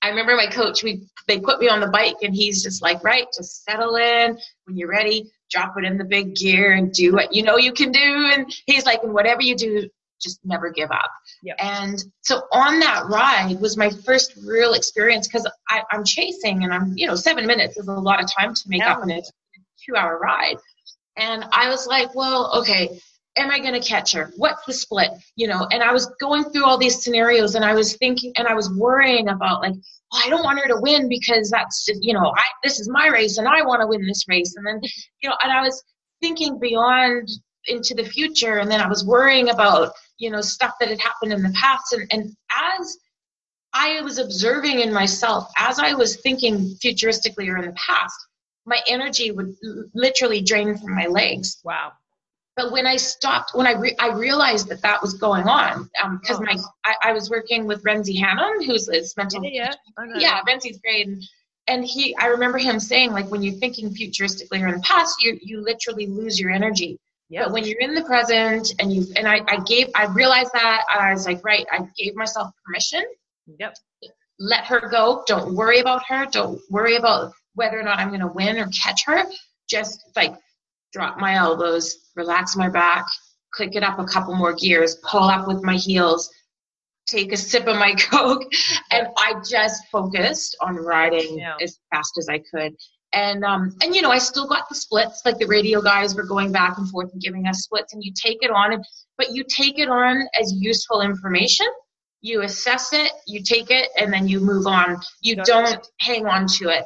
I 0.00 0.10
remember 0.10 0.36
my 0.36 0.46
coach, 0.46 0.84
we 0.84 1.08
they 1.28 1.38
put 1.38 1.60
me 1.60 1.68
on 1.68 1.80
the 1.80 1.88
bike 1.88 2.16
and 2.22 2.34
he's 2.34 2.62
just 2.62 2.82
like, 2.82 3.04
right, 3.04 3.26
just 3.32 3.64
settle 3.64 3.96
in. 3.96 4.36
When 4.64 4.76
you're 4.76 4.88
ready, 4.88 5.30
drop 5.50 5.74
it 5.78 5.84
in 5.84 5.96
the 5.96 6.04
big 6.04 6.34
gear 6.34 6.72
and 6.72 6.92
do 6.92 7.12
what 7.12 7.32
you 7.32 7.42
know 7.42 7.56
you 7.56 7.72
can 7.72 7.92
do. 7.92 8.30
And 8.32 8.52
he's 8.66 8.86
like, 8.86 9.02
and 9.04 9.12
whatever 9.12 9.42
you 9.42 9.54
do, 9.54 9.88
just 10.20 10.40
never 10.44 10.70
give 10.70 10.90
up. 10.90 11.10
Yep. 11.42 11.56
And 11.60 12.04
so 12.22 12.42
on 12.52 12.80
that 12.80 13.04
ride 13.08 13.60
was 13.60 13.76
my 13.76 13.90
first 14.04 14.36
real 14.44 14.74
experience 14.74 15.28
because 15.28 15.48
I'm 15.68 16.04
chasing 16.04 16.64
and 16.64 16.72
I'm, 16.72 16.92
you 16.96 17.06
know, 17.06 17.14
seven 17.14 17.46
minutes 17.46 17.76
is 17.76 17.86
a 17.86 17.92
lot 17.92 18.22
of 18.22 18.28
time 18.32 18.54
to 18.54 18.62
make 18.66 18.82
up 18.82 19.02
in 19.04 19.10
a 19.10 19.22
two 19.86 19.94
hour 19.96 20.18
ride. 20.18 20.56
And 21.16 21.44
I 21.52 21.68
was 21.68 21.86
like, 21.86 22.14
well, 22.14 22.52
okay, 22.60 22.98
am 23.38 23.50
I 23.50 23.58
going 23.58 23.80
to 23.80 23.86
catch 23.86 24.12
her? 24.12 24.32
What's 24.36 24.64
the 24.66 24.72
split? 24.72 25.10
You 25.36 25.48
know, 25.48 25.66
and 25.70 25.82
I 25.82 25.92
was 25.92 26.06
going 26.20 26.44
through 26.44 26.64
all 26.64 26.78
these 26.78 27.02
scenarios 27.02 27.54
and 27.54 27.64
I 27.64 27.74
was 27.74 27.96
thinking 27.96 28.32
and 28.36 28.46
I 28.46 28.54
was 28.54 28.70
worrying 28.74 29.28
about 29.28 29.62
like, 29.62 29.74
oh, 30.12 30.22
I 30.24 30.28
don't 30.28 30.44
want 30.44 30.60
her 30.60 30.68
to 30.68 30.80
win 30.80 31.08
because 31.08 31.50
that's 31.50 31.84
just, 31.86 32.02
you 32.02 32.12
know, 32.12 32.32
I, 32.36 32.44
this 32.62 32.80
is 32.80 32.88
my 32.88 33.08
race 33.08 33.38
and 33.38 33.48
I 33.48 33.62
want 33.62 33.80
to 33.80 33.86
win 33.86 34.06
this 34.06 34.26
race. 34.28 34.54
And 34.56 34.66
then, 34.66 34.80
you 35.22 35.28
know, 35.28 35.36
and 35.42 35.52
I 35.52 35.62
was 35.62 35.82
thinking 36.20 36.58
beyond 36.58 37.28
into 37.66 37.94
the 37.94 38.04
future 38.04 38.58
and 38.58 38.70
then 38.70 38.80
I 38.80 38.88
was 38.88 39.04
worrying 39.04 39.50
about, 39.50 39.92
you 40.18 40.30
know, 40.30 40.40
stuff 40.40 40.74
that 40.80 40.88
had 40.88 41.00
happened 41.00 41.32
in 41.32 41.42
the 41.42 41.52
past. 41.52 41.92
And, 41.92 42.06
and 42.10 42.36
as 42.50 42.98
I 43.72 44.00
was 44.02 44.18
observing 44.18 44.80
in 44.80 44.92
myself, 44.92 45.48
as 45.56 45.78
I 45.78 45.94
was 45.94 46.16
thinking 46.16 46.76
futuristically 46.82 47.48
or 47.48 47.58
in 47.58 47.66
the 47.66 47.72
past, 47.72 48.16
my 48.66 48.80
energy 48.86 49.30
would 49.30 49.54
literally 49.94 50.42
drain 50.42 50.76
from 50.76 50.94
my 50.94 51.06
legs. 51.06 51.58
Wow. 51.64 51.92
But 52.58 52.72
when 52.72 52.86
I 52.88 52.96
stopped, 52.96 53.54
when 53.54 53.68
I 53.68 53.74
re- 53.84 53.96
I 54.00 54.08
realized 54.10 54.66
that 54.70 54.82
that 54.82 55.00
was 55.00 55.14
going 55.14 55.46
on, 55.46 55.88
um, 56.02 56.18
because 56.20 56.38
Oh. 56.40 56.42
my 56.44 56.56
I, 56.84 56.94
I 57.08 57.12
was 57.12 57.30
working 57.30 57.66
with 57.70 57.80
Renzie 57.84 58.18
Hanham, 58.18 58.64
who's 58.66 58.86
this 58.86 59.16
mental 59.16 59.44
Yeah, 59.44 59.72
yeah. 59.96 60.18
Yeah, 60.24 60.40
Renzie's 60.48 60.78
great, 60.78 61.06
and, 61.06 61.22
and 61.68 61.84
he 61.84 62.16
I 62.16 62.26
remember 62.26 62.58
him 62.58 62.80
saying 62.80 63.12
like 63.12 63.30
when 63.30 63.42
you're 63.44 63.54
thinking 63.64 63.90
futuristically 63.94 64.60
or 64.62 64.68
in 64.68 64.74
the 64.74 64.80
past, 64.80 65.22
you 65.22 65.38
you 65.40 65.60
literally 65.60 66.06
lose 66.06 66.38
your 66.40 66.50
energy. 66.50 66.98
Yeah. 67.30 67.44
But 67.44 67.52
when 67.52 67.64
you're 67.64 67.78
in 67.80 67.94
the 67.94 68.02
present 68.04 68.74
and 68.80 68.92
you 68.92 69.06
and 69.16 69.28
I, 69.28 69.40
I 69.46 69.58
gave 69.64 69.86
I 69.94 70.06
realized 70.06 70.50
that 70.54 70.82
I 70.90 71.12
was 71.12 71.26
like 71.26 71.44
right, 71.44 71.64
I 71.70 71.86
gave 71.96 72.16
myself 72.16 72.50
permission 72.64 73.04
Yep. 73.60 73.76
let 74.40 74.64
her 74.64 74.80
go. 74.88 75.22
Don't 75.26 75.54
worry 75.54 75.78
about 75.78 76.02
her. 76.08 76.26
Don't 76.26 76.60
worry 76.70 76.96
about 76.96 77.32
whether 77.54 77.78
or 77.78 77.82
not 77.82 77.98
I'm 78.00 78.08
going 78.08 78.20
to 78.20 78.26
win 78.40 78.58
or 78.58 78.66
catch 78.68 79.04
her. 79.06 79.22
Just 79.68 80.00
like 80.16 80.34
drop 80.92 81.18
my 81.18 81.34
elbows, 81.34 82.10
relax 82.16 82.56
my 82.56 82.68
back, 82.68 83.06
click 83.52 83.74
it 83.76 83.82
up 83.82 83.98
a 83.98 84.04
couple 84.04 84.34
more 84.34 84.54
gears, 84.54 84.96
pull 85.08 85.24
up 85.24 85.46
with 85.46 85.62
my 85.62 85.76
heels, 85.76 86.30
take 87.06 87.32
a 87.32 87.36
sip 87.36 87.66
of 87.66 87.76
my 87.76 87.94
Coke. 87.98 88.44
And 88.90 89.08
I 89.16 89.34
just 89.48 89.82
focused 89.90 90.56
on 90.60 90.76
riding 90.76 91.38
Yeah. 91.38 91.56
as 91.62 91.78
fast 91.90 92.18
as 92.18 92.28
I 92.28 92.38
could. 92.38 92.74
And 93.14 93.42
um 93.42 93.74
and 93.82 93.96
you 93.96 94.02
know 94.02 94.10
I 94.10 94.18
still 94.18 94.46
got 94.46 94.68
the 94.68 94.74
splits 94.74 95.22
like 95.24 95.38
the 95.38 95.46
radio 95.46 95.80
guys 95.80 96.14
were 96.14 96.24
going 96.24 96.52
back 96.52 96.76
and 96.76 96.86
forth 96.90 97.10
and 97.12 97.22
giving 97.22 97.46
us 97.46 97.60
splits 97.60 97.94
and 97.94 98.04
you 98.04 98.12
take 98.12 98.36
it 98.42 98.50
on 98.50 98.82
but 99.16 99.32
you 99.32 99.44
take 99.48 99.78
it 99.78 99.88
on 99.88 100.28
as 100.38 100.52
useful 100.54 101.00
information 101.00 101.66
you 102.20 102.42
assess 102.42 102.92
it, 102.92 103.12
you 103.26 103.42
take 103.42 103.70
it, 103.70 103.90
and 103.96 104.12
then 104.12 104.26
you 104.26 104.40
move 104.40 104.66
on. 104.66 104.96
You 105.20 105.36
don't 105.36 105.78
hang 106.00 106.26
on 106.26 106.46
to 106.58 106.68
it. 106.68 106.84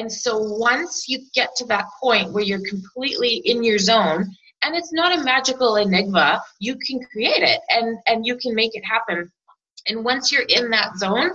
And 0.00 0.10
so 0.10 0.38
once 0.38 1.08
you 1.08 1.26
get 1.34 1.54
to 1.56 1.66
that 1.66 1.84
point 2.02 2.32
where 2.32 2.42
you're 2.42 2.66
completely 2.66 3.42
in 3.44 3.62
your 3.62 3.78
zone, 3.78 4.34
and 4.62 4.74
it's 4.74 4.94
not 4.94 5.18
a 5.18 5.22
magical 5.22 5.76
enigma, 5.76 6.40
you 6.58 6.76
can 6.76 7.00
create 7.12 7.42
it 7.42 7.60
and, 7.68 7.98
and 8.06 8.24
you 8.24 8.38
can 8.38 8.54
make 8.54 8.74
it 8.74 8.82
happen. 8.82 9.30
And 9.86 10.02
once 10.02 10.32
you're 10.32 10.46
in 10.48 10.70
that 10.70 10.96
zone, 10.96 11.32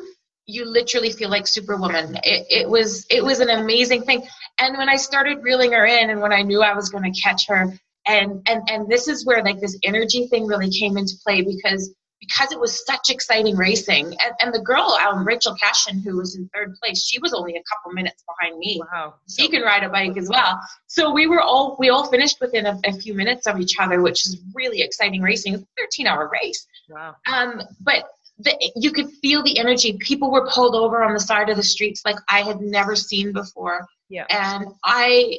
you 0.47 0.65
literally 0.65 1.11
feel 1.11 1.29
like 1.29 1.45
superwoman. 1.45 2.15
It, 2.23 2.47
it 2.49 2.69
was 2.69 3.05
it 3.11 3.23
was 3.23 3.39
an 3.39 3.49
amazing 3.49 4.01
thing. 4.01 4.27
And 4.57 4.77
when 4.77 4.89
I 4.89 4.95
started 4.95 5.43
reeling 5.43 5.71
her 5.73 5.85
in 5.85 6.09
and 6.09 6.19
when 6.19 6.33
I 6.33 6.41
knew 6.41 6.63
I 6.63 6.73
was 6.73 6.89
going 6.89 7.11
to 7.11 7.21
catch 7.21 7.47
her, 7.47 7.71
and 8.07 8.41
and 8.47 8.61
and 8.67 8.87
this 8.87 9.07
is 9.07 9.25
where 9.25 9.43
like 9.43 9.59
this 9.59 9.77
energy 9.83 10.27
thing 10.27 10.45
really 10.47 10.71
came 10.71 10.97
into 10.97 11.15
play 11.23 11.41
because 11.41 11.93
because 12.19 12.51
it 12.51 12.59
was 12.59 12.85
such 12.85 13.09
exciting 13.09 13.55
racing. 13.55 14.05
And, 14.05 14.33
and 14.39 14.53
the 14.53 14.59
girl, 14.59 14.97
um, 15.05 15.25
Rachel 15.25 15.55
Cashin, 15.55 16.01
who 16.01 16.17
was 16.17 16.35
in 16.35 16.49
third 16.53 16.75
place, 16.81 17.05
she 17.05 17.19
was 17.19 17.33
only 17.33 17.55
a 17.55 17.63
couple 17.63 17.91
minutes 17.93 18.23
behind 18.27 18.57
me. 18.57 18.81
Wow. 18.91 19.15
She 19.29 19.47
can 19.47 19.61
ride 19.61 19.83
a 19.83 19.89
bike 19.89 20.17
as 20.17 20.29
well. 20.29 20.59
So 20.87 21.11
we 21.13 21.27
were 21.27 21.41
all 21.41 21.75
we 21.79 21.89
all 21.89 22.09
finished 22.09 22.37
within 22.39 22.65
a, 22.65 22.79
a 22.85 22.93
few 22.93 23.13
minutes 23.13 23.47
of 23.47 23.59
each 23.59 23.75
other, 23.79 24.01
which 24.01 24.25
is 24.25 24.41
really 24.53 24.81
exciting 24.81 25.21
racing. 25.21 25.53
It's 25.55 25.63
a 25.63 25.81
13 25.81 26.07
hour 26.07 26.29
race. 26.31 26.65
Wow. 26.89 27.15
Um, 27.31 27.61
but 27.81 28.05
the, 28.39 28.71
you 28.75 28.91
could 28.91 29.09
feel 29.21 29.43
the 29.43 29.57
energy. 29.57 29.97
People 29.99 30.31
were 30.31 30.49
pulled 30.49 30.75
over 30.75 31.03
on 31.03 31.13
the 31.13 31.19
side 31.19 31.49
of 31.49 31.57
the 31.57 31.63
streets 31.63 32.01
like 32.05 32.17
I 32.29 32.41
had 32.41 32.59
never 32.61 32.95
seen 32.95 33.33
before. 33.33 33.85
Yeah. 34.09 34.25
And 34.29 34.67
I 34.83 35.37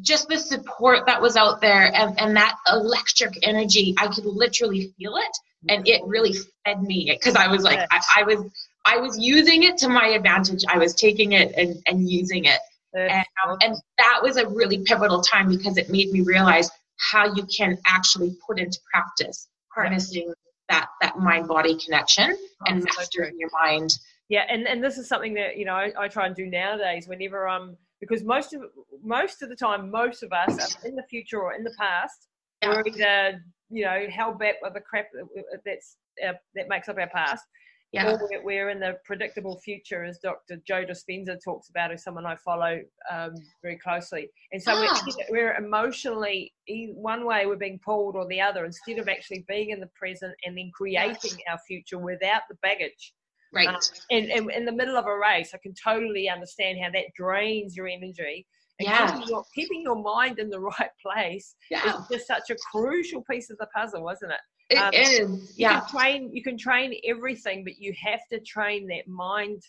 just 0.00 0.28
the 0.28 0.38
support 0.38 1.06
that 1.06 1.22
was 1.22 1.36
out 1.36 1.60
there 1.60 1.90
and, 1.94 2.18
and 2.20 2.36
that 2.36 2.54
electric 2.70 3.38
energy, 3.42 3.94
I 3.98 4.08
could 4.08 4.26
literally 4.26 4.92
feel 4.98 5.16
it 5.16 5.36
and 5.68 5.86
it 5.88 6.02
really 6.04 6.34
fed 6.64 6.82
me 6.82 7.10
because 7.10 7.36
I 7.36 7.48
was 7.48 7.62
like 7.62 7.80
I, 7.90 8.00
I 8.18 8.22
was 8.22 8.50
I 8.84 8.98
was 8.98 9.18
using 9.18 9.64
it 9.64 9.76
to 9.78 9.88
my 9.88 10.08
advantage. 10.08 10.62
I 10.68 10.78
was 10.78 10.94
taking 10.94 11.32
it 11.32 11.52
and, 11.56 11.76
and 11.86 12.08
using 12.08 12.44
it. 12.44 12.60
And, 12.94 13.26
um, 13.44 13.58
and 13.60 13.76
that 13.98 14.20
was 14.22 14.38
a 14.38 14.48
really 14.48 14.78
pivotal 14.84 15.20
time 15.20 15.48
because 15.48 15.76
it 15.76 15.90
made 15.90 16.10
me 16.12 16.22
realize 16.22 16.70
how 16.98 17.26
you 17.34 17.46
can 17.54 17.76
actually 17.86 18.34
put 18.46 18.58
into 18.58 18.78
practice 18.90 19.48
harnessing 19.74 20.32
that 20.68 20.88
that 21.00 21.18
mind 21.18 21.46
body 21.46 21.78
connection 21.78 22.36
and 22.66 22.82
Oh, 22.82 22.86
so 22.90 23.00
mastering 23.00 23.38
your 23.38 23.50
mind. 23.62 23.98
Yeah, 24.28 24.44
and, 24.48 24.66
and 24.66 24.82
this 24.82 24.98
is 24.98 25.08
something 25.08 25.34
that 25.34 25.56
you 25.56 25.64
know 25.64 25.74
I, 25.74 25.92
I 25.98 26.08
try 26.08 26.26
and 26.26 26.34
do 26.34 26.46
nowadays. 26.46 27.06
Whenever 27.06 27.46
I'm 27.46 27.76
because 28.00 28.24
most 28.24 28.54
of 28.54 28.62
most 29.02 29.42
of 29.42 29.48
the 29.48 29.56
time, 29.56 29.90
most 29.90 30.22
of 30.22 30.32
us 30.32 30.80
are 30.82 30.88
in 30.88 30.96
the 30.96 31.04
future 31.04 31.40
or 31.40 31.52
in 31.52 31.64
the 31.64 31.74
past. 31.78 32.28
Yeah. 32.62 32.70
We're 32.70 32.84
either 32.86 33.44
you 33.70 33.84
know 33.84 34.06
held 34.10 34.38
back 34.38 34.56
by 34.62 34.70
the 34.70 34.80
crap 34.80 35.06
that- 35.12 35.60
that's 35.64 35.96
uh, 36.26 36.32
that 36.54 36.68
makes 36.68 36.88
up 36.88 36.96
our 36.98 37.08
past, 37.08 37.44
Yeah. 37.92 38.10
or 38.12 38.18
we're, 38.30 38.42
we're 38.42 38.70
in 38.70 38.80
the 38.80 38.98
predictable 39.04 39.58
future, 39.60 40.02
as 40.04 40.18
Dr. 40.18 40.56
Joe 40.66 40.84
Dispenza 40.86 41.36
talks 41.44 41.68
about, 41.68 41.90
who's 41.90 42.02
someone 42.02 42.24
I 42.24 42.36
follow 42.36 42.80
um, 43.10 43.34
very 43.62 43.76
closely. 43.76 44.30
And 44.52 44.62
so 44.62 44.72
Ah. 44.74 45.02
we're, 45.06 45.26
we're 45.30 45.54
emotionally 45.56 46.54
one 46.94 47.26
way 47.26 47.44
we're 47.44 47.56
being 47.56 47.78
pulled 47.84 48.16
or 48.16 48.26
the 48.28 48.40
other, 48.40 48.64
instead 48.64 48.98
of 48.98 49.08
actually 49.10 49.44
being 49.46 49.70
in 49.70 49.80
the 49.80 49.90
present 49.94 50.34
and 50.46 50.56
then 50.56 50.70
creating 50.74 51.38
our 51.50 51.58
future 51.68 51.98
without 51.98 52.42
the 52.48 52.56
baggage. 52.62 53.12
Right. 53.52 53.68
Um, 53.68 53.76
and, 54.10 54.30
and 54.30 54.50
in 54.50 54.64
the 54.64 54.72
middle 54.72 54.96
of 54.96 55.06
a 55.06 55.16
race, 55.18 55.52
I 55.54 55.58
can 55.58 55.74
totally 55.74 56.28
understand 56.30 56.78
how 56.82 56.90
that 56.92 57.12
drains 57.14 57.76
your 57.76 57.88
energy. 57.88 58.46
And 58.78 58.88
Yeah. 58.88 59.12
keeping, 59.12 59.28
your, 59.28 59.44
keeping 59.54 59.82
your 59.82 59.96
mind 59.96 60.38
in 60.38 60.50
the 60.50 60.60
right 60.78 60.90
place 61.02 61.54
yeah. 61.70 61.98
is 62.00 62.08
just 62.10 62.26
such 62.26 62.50
a 62.50 62.56
crucial 62.70 63.22
piece 63.30 63.50
of 63.50 63.58
the 63.58 63.66
puzzle, 63.74 64.08
isn't 64.10 64.30
it? 64.30 64.40
It 64.68 64.78
um, 64.78 64.94
is. 64.94 65.54
You 65.56 65.68
Yeah. 65.68 65.80
can 65.80 65.88
train. 65.88 66.30
You 66.32 66.42
can 66.42 66.58
train 66.58 66.94
everything, 67.04 67.64
but 67.64 67.78
you 67.78 67.94
have 68.02 68.20
to 68.32 68.40
train 68.40 68.86
that 68.88 69.06
mind, 69.06 69.62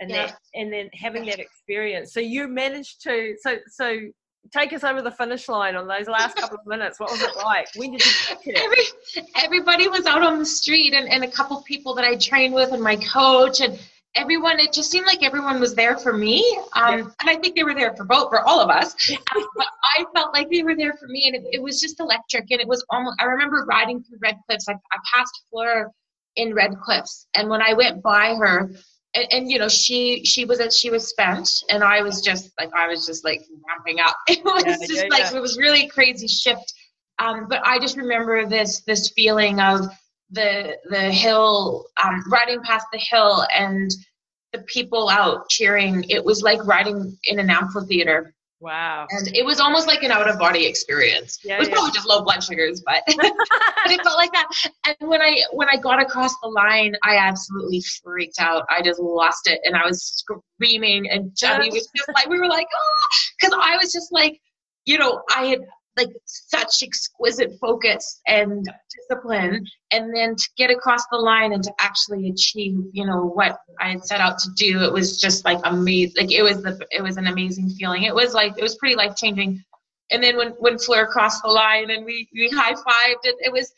and 0.00 0.10
Yeah. 0.10 0.26
that, 0.26 0.38
and 0.54 0.72
then 0.72 0.88
having 0.94 1.26
that 1.26 1.38
experience. 1.38 2.14
So 2.14 2.20
you 2.20 2.48
managed 2.48 3.02
to. 3.02 3.36
So 3.40 3.58
so 3.68 4.00
take 4.50 4.72
us 4.72 4.82
over 4.82 5.02
the 5.02 5.10
finish 5.10 5.48
line 5.48 5.76
on 5.76 5.86
those 5.86 6.08
last 6.08 6.38
couple 6.38 6.56
of 6.56 6.66
minutes. 6.66 6.98
What 6.98 7.10
was 7.10 7.20
it 7.20 7.36
like? 7.36 7.68
When 7.76 7.92
did 7.92 8.02
you? 8.46 8.54
Every, 8.56 9.26
everybody 9.36 9.88
was 9.88 10.06
out 10.06 10.22
on 10.22 10.38
the 10.38 10.46
street 10.46 10.94
and, 10.94 11.06
and 11.08 11.22
a 11.24 11.30
couple 11.30 11.58
of 11.58 11.64
people 11.66 11.94
that 11.96 12.04
I 12.06 12.16
trained 12.16 12.54
with 12.54 12.72
and 12.72 12.82
my 12.82 12.96
coach 12.96 13.60
and 13.60 13.78
everyone 14.16 14.58
it 14.58 14.72
just 14.72 14.90
seemed 14.90 15.06
like 15.06 15.22
everyone 15.22 15.60
was 15.60 15.74
there 15.74 15.96
for 15.96 16.12
me 16.12 16.44
um, 16.72 16.98
yeah. 16.98 17.04
and 17.20 17.30
i 17.30 17.36
think 17.36 17.54
they 17.54 17.62
were 17.62 17.74
there 17.74 17.94
for 17.96 18.04
both 18.04 18.28
for 18.28 18.40
all 18.40 18.60
of 18.60 18.70
us. 18.70 18.94
Um, 19.10 19.46
but 19.56 19.66
i 19.96 20.04
felt 20.14 20.34
like 20.34 20.50
they 20.50 20.62
were 20.62 20.74
there 20.74 20.94
for 20.94 21.06
me 21.06 21.28
and 21.28 21.36
it, 21.36 21.42
it, 21.52 21.62
was 21.62 21.80
just 21.80 22.00
electric 22.00 22.50
and 22.50 22.60
it 22.60 22.66
was 22.66 22.84
almost 22.90 23.16
i 23.20 23.24
remember 23.24 23.64
riding 23.68 24.02
through 24.02 24.18
red 24.20 24.36
cliffs 24.46 24.68
i, 24.68 24.72
I 24.72 24.98
passed 25.14 25.42
fleur 25.50 25.90
in 26.36 26.54
red 26.54 26.72
cliffs 26.82 27.26
and 27.34 27.48
when 27.48 27.62
i 27.62 27.74
went 27.74 28.02
by 28.02 28.34
her 28.34 28.70
and, 29.14 29.26
and, 29.30 29.50
you 29.50 29.58
know 29.58 29.68
she 29.68 30.24
she 30.24 30.44
was 30.44 30.60
she 30.76 30.90
was 30.90 31.08
spent 31.08 31.48
and 31.68 31.84
i 31.84 32.02
was 32.02 32.20
just 32.20 32.50
like 32.58 32.70
i 32.74 32.88
was 32.88 33.06
just 33.06 33.24
like 33.24 33.42
ramping 33.66 34.00
up. 34.00 34.16
It 34.28 34.44
was 34.44 34.64
yeah, 34.66 34.76
just 34.86 35.04
yeah, 35.04 35.08
like 35.10 35.32
it 35.32 35.40
was 35.40 35.58
really 35.58 35.86
crazy 35.88 36.28
shift. 36.28 36.72
Um, 37.18 37.46
but 37.48 37.60
i 37.64 37.78
just 37.78 37.96
remember 37.96 38.46
this 38.46 38.80
this 38.82 39.10
feeling 39.10 39.60
of 39.60 39.86
the 40.30 40.76
the 40.88 41.10
hill, 41.10 41.86
um, 42.02 42.22
riding 42.30 42.60
past 42.62 42.86
the 42.92 42.98
hill, 42.98 43.46
and 43.54 43.90
the 44.52 44.60
people 44.62 45.08
out 45.08 45.48
cheering. 45.48 46.04
It 46.08 46.24
was 46.24 46.42
like 46.42 46.64
riding 46.64 47.16
in 47.24 47.38
an 47.38 47.50
amphitheater. 47.50 48.34
Wow. 48.60 49.06
And 49.08 49.34
it 49.34 49.44
was 49.44 49.58
almost 49.58 49.86
like 49.86 50.02
an 50.02 50.10
out 50.10 50.28
of 50.28 50.38
body 50.38 50.66
experience. 50.66 51.38
Yeah, 51.42 51.56
it 51.56 51.60
was 51.60 51.68
yeah. 51.68 51.74
probably 51.74 51.92
just 51.92 52.06
low 52.06 52.22
blood 52.22 52.44
sugars, 52.44 52.82
but, 52.84 53.02
but 53.16 53.90
it 53.90 54.02
felt 54.02 54.18
like 54.18 54.32
that. 54.32 54.48
And 54.84 55.08
when 55.08 55.22
I 55.22 55.42
when 55.52 55.68
I 55.70 55.76
got 55.76 56.00
across 56.00 56.38
the 56.42 56.48
line, 56.48 56.94
I 57.02 57.16
absolutely 57.16 57.82
freaked 58.02 58.38
out. 58.38 58.64
I 58.68 58.82
just 58.82 59.00
lost 59.00 59.48
it 59.48 59.60
and 59.64 59.74
I 59.74 59.86
was 59.86 60.24
screaming 60.58 61.08
and 61.08 61.30
Judgey 61.30 61.72
was 61.72 61.88
just 61.96 62.10
like 62.14 62.28
we 62.28 62.38
were 62.38 62.48
like, 62.48 62.66
oh 62.74 63.08
because 63.40 63.58
I 63.62 63.76
was 63.78 63.92
just 63.92 64.12
like, 64.12 64.38
you 64.84 64.98
know, 64.98 65.22
I 65.34 65.46
had 65.46 65.60
like 66.00 66.16
such 66.24 66.82
exquisite 66.82 67.52
focus 67.60 68.20
and 68.26 68.66
discipline 68.96 69.64
and 69.90 70.14
then 70.14 70.34
to 70.34 70.48
get 70.56 70.70
across 70.70 71.06
the 71.10 71.16
line 71.16 71.52
and 71.52 71.62
to 71.62 71.72
actually 71.78 72.28
achieve 72.28 72.74
you 72.92 73.06
know 73.06 73.26
what 73.26 73.58
i 73.80 73.90
had 73.90 74.04
set 74.04 74.20
out 74.20 74.38
to 74.38 74.48
do 74.56 74.82
it 74.82 74.92
was 74.92 75.20
just 75.20 75.44
like 75.44 75.58
amazing 75.64 76.14
like 76.16 76.32
it 76.32 76.42
was 76.42 76.62
the 76.62 76.78
it 76.90 77.02
was 77.02 77.16
an 77.16 77.26
amazing 77.26 77.68
feeling. 77.70 78.04
It 78.04 78.14
was 78.14 78.34
like 78.34 78.54
it 78.56 78.62
was 78.62 78.76
pretty 78.76 78.96
life 78.96 79.16
changing 79.16 79.62
and 80.10 80.22
then 80.22 80.36
when 80.36 80.48
when 80.58 80.78
fleur 80.78 81.06
crossed 81.06 81.42
the 81.42 81.48
line 81.48 81.90
and 81.90 82.04
we 82.04 82.28
we 82.34 82.48
high-fived 82.50 83.24
it, 83.24 83.36
it 83.40 83.52
was 83.52 83.72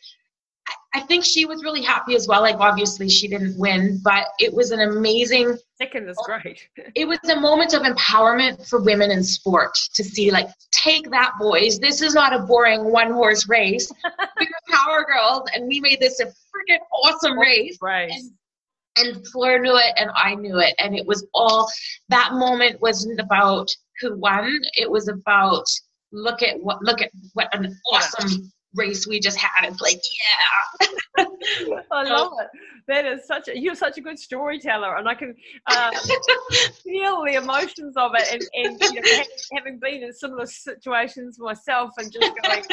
I 0.95 0.99
think 0.99 1.25
she 1.25 1.45
was 1.45 1.63
really 1.63 1.81
happy 1.81 2.15
as 2.15 2.27
well. 2.27 2.41
Like 2.41 2.57
obviously 2.59 3.09
she 3.09 3.27
didn't 3.27 3.57
win, 3.57 3.99
but 4.03 4.27
it 4.39 4.53
was 4.53 4.71
an 4.71 4.81
amazing 4.81 5.57
second 5.77 6.07
is 6.07 6.17
great. 6.23 6.59
it 6.95 7.07
was 7.07 7.19
a 7.29 7.39
moment 7.39 7.73
of 7.73 7.81
empowerment 7.81 8.67
for 8.67 8.79
women 8.79 9.09
in 9.09 9.23
sport 9.23 9.75
to 9.95 10.03
see 10.03 10.29
like 10.29 10.49
take 10.71 11.09
that 11.09 11.33
boys. 11.39 11.79
This 11.79 12.01
is 12.01 12.13
not 12.13 12.33
a 12.33 12.39
boring 12.39 12.91
one 12.91 13.11
horse 13.11 13.49
race. 13.49 13.91
we 14.39 14.45
were 14.45 14.77
power 14.77 15.03
girls 15.03 15.49
and 15.55 15.67
we 15.67 15.79
made 15.79 15.99
this 15.99 16.19
a 16.19 16.25
freaking 16.25 16.79
awesome 17.03 17.39
race. 17.39 17.77
Right. 17.81 18.11
And, 18.11 18.31
and 18.97 19.27
Fleur 19.29 19.59
knew 19.59 19.75
it 19.75 19.93
and 19.97 20.11
I 20.15 20.35
knew 20.35 20.59
it. 20.59 20.75
And 20.77 20.95
it 20.95 21.07
was 21.07 21.25
all 21.33 21.67
that 22.09 22.33
moment 22.33 22.79
wasn't 22.81 23.19
about 23.19 23.67
who 23.99 24.15
won. 24.19 24.59
It 24.75 24.89
was 24.89 25.07
about 25.07 25.65
look 26.11 26.43
at 26.43 26.61
what 26.61 26.83
look 26.83 27.01
at 27.01 27.09
what 27.33 27.49
an 27.55 27.75
awesome 27.91 28.51
race 28.75 29.07
we 29.07 29.19
just 29.19 29.37
had. 29.37 29.67
It's 29.67 29.81
like, 29.81 29.99
yeah. 31.17 31.25
I 31.91 32.03
love 32.03 32.33
it. 32.39 32.47
That 32.87 33.05
is 33.05 33.25
such 33.25 33.47
a, 33.47 33.57
you're 33.57 33.75
such 33.75 33.97
a 33.97 34.01
good 34.01 34.19
storyteller, 34.19 34.97
and 34.97 35.07
I 35.07 35.13
can 35.13 35.35
uh, 35.67 35.91
feel 36.83 37.23
the 37.23 37.35
emotions 37.35 37.95
of 37.95 38.11
it. 38.15 38.27
And, 38.31 38.41
and 38.53 38.93
you 38.93 39.01
know, 39.01 39.23
having 39.53 39.79
been 39.79 40.03
in 40.03 40.13
similar 40.13 40.45
situations 40.45 41.37
myself, 41.39 41.91
and 41.97 42.11
just 42.11 42.33
going, 42.43 42.63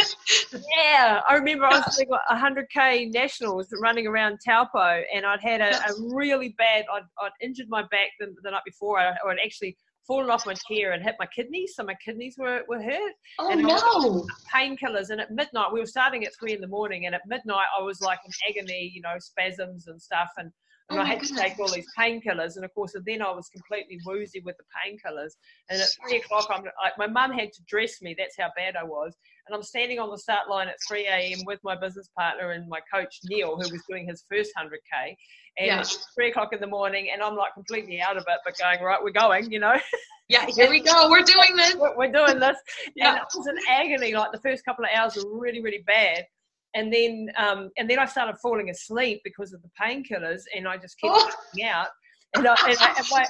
yeah. 0.76 1.20
I 1.28 1.34
remember 1.34 1.66
I 1.66 1.78
was 1.78 1.96
doing 1.96 2.08
a 2.28 2.34
100k 2.34 3.12
nationals 3.12 3.68
running 3.80 4.06
around 4.06 4.38
Taupo, 4.46 5.02
and 5.14 5.24
I'd 5.24 5.42
had 5.42 5.60
a, 5.60 5.76
a 5.76 5.92
really 6.12 6.54
bad. 6.58 6.86
I'd, 6.92 7.02
I'd 7.20 7.30
injured 7.40 7.68
my 7.68 7.82
back 7.82 8.10
the, 8.18 8.34
the 8.42 8.50
night 8.50 8.62
before, 8.64 8.98
or 8.98 9.30
I'd 9.30 9.38
actually 9.44 9.76
fallen 10.10 10.28
off 10.28 10.44
my 10.44 10.54
chair 10.68 10.90
and 10.90 11.04
hit 11.04 11.14
my 11.20 11.26
kidneys, 11.26 11.74
so 11.76 11.84
my 11.84 11.94
kidneys 12.04 12.34
were, 12.36 12.62
were 12.68 12.82
hurt. 12.82 13.12
Oh 13.38 13.52
and 13.52 13.62
no! 13.62 14.26
Painkillers, 14.52 15.10
and 15.10 15.20
at 15.20 15.30
midnight 15.30 15.72
we 15.72 15.78
were 15.78 15.86
starting 15.86 16.24
at 16.24 16.32
three 16.36 16.52
in 16.52 16.60
the 16.60 16.66
morning, 16.66 17.06
and 17.06 17.14
at 17.14 17.20
midnight 17.28 17.68
I 17.78 17.82
was 17.82 18.00
like 18.00 18.18
in 18.26 18.32
agony, 18.48 18.90
you 18.92 19.02
know, 19.02 19.14
spasms 19.20 19.86
and 19.86 20.02
stuff, 20.02 20.30
and 20.36 20.50
and 20.90 20.98
oh 20.98 21.02
I 21.02 21.06
had 21.06 21.20
goodness. 21.20 21.40
to 21.40 21.48
take 21.48 21.58
all 21.58 21.68
these 21.68 21.86
painkillers, 21.98 22.56
and 22.56 22.64
of 22.64 22.74
course, 22.74 22.94
then 23.06 23.22
I 23.22 23.30
was 23.30 23.48
completely 23.48 23.98
woozy 24.04 24.40
with 24.44 24.56
the 24.56 24.64
painkillers. 24.74 25.32
And 25.70 25.80
at 25.80 25.88
three 26.02 26.18
o'clock, 26.18 26.48
I'm 26.50 26.64
like, 26.64 26.98
my 26.98 27.06
mum 27.06 27.30
had 27.30 27.52
to 27.52 27.62
dress 27.68 28.02
me. 28.02 28.14
That's 28.18 28.36
how 28.38 28.48
bad 28.56 28.74
I 28.76 28.82
was. 28.82 29.16
And 29.46 29.54
I'm 29.54 29.62
standing 29.62 29.98
on 29.98 30.10
the 30.10 30.18
start 30.18 30.48
line 30.48 30.68
at 30.68 30.76
3 30.86 31.06
a.m. 31.06 31.38
with 31.46 31.60
my 31.64 31.76
business 31.76 32.08
partner 32.16 32.50
and 32.52 32.68
my 32.68 32.80
coach 32.92 33.20
Neil, 33.24 33.56
who 33.56 33.70
was 33.70 33.82
doing 33.88 34.06
his 34.06 34.24
first 34.30 34.50
100k. 34.58 35.16
And 35.58 35.66
yeah. 35.66 35.80
it's 35.80 36.06
three 36.14 36.30
o'clock 36.30 36.52
in 36.52 36.60
the 36.60 36.66
morning, 36.66 37.10
and 37.12 37.22
I'm 37.22 37.36
like 37.36 37.54
completely 37.54 38.00
out 38.00 38.16
of 38.16 38.24
it, 38.28 38.38
but 38.44 38.58
going 38.58 38.82
right, 38.82 39.02
we're 39.02 39.10
going, 39.10 39.50
you 39.50 39.60
know. 39.60 39.74
Yeah, 40.28 40.46
here 40.46 40.70
we 40.70 40.78
go. 40.78 41.10
We're 41.10 41.24
doing 41.24 41.56
this. 41.56 41.74
We're, 41.74 41.96
we're 41.96 42.12
doing 42.12 42.38
this. 42.38 42.56
yeah. 42.94 43.14
And 43.14 43.18
it 43.18 43.24
was 43.34 43.48
an 43.48 43.58
agony. 43.68 44.14
Like 44.14 44.30
the 44.30 44.38
first 44.38 44.64
couple 44.64 44.84
of 44.84 44.90
hours 44.94 45.16
were 45.16 45.36
really, 45.36 45.60
really 45.60 45.82
bad 45.84 46.24
and 46.74 46.92
then 46.92 47.30
um, 47.36 47.70
and 47.76 47.88
then 47.88 47.98
I 47.98 48.04
started 48.04 48.36
falling 48.40 48.70
asleep 48.70 49.20
because 49.24 49.52
of 49.52 49.62
the 49.62 49.70
painkillers, 49.80 50.42
and 50.54 50.68
I 50.68 50.76
just 50.76 51.00
kept 51.00 51.14
oh. 51.16 51.30
out. 51.64 51.88
And, 52.36 52.46
I, 52.46 52.54
and, 52.68 52.76
I, 52.80 53.26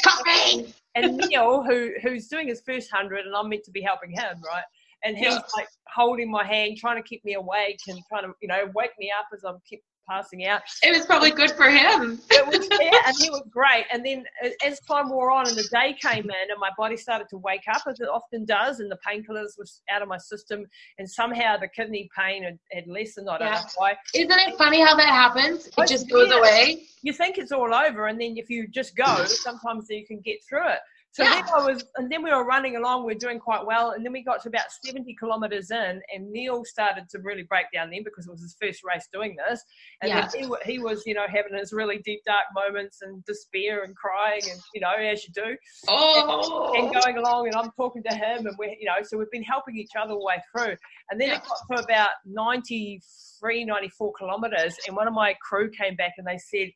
and, 0.53 0.74
and 0.94 1.16
Neil, 1.16 1.62
who 1.62 1.92
who's 2.03 2.29
doing 2.29 2.48
his 2.48 2.61
first 2.66 2.90
hundred, 2.92 3.26
and 3.26 3.35
I'm 3.35 3.48
meant 3.48 3.64
to 3.64 3.70
be 3.70 3.81
helping 3.81 4.11
him, 4.11 4.42
right? 4.46 4.64
And 5.03 5.16
he's 5.16 5.33
yeah. 5.33 5.40
like 5.57 5.68
holding 5.94 6.31
my 6.31 6.44
hand, 6.44 6.76
trying 6.76 7.03
to 7.03 7.09
keep 7.09 7.24
me 7.24 7.35
awake 7.35 7.79
and 7.88 7.98
trying 8.09 8.24
to, 8.24 8.33
you 8.42 8.48
know, 8.48 8.70
wake 8.74 8.90
me 8.98 9.11
up 9.18 9.26
as 9.33 9.42
I'm 9.44 9.57
keep 9.66 9.81
passing 10.11 10.46
out. 10.46 10.62
It 10.83 10.96
was 10.96 11.07
probably 11.07 11.31
good 11.31 11.53
for 11.53 11.70
him. 11.70 12.20
it 12.31 12.46
was, 12.46 12.68
yeah, 12.81 13.01
and 13.07 13.16
he 13.16 13.31
was 13.31 13.42
great. 13.51 13.85
And 13.92 14.05
then 14.05 14.25
uh, 14.44 14.49
as 14.64 14.81
time 14.81 15.09
wore 15.09 15.31
on 15.31 15.46
and 15.46 15.57
the 15.57 15.68
day 15.70 15.96
came 16.01 16.25
in 16.25 16.51
and 16.51 16.59
my 16.59 16.70
body 16.77 16.96
started 16.96 17.29
to 17.31 17.38
wake 17.38 17.64
up 17.73 17.83
as 17.87 18.01
it 18.01 18.09
often 18.09 18.44
does 18.44 18.81
and 18.81 18.90
the 18.90 18.99
painkillers 19.07 19.57
was 19.57 19.83
out 19.90 20.03
of 20.03 20.09
my 20.09 20.18
system 20.18 20.66
and 20.99 21.09
somehow 21.09 21.57
the 21.57 21.68
kidney 21.68 22.09
pain 22.16 22.42
had, 22.42 22.59
had 22.73 22.87
lessened. 22.87 23.29
I 23.31 23.38
don't 23.38 23.49
yeah. 23.49 23.61
know 23.61 23.66
why. 23.77 23.96
Isn't 24.14 24.31
it 24.31 24.59
funny 24.59 24.81
how 24.81 24.96
that 24.96 25.09
happens? 25.09 25.68
It 25.79 25.88
just 25.88 26.11
goes 26.11 26.31
away. 26.33 26.83
You 27.03 27.12
think 27.12 27.38
it's 27.38 27.53
all 27.53 27.73
over 27.75 28.09
and 28.09 28.20
then 28.20 28.35
if 28.37 28.51
you 28.51 28.66
just 28.68 28.96
go, 28.96 29.25
sometimes 29.25 29.87
you 29.88 30.07
can 30.07 30.20
get 30.20 30.38
through 30.49 30.68
it. 30.68 30.81
So 31.12 31.25
yeah. 31.25 31.42
then 31.42 31.44
I 31.53 31.66
was, 31.66 31.85
and 31.96 32.11
then 32.11 32.23
we 32.23 32.31
were 32.31 32.44
running 32.44 32.77
along, 32.77 33.05
we 33.05 33.12
are 33.12 33.18
doing 33.18 33.40
quite 33.40 33.66
well, 33.66 33.90
and 33.90 34.05
then 34.05 34.12
we 34.12 34.23
got 34.23 34.42
to 34.42 34.49
about 34.49 34.66
70 34.85 35.12
kilometers 35.16 35.73
in, 35.73 36.01
and 36.14 36.31
Neil 36.31 36.64
started 36.64 37.09
to 37.11 37.18
really 37.18 37.42
break 37.42 37.66
down 37.75 37.90
then 37.90 38.05
because 38.05 38.29
it 38.29 38.31
was 38.31 38.42
his 38.42 38.57
first 38.62 38.83
race 38.85 39.09
doing 39.12 39.37
this, 39.49 39.61
and 40.03 40.11
yeah. 40.11 40.29
he, 40.33 40.49
he 40.64 40.79
was, 40.79 41.03
you 41.07 41.14
know, 41.14 41.27
having 41.29 41.59
his 41.59 41.73
really 41.73 41.99
deep 42.05 42.20
dark 42.25 42.44
moments 42.55 42.99
and 43.03 43.25
despair 43.25 43.83
and 43.83 43.96
crying, 43.96 44.42
and 44.49 44.61
you 44.73 44.81
know, 44.81 44.92
as 44.92 45.25
you 45.25 45.33
do, 45.35 45.57
oh. 45.88 46.73
and, 46.77 46.85
and 46.85 47.03
going 47.03 47.18
along, 47.18 47.49
and 47.49 47.57
I'm 47.57 47.73
talking 47.77 48.05
to 48.05 48.14
him, 48.14 48.46
and 48.46 48.57
we're, 48.57 48.77
you 48.79 48.87
know, 48.87 49.03
so 49.03 49.18
we've 49.18 49.31
been 49.33 49.42
helping 49.42 49.77
each 49.77 49.96
other 50.01 50.12
all 50.12 50.20
the 50.20 50.27
way 50.27 50.42
through, 50.53 50.77
and 51.11 51.20
then 51.20 51.31
yeah. 51.31 51.38
it 51.38 51.42
got 51.42 51.77
to 51.77 51.85
about 51.85 52.11
93, 52.25 53.64
94 53.64 54.12
kilometers, 54.16 54.77
and 54.87 54.96
one 54.96 55.09
of 55.09 55.14
my 55.14 55.35
crew 55.42 55.70
came 55.70 55.96
back 55.96 56.12
and 56.18 56.27
they 56.27 56.38
said, 56.38 56.70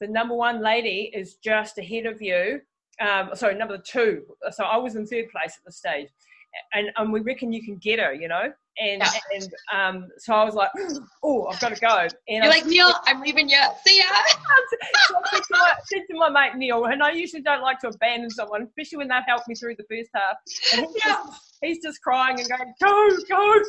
the 0.00 0.08
number 0.08 0.34
one 0.34 0.60
lady 0.60 1.10
is 1.14 1.36
just 1.36 1.78
ahead 1.78 2.04
of 2.04 2.20
you 2.20 2.60
um, 3.00 3.30
sorry, 3.34 3.54
number 3.54 3.78
two. 3.78 4.22
So 4.50 4.64
I 4.64 4.76
was 4.76 4.96
in 4.96 5.06
third 5.06 5.28
place 5.30 5.54
at 5.56 5.64
the 5.64 5.72
stage, 5.72 6.08
and, 6.72 6.88
and 6.96 7.12
we 7.12 7.20
reckon 7.20 7.52
you 7.52 7.62
can 7.62 7.76
get 7.76 7.98
her, 7.98 8.12
you 8.12 8.28
know. 8.28 8.52
And 8.78 9.00
yeah. 9.00 9.10
and 9.34 9.54
um, 9.74 10.08
so 10.18 10.34
I 10.34 10.44
was 10.44 10.54
like, 10.54 10.68
oh, 11.22 11.46
I've 11.46 11.60
got 11.60 11.74
to 11.74 11.80
go. 11.80 11.96
And 11.96 12.10
You're 12.28 12.44
I 12.44 12.48
like 12.48 12.66
Neil, 12.66 12.92
I'm 13.06 13.22
leaving 13.22 13.48
you. 13.48 13.60
See 13.86 13.98
ya. 13.98 14.04
so 15.08 15.16
I 15.16 15.30
said, 15.30 15.38
to 15.38 15.46
my, 15.50 15.72
said 15.84 16.02
to 16.10 16.18
my 16.18 16.28
mate 16.28 16.56
Neil, 16.56 16.84
and 16.84 17.02
I 17.02 17.12
usually 17.12 17.42
don't 17.42 17.62
like 17.62 17.80
to 17.80 17.88
abandon 17.88 18.28
someone, 18.30 18.62
especially 18.62 18.98
when 18.98 19.08
they've 19.08 19.22
helped 19.26 19.48
me 19.48 19.54
through 19.54 19.76
the 19.76 19.84
first 19.88 20.10
half. 20.14 20.36
And 20.74 20.86
he's, 20.86 20.96
yeah. 21.04 21.12
just, 21.12 21.40
he's 21.62 21.82
just 21.82 22.02
crying 22.02 22.38
and 22.38 22.48
going, 22.48 22.74
go, 22.82 23.16
go 23.28 23.62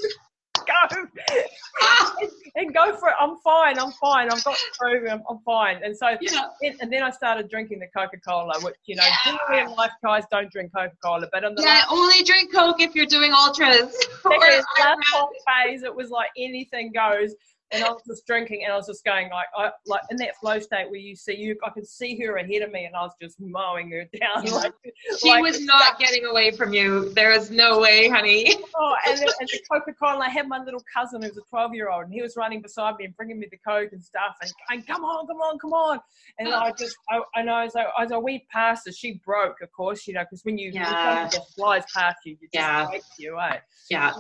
go 0.92 2.28
and 2.56 2.74
go 2.74 2.96
for 2.98 3.10
it. 3.10 3.16
I'm 3.20 3.38
fine. 3.38 3.80
I'm 3.80 3.92
fine. 3.92 4.30
I've 4.32 4.44
got 4.44 4.58
through. 4.80 5.10
I'm, 5.10 5.22
I'm 5.30 5.40
fine. 5.40 5.82
And 5.84 5.96
so, 5.96 6.18
yeah. 6.22 6.48
and 6.62 6.92
then 6.92 7.04
I 7.04 7.10
started 7.10 7.50
drinking 7.50 7.80
the 7.80 7.88
Coca 7.88 8.18
Cola, 8.18 8.54
which 8.62 8.76
you 8.86 8.96
know, 8.96 9.04
yeah. 9.04 9.16
generally 9.50 9.72
in 9.72 9.76
life, 9.76 9.92
guys 10.04 10.24
don't 10.32 10.52
drink 10.52 10.72
Coca 10.74 10.96
Cola, 11.04 11.28
but 11.32 11.44
on 11.44 11.56
the 11.56 11.62
yeah, 11.62 11.70
last, 11.70 11.92
only 11.92 12.24
drink 12.24 12.54
Coke 12.54 12.82
if 12.82 12.96
you're 12.96 13.06
doing 13.06 13.32
ultras. 13.34 13.96
last 14.26 15.04
phase, 15.48 15.84
it 15.84 15.96
was 15.96 16.10
like 16.10 16.30
anything 16.38 16.92
goes 16.92 17.36
and 17.72 17.84
I 17.84 17.90
was 17.90 18.02
just 18.08 18.26
drinking 18.26 18.64
and 18.64 18.72
I 18.72 18.78
was 18.78 18.88
just 18.88 19.04
going 19.04 19.30
like 19.30 19.48
I 19.56 19.72
like 19.86 20.02
in 20.10 20.18
that 20.18 20.38
flow 20.38 20.60
state 20.60 20.90
where 20.90 21.00
you 21.00 21.16
see 21.16 21.36
you 21.36 21.56
I 21.66 21.70
could 21.70 21.88
see 21.88 22.18
her 22.22 22.38
ahead 22.38 22.62
of 22.62 22.72
me 22.72 22.86
and 22.86 22.96
I 22.96 23.02
was 23.02 23.12
just 23.22 23.40
mowing 23.40 23.92
her 23.92 24.06
down 24.20 24.46
like 24.52 24.74
she 25.20 25.30
like, 25.30 25.42
was 25.42 25.60
not 25.62 26.00
getting 26.00 26.26
away 26.26 26.52
from 26.52 26.74
you 26.74 27.10
there 27.14 27.32
is 27.32 27.52
no 27.52 27.80
way 27.80 28.08
honey 28.08 28.56
oh 28.76 28.96
and, 29.06 29.20
the, 29.20 29.34
and 29.40 29.50
the 29.50 29.60
Coca-Cola 29.72 30.26
I 30.26 30.30
had 30.30 30.48
my 30.48 30.64
little 30.64 30.84
cousin 30.96 31.22
who 31.22 31.28
was 31.28 31.38
a 31.38 31.42
12 31.50 31.74
year 31.74 31.90
old 31.90 32.06
and 32.06 32.14
he 32.14 32.22
was 32.22 32.36
running 32.38 32.62
beside 32.62 32.96
me 32.98 33.06
and 33.06 33.16
bringing 33.18 33.40
me 33.40 33.48
the 33.52 33.58
Coke 33.58 33.92
and 33.92 34.04
stuff 34.04 34.36
and 34.42 34.52
going 34.70 34.84
come 34.84 35.04
on 35.04 35.28
come 35.28 35.38
on 35.38 35.60
come 35.60 35.74
on 35.74 36.00
and 36.40 36.50
I 36.50 36.72
just 36.72 36.96
I, 37.10 37.22
I 37.36 37.42
know 37.42 37.60
as 37.60 37.76
I, 37.76 37.86
as 38.02 38.12
I 38.12 38.18
went 38.18 38.44
past 38.52 38.84
her 38.86 38.94
she 38.94 39.22
broke 39.26 39.62
of 39.62 39.72
course 39.74 40.08
you 40.08 40.14
know 40.14 40.24
because 40.24 40.46
when 40.46 40.58
you 40.58 40.72
yeah. 40.74 41.28
just 41.28 41.54
flies 41.56 41.84
past 41.94 42.20
you 42.26 42.38
you 42.40 42.48
just 42.48 42.54
yeah. 42.54 42.86
breaks 42.86 43.08
you 43.20 43.38
eh? 43.40 43.58
yeah 43.90 44.14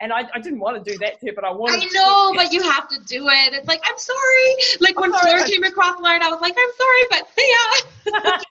and 0.00 0.12
I, 0.12 0.24
I 0.34 0.40
didn't 0.40 0.60
want 0.60 0.82
to 0.82 0.90
do 0.90 0.96
that 0.98 1.20
to 1.20 1.26
her 1.26 1.32
but 1.34 1.44
I 1.44 1.50
wanted 1.50 1.82
I 1.82 1.86
know 1.92 2.37
but 2.38 2.52
you 2.52 2.62
have 2.62 2.88
to 2.88 2.98
do 3.04 3.28
it. 3.28 3.52
It's 3.52 3.66
like, 3.66 3.80
I'm 3.84 3.98
sorry. 3.98 4.54
Like 4.80 4.94
I'm 4.96 5.10
when 5.10 5.12
sorry, 5.12 5.38
Fleur 5.38 5.46
came 5.48 5.64
across 5.64 5.96
the 5.96 6.02
line, 6.02 6.22
I 6.22 6.28
was 6.30 6.40
like, 6.40 6.54
I'm 6.56 6.72
sorry, 6.76 7.04
but 7.10 8.22
yeah. 8.22 8.38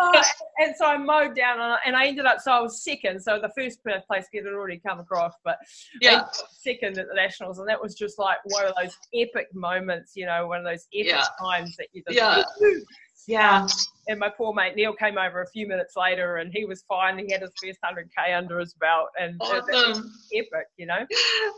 Oh, 0.00 0.20
and 0.58 0.74
so 0.76 0.84
I 0.84 0.96
mowed 0.98 1.36
down 1.36 1.60
and 1.60 1.72
I, 1.72 1.78
and 1.86 1.96
I 1.96 2.06
ended 2.08 2.26
up, 2.26 2.40
so 2.40 2.50
I 2.50 2.60
was 2.60 2.82
second. 2.82 3.20
So 3.22 3.38
the 3.40 3.50
first 3.56 3.78
place 3.84 4.26
kid 4.32 4.44
had 4.44 4.52
already 4.52 4.78
come 4.84 4.98
across, 4.98 5.32
but 5.44 5.58
Yeah. 6.00 6.24
second 6.50 6.98
at 6.98 7.06
the 7.06 7.14
Nationals. 7.14 7.60
And 7.60 7.68
that 7.68 7.80
was 7.80 7.94
just 7.94 8.18
like 8.18 8.38
one 8.44 8.66
of 8.66 8.74
those 8.80 8.96
epic 9.14 9.46
moments, 9.54 10.12
you 10.16 10.26
know, 10.26 10.48
one 10.48 10.58
of 10.58 10.64
those 10.64 10.86
epic 10.92 11.06
Yeah. 11.12 11.24
times 11.40 11.76
that 11.76 11.86
you 11.92 12.02
just, 12.08 12.16
Yeah. 12.18 12.42
Yeah. 13.28 13.66
and 14.08 14.18
my 14.18 14.30
poor 14.30 14.54
mate 14.54 14.74
Neil 14.74 14.94
came 14.94 15.18
over 15.18 15.42
a 15.42 15.46
few 15.48 15.68
minutes 15.68 15.94
later 15.96 16.36
and 16.36 16.50
he 16.52 16.64
was 16.64 16.82
fine. 16.88 17.18
He 17.18 17.30
had 17.30 17.42
his 17.42 17.52
first 17.62 17.78
100K 17.84 18.34
under 18.36 18.58
his 18.58 18.72
belt 18.74 19.08
and 19.20 19.36
it- 19.40 19.64
it 19.68 19.86
was 19.88 19.98
Awesome. 19.98 20.12
epic, 20.32 20.66
you 20.78 20.86
know. 20.86 21.06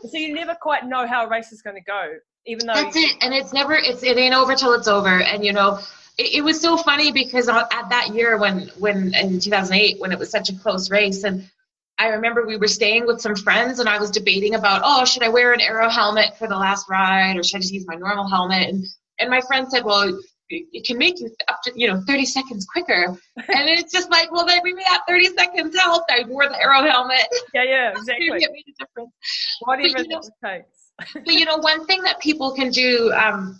So 0.09 0.17
you 0.17 0.33
never 0.33 0.55
quite 0.61 0.85
know 0.85 1.07
how 1.07 1.25
a 1.25 1.29
race 1.29 1.51
is 1.53 1.61
going 1.61 1.77
to 1.77 1.81
go, 1.81 2.13
even 2.45 2.67
though 2.67 2.73
That's 2.73 2.97
it. 2.97 3.15
And 3.21 3.33
it's 3.33 3.53
never, 3.53 3.73
it's, 3.73 4.03
it 4.03 4.17
ain't 4.17 4.35
over 4.35 4.53
till 4.53 4.73
it's 4.73 4.89
over. 4.89 5.21
And, 5.21 5.45
you 5.45 5.53
know, 5.53 5.79
it, 6.17 6.35
it 6.35 6.41
was 6.43 6.59
so 6.59 6.75
funny 6.75 7.11
because 7.13 7.47
at 7.47 7.69
that 7.89 8.09
year 8.13 8.37
when, 8.37 8.69
when 8.77 9.13
in 9.15 9.39
2008, 9.39 9.99
when 10.01 10.11
it 10.11 10.19
was 10.19 10.29
such 10.29 10.49
a 10.49 10.55
close 10.59 10.91
race 10.91 11.23
and 11.23 11.49
I 11.97 12.07
remember 12.07 12.45
we 12.47 12.57
were 12.57 12.67
staying 12.67 13.05
with 13.05 13.21
some 13.21 13.35
friends 13.35 13.79
and 13.79 13.87
I 13.87 13.99
was 13.99 14.09
debating 14.11 14.55
about, 14.55 14.81
oh, 14.83 15.05
should 15.05 15.21
I 15.23 15.29
wear 15.29 15.53
an 15.53 15.61
aero 15.61 15.87
helmet 15.87 16.35
for 16.37 16.47
the 16.47 16.57
last 16.57 16.89
ride 16.89 17.37
or 17.37 17.43
should 17.43 17.57
I 17.57 17.59
just 17.61 17.73
use 17.73 17.85
my 17.87 17.95
normal 17.95 18.27
helmet? 18.27 18.67
And, 18.69 18.83
and 19.19 19.29
my 19.29 19.39
friend 19.41 19.67
said, 19.69 19.85
well, 19.85 20.19
it 20.51 20.85
can 20.85 20.97
make 20.97 21.19
you 21.19 21.29
up 21.47 21.59
to, 21.63 21.71
you 21.75 21.87
know, 21.87 22.01
30 22.07 22.25
seconds 22.25 22.65
quicker. 22.65 23.07
And 23.37 23.69
it's 23.69 23.91
just 23.91 24.09
like, 24.11 24.31
well, 24.31 24.45
they 24.45 24.53
then 24.55 24.61
maybe 24.63 24.83
that 24.87 25.01
30 25.07 25.25
seconds 25.37 25.75
helped. 25.77 26.11
I 26.11 26.23
wore 26.27 26.47
the 26.47 26.59
aero 26.59 26.83
helmet. 26.83 27.25
yeah, 27.53 27.63
yeah, 27.63 27.91
exactly. 27.95 28.27
it 28.27 28.51
made 28.51 28.63
a 28.67 28.85
difference. 28.85 29.11
Whatever 29.61 29.93
But, 29.95 30.03
you 30.03 30.09
know- 30.09 30.19
it 30.19 30.47
takes. 30.47 30.81
but 31.13 31.33
you 31.33 31.45
know 31.45 31.57
one 31.57 31.85
thing 31.85 32.01
that 32.03 32.19
people 32.19 32.53
can 32.53 32.69
do 32.69 33.11
um, 33.13 33.59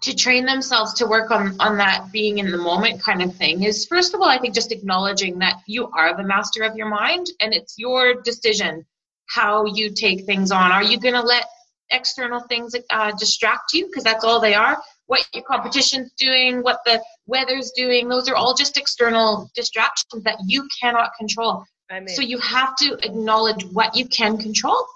to 0.00 0.14
train 0.14 0.44
themselves 0.46 0.94
to 0.94 1.06
work 1.06 1.30
on 1.30 1.56
on 1.60 1.76
that 1.76 2.10
being 2.12 2.38
in 2.38 2.50
the 2.50 2.56
moment 2.58 3.02
kind 3.02 3.22
of 3.22 3.34
thing 3.34 3.62
is 3.64 3.86
first 3.86 4.14
of 4.14 4.20
all 4.20 4.28
i 4.28 4.38
think 4.38 4.54
just 4.54 4.72
acknowledging 4.72 5.38
that 5.38 5.56
you 5.66 5.88
are 5.88 6.16
the 6.16 6.22
master 6.22 6.62
of 6.62 6.76
your 6.76 6.88
mind 6.88 7.26
and 7.40 7.52
it's 7.52 7.74
your 7.78 8.20
decision 8.22 8.84
how 9.28 9.64
you 9.66 9.90
take 9.92 10.24
things 10.24 10.50
on 10.50 10.72
are 10.72 10.84
you 10.84 10.98
going 10.98 11.14
to 11.14 11.22
let 11.22 11.44
external 11.90 12.40
things 12.40 12.74
uh, 12.90 13.12
distract 13.18 13.72
you 13.72 13.86
because 13.86 14.04
that's 14.04 14.24
all 14.24 14.40
they 14.40 14.54
are 14.54 14.78
what 15.08 15.26
your 15.34 15.44
competition's 15.44 16.12
doing 16.16 16.62
what 16.62 16.78
the 16.86 17.02
weather's 17.26 17.72
doing 17.76 18.08
those 18.08 18.28
are 18.28 18.36
all 18.36 18.54
just 18.54 18.78
external 18.78 19.50
distractions 19.54 20.22
that 20.22 20.38
you 20.46 20.66
cannot 20.80 21.10
control 21.18 21.64
I 21.90 22.00
mean, 22.00 22.08
so 22.08 22.22
you 22.22 22.38
have 22.38 22.76
to 22.76 22.98
acknowledge 23.02 23.64
what 23.72 23.96
you 23.96 24.06
can 24.08 24.36
control 24.36 24.86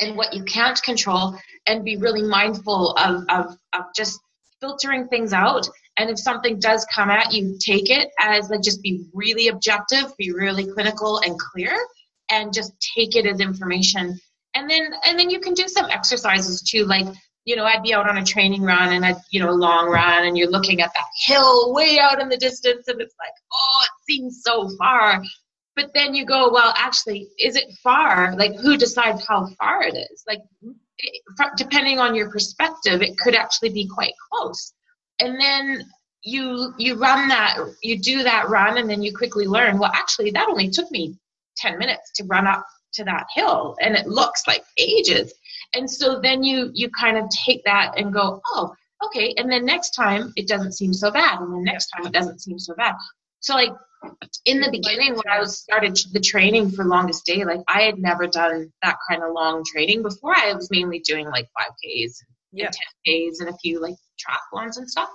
and 0.00 0.16
what 0.16 0.34
you 0.34 0.44
can't 0.44 0.80
control 0.82 1.34
and 1.66 1.84
be 1.84 1.96
really 1.96 2.22
mindful 2.22 2.92
of, 2.92 3.24
of, 3.28 3.56
of 3.72 3.84
just 3.94 4.20
filtering 4.60 5.08
things 5.08 5.32
out. 5.32 5.68
And 5.96 6.10
if 6.10 6.18
something 6.18 6.58
does 6.58 6.86
come 6.94 7.10
at 7.10 7.32
you, 7.32 7.56
take 7.58 7.90
it 7.90 8.10
as 8.20 8.50
like 8.50 8.62
just 8.62 8.82
be 8.82 9.06
really 9.14 9.48
objective, 9.48 10.14
be 10.18 10.32
really 10.32 10.66
clinical 10.66 11.20
and 11.20 11.38
clear 11.38 11.74
and 12.30 12.52
just 12.52 12.72
take 12.96 13.16
it 13.16 13.24
as 13.24 13.40
information. 13.40 14.18
And 14.54 14.68
then 14.68 14.92
and 15.06 15.18
then 15.18 15.30
you 15.30 15.40
can 15.40 15.54
do 15.54 15.68
some 15.68 15.86
exercises 15.90 16.62
too, 16.62 16.84
like 16.84 17.06
you 17.46 17.54
know, 17.54 17.64
I'd 17.64 17.82
be 17.84 17.94
out 17.94 18.10
on 18.10 18.18
a 18.18 18.24
training 18.24 18.62
run 18.62 18.92
and 18.92 19.06
I'd, 19.06 19.16
you 19.30 19.40
know, 19.40 19.48
a 19.48 19.52
long 19.52 19.88
run 19.88 20.26
and 20.26 20.36
you're 20.36 20.50
looking 20.50 20.82
at 20.82 20.92
that 20.92 21.06
hill 21.26 21.72
way 21.72 21.96
out 21.98 22.20
in 22.20 22.28
the 22.28 22.36
distance 22.36 22.88
and 22.88 23.00
it's 23.00 23.14
like, 23.18 23.32
oh, 23.52 23.84
it 23.84 24.12
seems 24.12 24.42
so 24.44 24.68
far. 24.76 25.22
But 25.76 25.92
then 25.94 26.14
you 26.14 26.26
go 26.26 26.50
well 26.52 26.74
actually 26.76 27.28
is 27.38 27.54
it 27.56 27.72
far? 27.82 28.34
Like 28.36 28.56
who 28.56 28.76
decides 28.76 29.24
how 29.24 29.46
far 29.58 29.82
it 29.84 29.94
is? 29.94 30.24
Like 30.26 30.40
it- 30.98 31.22
depending 31.56 32.00
on 32.00 32.14
your 32.14 32.30
perspective 32.30 33.00
it 33.00 33.16
could 33.18 33.34
actually 33.34 33.70
be 33.70 33.86
quite 33.86 34.14
close. 34.30 34.72
And 35.20 35.40
then 35.40 35.84
you 36.22 36.74
you 36.78 36.96
run 36.96 37.28
that 37.28 37.58
you 37.82 37.98
do 38.00 38.24
that 38.24 38.48
run 38.48 38.78
and 38.78 38.90
then 38.90 39.02
you 39.02 39.16
quickly 39.16 39.46
learn 39.46 39.78
well 39.78 39.92
actually 39.94 40.32
that 40.32 40.48
only 40.48 40.68
took 40.68 40.90
me 40.90 41.16
10 41.58 41.78
minutes 41.78 42.10
to 42.16 42.24
run 42.24 42.46
up 42.48 42.66
to 42.94 43.04
that 43.04 43.26
hill 43.34 43.76
and 43.80 43.94
it 43.94 44.06
looks 44.08 44.42
like 44.48 44.64
ages 44.78 45.32
and 45.76 45.90
so 45.90 46.20
then 46.20 46.42
you 46.42 46.70
you 46.74 46.88
kind 46.90 47.16
of 47.16 47.24
take 47.44 47.62
that 47.64 47.92
and 47.96 48.12
go 48.12 48.40
oh 48.46 48.74
okay 49.04 49.34
and 49.36 49.50
then 49.50 49.64
next 49.64 49.90
time 49.90 50.32
it 50.36 50.48
doesn't 50.48 50.72
seem 50.72 50.92
so 50.92 51.10
bad 51.10 51.40
and 51.40 51.52
then 51.52 51.62
next 51.62 51.88
time 51.88 52.06
it 52.06 52.12
doesn't 52.12 52.40
seem 52.40 52.58
so 52.58 52.74
bad 52.74 52.94
so 53.40 53.54
like 53.54 53.70
in 54.44 54.60
the 54.60 54.70
beginning 54.70 55.14
when 55.14 55.28
I 55.28 55.40
was 55.40 55.58
started 55.58 55.98
the 56.12 56.20
training 56.20 56.70
for 56.70 56.84
longest 56.84 57.24
day, 57.24 57.44
like 57.44 57.60
I 57.68 57.82
had 57.82 57.98
never 57.98 58.26
done 58.26 58.72
that 58.82 58.96
kind 59.08 59.22
of 59.22 59.32
long 59.32 59.64
training 59.64 60.02
before. 60.02 60.36
I 60.36 60.52
was 60.52 60.70
mainly 60.70 61.00
doing 61.00 61.26
like 61.28 61.48
five 61.58 61.72
Ks 61.84 62.22
yeah. 62.52 62.66
and 62.66 62.74
ten 62.74 63.30
Ks 63.30 63.40
and 63.40 63.48
a 63.48 63.56
few 63.58 63.80
like 63.80 63.96
triathlons 64.20 64.76
and 64.78 64.88
stuff. 64.88 65.08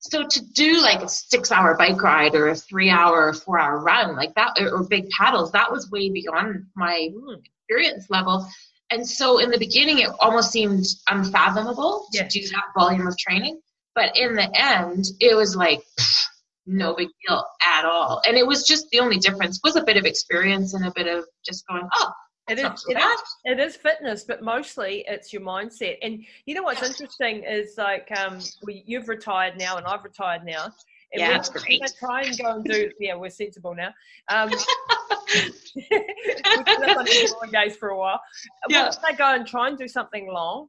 So 0.00 0.26
to 0.26 0.44
do 0.52 0.80
like 0.80 1.02
a 1.02 1.08
six 1.08 1.52
hour 1.52 1.76
bike 1.76 2.02
ride 2.02 2.34
or 2.34 2.48
a 2.48 2.56
three 2.56 2.90
hour 2.90 3.26
or 3.26 3.34
four 3.34 3.58
hour 3.58 3.80
run 3.80 4.16
like 4.16 4.34
that 4.34 4.58
or, 4.60 4.84
big 4.88 5.08
paddles, 5.10 5.52
that 5.52 5.70
was 5.70 5.90
way 5.90 6.10
beyond 6.10 6.66
my 6.74 7.10
Mm. 7.12 7.40
experience 7.44 8.06
level. 8.10 8.46
And 8.92 9.08
so 9.08 9.38
in 9.38 9.50
the 9.50 9.58
beginning, 9.58 9.98
it 10.00 10.10
almost 10.20 10.52
seemed 10.52 10.84
unfathomable 11.08 12.06
Yeah. 12.12 12.28
to 12.28 12.40
do 12.40 12.46
that 12.48 12.64
volume 12.78 13.06
of 13.06 13.16
training. 13.16 13.60
But 13.94 14.16
in 14.16 14.34
the 14.34 14.50
end, 14.54 15.06
it 15.20 15.34
was 15.34 15.56
like 15.56 15.80
pfft, 15.98 16.26
no 16.66 16.94
big 16.94 17.08
deal 17.26 17.44
at 17.62 17.84
all. 17.84 18.20
And 18.26 18.36
it 18.36 18.46
was 18.46 18.66
just 18.66 18.88
the 18.90 19.00
only 19.00 19.18
difference 19.18 19.60
was 19.64 19.76
a 19.76 19.82
bit 19.82 19.96
of 19.96 20.04
experience 20.04 20.74
and 20.74 20.84
a 20.86 20.92
bit 20.94 21.06
of 21.08 21.24
just 21.44 21.66
going, 21.66 21.88
oh, 21.94 22.12
It 22.48 22.58
is, 22.58 22.84
it 22.88 22.98
is, 22.98 23.22
it 23.44 23.60
is 23.60 23.76
fitness, 23.76 24.24
but 24.24 24.42
mostly 24.42 25.04
it's 25.08 25.32
your 25.32 25.42
mindset. 25.42 25.96
And 26.02 26.22
you 26.46 26.54
know 26.54 26.62
what's 26.62 26.82
interesting 26.82 27.44
is 27.44 27.74
like 27.78 28.08
um, 28.18 28.38
we, 28.66 28.82
you've 28.86 29.08
retired 29.08 29.56
now, 29.58 29.76
and 29.78 29.86
I've 29.86 30.04
retired 30.04 30.44
now. 30.44 30.64
And 30.64 31.20
Yeah, 31.20 31.28
we're 31.28 31.34
that's 31.34 31.48
great. 31.50 31.82
try 31.98 32.22
and 32.22 32.38
go 32.38 32.48
and 32.56 32.64
do. 32.64 32.90
Yeah, 32.98 33.14
we're 33.16 33.30
sensible 33.30 33.74
now. 33.74 33.92
Um, 34.28 34.50
up 36.44 36.96
on 37.42 37.50
days 37.50 37.76
for 37.76 37.90
a 37.90 37.98
while. 37.98 38.20
Yeah. 38.68 38.84
Once 38.84 38.98
I 39.04 39.12
go 39.12 39.34
and 39.34 39.46
try 39.46 39.68
and 39.68 39.78
do 39.78 39.88
something 39.88 40.32
long, 40.32 40.68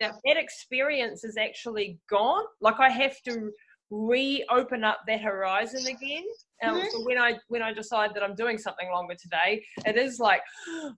Yeah. 0.00 0.12
that 0.24 0.36
experience 0.36 1.24
is 1.24 1.36
actually 1.36 1.98
gone. 2.10 2.44
Like 2.60 2.80
I 2.80 2.90
have 2.90 3.20
to 3.28 3.52
reopen 3.90 4.84
up 4.84 5.00
that 5.06 5.20
horizon 5.20 5.86
again. 5.86 6.24
Um, 6.62 6.76
Mhm. 6.80 6.90
So 6.92 7.00
when 7.04 7.18
I 7.18 7.38
when 7.48 7.62
I 7.62 7.72
decide 7.72 8.14
that 8.14 8.22
I'm 8.22 8.34
doing 8.34 8.56
something 8.58 8.88
longer 8.92 9.14
today, 9.14 9.64
it 9.84 9.96
is 9.96 10.18
like, 10.20 10.42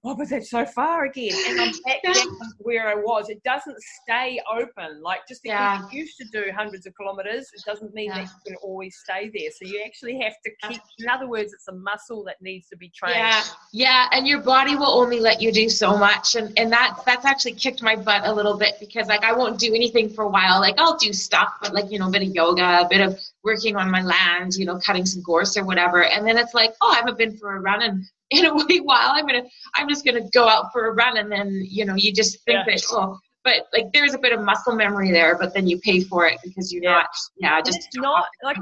oh, 0.04 0.14
but 0.14 0.28
that's 0.28 0.50
so 0.50 0.64
far 0.66 1.04
again, 1.04 1.32
and 1.48 1.60
I'm 1.60 1.72
back 1.84 2.00
Yeah. 2.04 2.24
where 2.58 2.88
I 2.88 2.94
was. 2.94 3.28
It 3.30 3.42
doesn't 3.44 3.76
stay 4.02 4.40
open. 4.50 5.02
Like 5.02 5.20
just 5.26 5.42
because 5.42 5.80
Yeah. 5.80 5.88
you 5.90 6.00
used 6.00 6.18
to 6.18 6.24
do 6.32 6.50
hundreds 6.54 6.86
of 6.86 6.94
kilometers, 6.94 7.50
it 7.54 7.62
doesn't 7.64 7.94
mean 7.94 8.08
Yeah. 8.10 8.16
that 8.16 8.22
you 8.24 8.40
can 8.52 8.56
always 8.56 8.96
stay 8.96 9.30
there. 9.34 9.50
So 9.50 9.66
you 9.66 9.82
actually 9.84 10.18
have 10.20 10.34
to 10.44 10.50
keep. 10.68 10.82
In 10.98 11.08
other 11.08 11.26
words, 11.28 11.52
it's 11.52 11.68
a 11.68 11.72
muscle 11.74 12.24
that 12.24 12.40
needs 12.42 12.68
to 12.68 12.76
be 12.76 12.90
trained. 12.90 13.16
Yeah, 13.16 13.42
yeah, 13.72 14.08
and 14.12 14.26
your 14.28 14.40
body 14.40 14.76
will 14.76 14.94
only 15.02 15.20
let 15.20 15.40
you 15.40 15.50
do 15.52 15.68
so 15.68 15.96
much, 15.96 16.34
and 16.34 16.56
and 16.58 16.70
that 16.72 16.98
that's 17.06 17.24
actually 17.24 17.52
kicked 17.52 17.82
my 17.82 17.96
butt 17.96 18.22
a 18.26 18.32
little 18.32 18.56
bit 18.56 18.74
because 18.80 19.06
like 19.08 19.24
I 19.24 19.32
won't 19.32 19.58
do 19.58 19.74
anything 19.74 20.08
for 20.10 20.22
a 20.24 20.28
while. 20.28 20.60
Like 20.60 20.78
I'll 20.78 20.96
do 20.98 21.12
stuff, 21.12 21.54
but 21.62 21.72
like 21.72 21.90
you 21.90 21.98
know, 21.98 22.08
a 22.08 22.10
bit 22.10 22.22
of 22.22 22.28
yoga, 22.34 22.80
a 22.82 22.88
bit 22.88 23.00
of 23.00 23.18
working 23.44 23.76
on 23.76 23.90
my 23.90 24.02
land, 24.02 24.54
you 24.54 24.64
know, 24.64 24.78
cutting 24.80 25.06
some 25.06 25.22
gorse 25.22 25.56
or 25.56 25.64
whatever, 25.64 26.04
and 26.04 26.26
then 26.26 26.38
it's 26.38 26.54
like, 26.54 26.72
oh, 26.80 26.90
I 26.92 26.96
haven't 26.96 27.18
been 27.18 27.36
for 27.36 27.56
a 27.56 27.60
run 27.60 27.82
in 27.82 28.04
in 28.30 28.46
a 28.46 28.54
wee 28.54 28.80
while. 28.80 29.10
I'm 29.12 29.26
gonna 29.26 29.44
I'm 29.76 29.88
just 29.88 30.04
gonna 30.04 30.28
go 30.32 30.48
out 30.48 30.72
for 30.72 30.86
a 30.86 30.92
run, 30.92 31.18
and 31.18 31.30
then 31.30 31.62
you 31.68 31.84
know, 31.84 31.94
you 31.96 32.12
just 32.12 32.42
think 32.44 32.58
Yeah. 32.66 32.74
that 32.74 32.82
oh. 32.90 33.18
But 33.44 33.66
like, 33.74 33.92
there's 33.92 34.14
a 34.14 34.18
bit 34.18 34.32
of 34.32 34.40
muscle 34.40 34.74
memory 34.74 35.10
there, 35.12 35.36
but 35.38 35.52
then 35.52 35.66
you 35.68 35.78
pay 35.80 36.00
for 36.00 36.26
it 36.26 36.38
because 36.42 36.72
you're 36.72 36.82
Yeah. 36.82 36.92
not, 36.92 37.06
yeah, 37.36 37.60
just 37.60 37.76
it's 37.88 37.96
not 37.96 38.24
like 38.42 38.56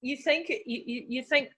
you 0.00 0.16
think 0.16 0.48
you, 0.48 0.82
you, 0.86 1.04
you 1.08 1.22
think 1.22 1.48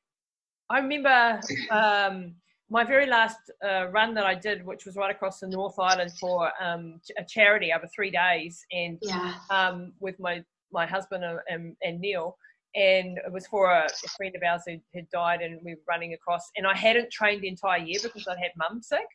i 0.70 0.78
remember 0.78 1.40
um, 1.70 2.34
my 2.70 2.84
very 2.84 3.06
last 3.06 3.38
uh, 3.64 3.88
run 3.88 4.14
that 4.14 4.24
i 4.26 4.34
did 4.34 4.64
which 4.64 4.84
was 4.86 4.96
right 4.96 5.10
across 5.14 5.40
the 5.40 5.48
north 5.48 5.78
island 5.78 6.10
for 6.20 6.50
um, 6.60 7.00
a 7.18 7.24
charity 7.24 7.72
over 7.76 7.88
three 7.94 8.10
days 8.10 8.64
and 8.72 8.98
yeah, 9.02 9.34
um, 9.50 9.92
with 10.00 10.18
my 10.20 10.42
my 10.72 10.86
husband 10.86 11.24
and, 11.24 11.38
and, 11.48 11.76
and 11.82 12.00
neil 12.00 12.36
and 12.76 13.18
it 13.26 13.32
was 13.32 13.46
for 13.46 13.70
a, 13.70 13.86
a 13.86 14.08
friend 14.16 14.34
of 14.36 14.42
ours 14.42 14.62
who 14.66 14.76
had 14.94 15.08
died 15.10 15.40
and 15.40 15.58
we 15.64 15.74
were 15.74 15.80
running 15.88 16.12
across 16.12 16.42
and 16.56 16.66
i 16.66 16.74
hadn't 16.76 17.10
trained 17.10 17.42
the 17.42 17.48
entire 17.48 17.78
year 17.78 17.98
because 18.02 18.26
i'd 18.28 18.38
had 18.38 18.50
mum 18.56 18.80
sick 18.82 19.06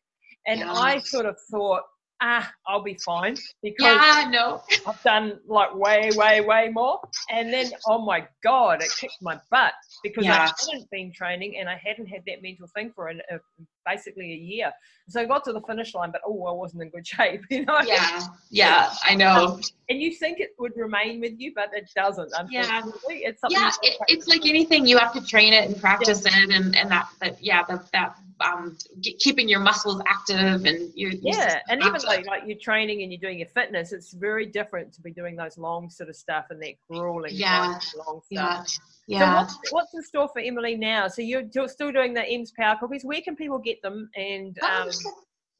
and 0.47 0.59
Yeah. 0.61 0.73
i 0.73 0.99
sort 0.99 1.25
of 1.27 1.37
thought 1.51 1.83
ah 2.23 2.51
i'll 2.67 2.83
be 2.83 2.97
fine 3.05 3.35
because 3.63 3.85
yeah, 3.85 4.27
no, 4.31 4.61
I've 4.87 5.01
done 5.03 5.39
like 5.47 5.73
way, 5.75 6.11
way, 6.15 6.41
way 6.41 6.69
more. 6.71 6.99
And 7.31 7.51
then, 7.51 7.71
oh 7.87 7.99
my 8.05 8.27
God, 8.43 8.81
it 8.83 8.91
kicked 8.99 9.17
my 9.21 9.39
butt 9.49 9.73
because 10.03 10.25
Yeah. 10.25 10.33
I 10.35 10.51
hadn't 10.71 10.89
been 10.91 11.11
training 11.11 11.57
and 11.59 11.67
I 11.69 11.79
hadn't 11.83 12.07
had 12.07 12.21
that 12.27 12.41
mental 12.43 12.67
thing 12.75 12.91
for 12.95 13.07
an, 13.07 13.21
uh, 13.33 13.37
basically 13.85 14.33
a 14.33 14.35
year. 14.35 14.71
So 15.09 15.21
I 15.21 15.25
got 15.25 15.43
to 15.45 15.53
the 15.53 15.61
finish 15.61 15.93
line, 15.93 16.11
but 16.11 16.21
oh, 16.25 16.45
I 16.45 16.51
wasn't 16.51 16.83
in 16.83 16.89
good 16.89 17.05
shape, 17.05 17.41
you 17.49 17.65
know? 17.65 17.79
yeah, 17.85 18.21
yeah, 18.49 18.93
I 19.03 19.15
know. 19.15 19.59
And 19.89 20.01
you 20.01 20.13
think 20.13 20.39
it 20.39 20.51
would 20.57 20.73
remain 20.75 21.19
with 21.19 21.33
you, 21.39 21.51
but 21.55 21.69
it 21.73 21.89
doesn't, 21.95 22.31
Yeah. 22.49 22.81
It's 23.09 23.41
something 23.41 23.59
yeah 23.59 23.71
it, 23.83 23.97
it's 24.07 24.27
like 24.27 24.45
anything 24.45 24.85
you 24.85 24.97
have 24.97 25.13
to 25.13 25.25
train 25.25 25.53
it 25.53 25.69
and 25.69 25.79
practice 25.79 26.25
it 26.25 26.33
and 26.33 26.75
and 26.75 26.91
that 26.91 27.09
that 27.19 27.43
yeah 27.43 27.63
that 27.67 27.91
that 27.91 28.15
um, 28.41 28.77
get, 29.01 29.19
keeping 29.19 29.47
your 29.47 29.59
muscles 29.59 30.01
active 30.07 30.65
and 30.65 30.91
your 30.95 31.11
yeah, 31.21 31.59
and 31.69 31.81
even 31.83 32.01
like 32.05 32.25
like 32.25 32.43
you're 32.45 32.57
training 32.57 33.03
and 33.03 33.11
you're 33.11 33.21
doing 33.21 33.39
your 33.39 33.47
fitness, 33.49 33.91
it's 33.91 34.13
very 34.13 34.45
different 34.45 34.93
to 34.93 35.01
be 35.01 35.11
doing 35.11 35.35
those 35.35 35.57
long 35.57 35.89
sort 35.89 36.09
of 36.09 36.15
stuff 36.15 36.45
and 36.49 36.61
that 36.61 36.73
grueling 36.89 37.33
yeah. 37.33 37.79
long 38.07 38.21
stuff. 38.21 38.23
Yeah. 38.29 38.63
Yeah. 39.11 39.45
So 39.45 39.55
what's, 39.55 39.71
what's 39.71 39.93
in 39.93 40.03
store 40.03 40.29
for 40.29 40.39
Emily 40.39 40.75
now? 40.75 41.07
So 41.07 41.21
you're 41.21 41.67
still 41.67 41.91
doing 41.91 42.13
the 42.13 42.25
Em's 42.27 42.51
Power 42.51 42.77
Cookies. 42.79 43.03
Where 43.03 43.21
can 43.21 43.35
people 43.35 43.59
get 43.59 43.81
them? 43.81 44.09
And 44.15 44.57
um, 44.63 44.89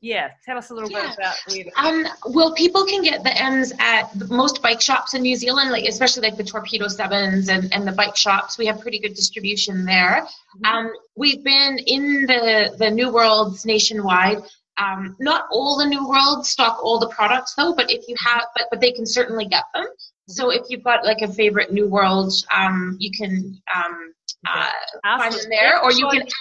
yeah, 0.02 0.30
tell 0.44 0.58
us 0.58 0.72
a 0.72 0.74
little 0.74 0.90
yeah. 0.90 1.08
bit 1.08 1.18
about 1.18 1.36
where. 1.48 1.66
Um, 1.76 2.08
well, 2.34 2.54
people 2.56 2.86
can 2.86 3.04
get 3.04 3.24
the 3.24 3.40
Ems 3.40 3.72
at 3.80 4.10
most 4.30 4.62
bike 4.62 4.82
shops 4.82 5.14
in 5.14 5.22
New 5.22 5.36
Zealand, 5.36 5.70
like 5.70 5.86
especially 5.86 6.24
like 6.24 6.38
the 6.38 6.44
Torpedo 6.44 6.88
Sevens 6.88 7.50
and, 7.50 7.72
and 7.74 7.88
the 7.88 7.92
bike 7.92 8.16
shops. 8.16 8.58
We 8.58 8.66
have 8.66 8.82
pretty 8.82 9.00
good 9.00 9.14
distribution 9.14 9.86
there. 9.86 10.26
Mm-hmm. 10.26 10.66
Um, 10.66 10.92
we've 11.16 11.44
been 11.44 11.78
in 11.86 12.26
the 12.26 12.76
the 12.80 12.90
New 12.90 13.14
Worlds 13.14 13.66
nationwide. 13.66 14.40
Um, 14.78 15.16
not 15.20 15.46
all 15.52 15.78
the 15.78 15.86
New 15.86 16.08
Worlds 16.08 16.50
stock 16.50 16.80
all 16.82 16.98
the 16.98 17.10
products 17.10 17.54
though, 17.54 17.76
but 17.76 17.92
if 17.92 18.08
you 18.08 18.16
have, 18.20 18.46
but 18.56 18.68
but 18.72 18.82
they 18.82 18.92
can 18.92 19.06
certainly 19.06 19.46
get 19.46 19.66
them. 19.76 19.86
So 20.28 20.50
if 20.50 20.64
you've 20.70 20.84
got 20.84 21.04
like 21.06 21.22
a 21.22 21.28
favorite 21.28 21.74
New 21.74 21.88
World, 21.88 22.34
um, 22.54 22.96
you 23.00 23.12
can 23.12 23.62
um, 23.76 24.14
uh, 24.48 24.70
find 25.04 25.34
them 25.34 25.50
there, 25.50 25.82
or 25.84 25.92
you 25.92 26.08
can 26.10 26.22
ask 26.22 26.36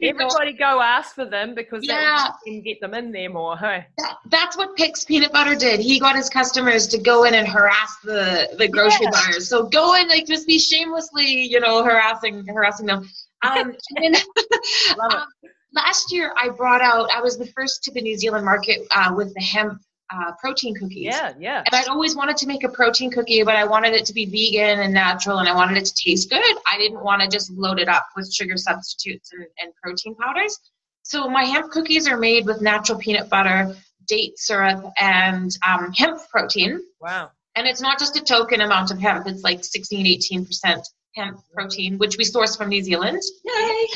Everybody 0.00 0.52
go 0.52 0.80
ask 0.80 1.14
for 1.14 1.24
them 1.24 1.54
because 1.54 1.84
yeah. 1.84 2.28
can 2.44 2.62
get 2.62 2.80
them 2.80 2.94
in 2.94 3.10
there 3.10 3.28
more. 3.28 3.56
Hey? 3.56 3.86
That, 3.98 4.16
that's 4.26 4.56
what 4.56 4.76
Pic's 4.76 5.04
Peanut 5.04 5.32
Butter 5.32 5.56
did. 5.56 5.80
He 5.80 5.98
got 5.98 6.14
his 6.14 6.28
customers 6.28 6.86
to 6.88 6.98
go 6.98 7.24
in 7.24 7.34
and 7.34 7.48
harass 7.48 7.96
the, 8.04 8.54
the 8.58 8.68
grocery 8.68 9.06
yeah. 9.06 9.10
buyers. 9.10 9.48
So 9.48 9.64
go 9.66 9.94
in, 9.96 10.08
like 10.08 10.26
just 10.26 10.46
be 10.46 10.58
shamelessly, 10.58 11.26
you 11.26 11.58
know, 11.58 11.82
harassing 11.84 12.46
harassing 12.46 12.86
them. 12.86 13.08
Um, 13.42 13.74
then, 14.00 14.14
um, 15.00 15.26
last 15.74 16.12
year 16.12 16.32
I 16.36 16.48
brought 16.50 16.80
out. 16.80 17.10
I 17.10 17.20
was 17.20 17.36
the 17.36 17.46
first 17.46 17.82
to 17.84 17.92
the 17.92 18.00
New 18.00 18.16
Zealand 18.16 18.44
market 18.44 18.86
uh, 18.94 19.12
with 19.16 19.34
the 19.34 19.42
hemp 19.42 19.82
uh, 20.12 20.32
protein 20.40 20.74
cookies. 20.74 21.06
Yeah, 21.06 21.32
yeah. 21.38 21.62
And 21.64 21.74
I'd 21.74 21.88
always 21.88 22.14
wanted 22.14 22.36
to 22.38 22.46
make 22.46 22.64
a 22.64 22.68
protein 22.68 23.10
cookie, 23.10 23.42
but 23.42 23.56
I 23.56 23.64
wanted 23.64 23.94
it 23.94 24.04
to 24.06 24.12
be 24.12 24.26
vegan 24.26 24.80
and 24.80 24.92
natural, 24.92 25.38
and 25.38 25.48
I 25.48 25.54
wanted 25.54 25.78
it 25.78 25.86
to 25.86 25.94
taste 25.94 26.30
good. 26.30 26.56
I 26.70 26.76
didn't 26.78 27.02
want 27.02 27.22
to 27.22 27.28
just 27.28 27.50
load 27.52 27.78
it 27.80 27.88
up 27.88 28.06
with 28.16 28.32
sugar 28.32 28.56
substitutes 28.56 29.32
and, 29.32 29.46
and 29.60 29.72
protein 29.82 30.14
powders. 30.16 30.58
So 31.02 31.28
my 31.28 31.44
hemp 31.44 31.72
cookies 31.72 32.08
are 32.08 32.16
made 32.16 32.46
with 32.46 32.60
natural 32.60 32.98
peanut 32.98 33.28
butter, 33.28 33.74
date 34.06 34.38
syrup, 34.38 34.84
and 34.98 35.50
um, 35.66 35.92
hemp 35.92 36.20
protein. 36.30 36.80
Wow. 37.00 37.30
And 37.54 37.66
it's 37.66 37.80
not 37.80 37.98
just 37.98 38.16
a 38.16 38.24
token 38.24 38.60
amount 38.60 38.90
of 38.90 38.98
hemp; 38.98 39.26
it's 39.26 39.42
like 39.42 39.64
16, 39.64 40.06
18 40.06 40.46
percent 40.46 40.86
hemp 41.14 41.40
protein, 41.52 41.98
which 41.98 42.16
we 42.16 42.24
source 42.24 42.56
from 42.56 42.68
New 42.68 42.82
Zealand. 42.82 43.20
Yay! 43.44 43.86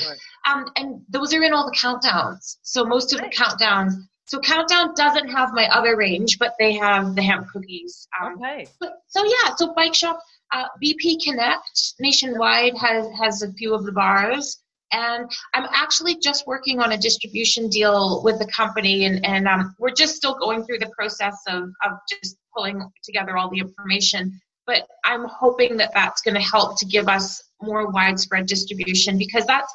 Um, 0.46 0.66
and 0.76 1.00
those 1.08 1.34
are 1.34 1.42
in 1.42 1.52
all 1.52 1.64
the 1.64 1.76
countdowns. 1.76 2.58
So 2.62 2.84
most 2.84 3.12
of 3.12 3.20
the 3.20 3.28
countdowns 3.28 3.94
so 4.26 4.40
Countdown 4.40 4.92
doesn't 4.94 5.28
have 5.28 5.52
my 5.52 5.68
other 5.68 5.96
range, 5.96 6.38
but 6.38 6.54
they 6.58 6.74
have 6.74 7.14
the 7.14 7.22
hemp 7.22 7.48
cookies. 7.48 8.08
Um, 8.20 8.34
okay. 8.34 8.66
But, 8.80 8.94
so 9.06 9.24
yeah, 9.24 9.54
so 9.54 9.72
Bike 9.74 9.94
Shop, 9.94 10.20
uh, 10.52 10.66
BP 10.82 11.22
Connect 11.22 11.94
nationwide 12.00 12.76
has 12.76 13.06
has 13.20 13.42
a 13.42 13.52
few 13.52 13.72
of 13.72 13.84
the 13.84 13.92
bars, 13.92 14.58
and 14.92 15.30
I'm 15.54 15.68
actually 15.72 16.16
just 16.16 16.46
working 16.46 16.80
on 16.80 16.92
a 16.92 16.98
distribution 16.98 17.68
deal 17.68 18.22
with 18.24 18.40
the 18.40 18.46
company, 18.46 19.04
and 19.04 19.24
and 19.24 19.46
um, 19.46 19.74
we're 19.78 19.94
just 19.94 20.16
still 20.16 20.34
going 20.34 20.64
through 20.64 20.78
the 20.78 20.90
process 20.98 21.36
of 21.46 21.70
of 21.84 21.92
just 22.08 22.36
pulling 22.54 22.82
together 23.04 23.36
all 23.36 23.48
the 23.48 23.60
information. 23.60 24.40
But 24.66 24.88
I'm 25.04 25.24
hoping 25.26 25.76
that 25.76 25.92
that's 25.94 26.22
going 26.22 26.34
to 26.34 26.40
help 26.40 26.78
to 26.80 26.86
give 26.86 27.08
us 27.08 27.40
more 27.62 27.88
widespread 27.88 28.46
distribution 28.46 29.16
because 29.16 29.46
that's 29.46 29.72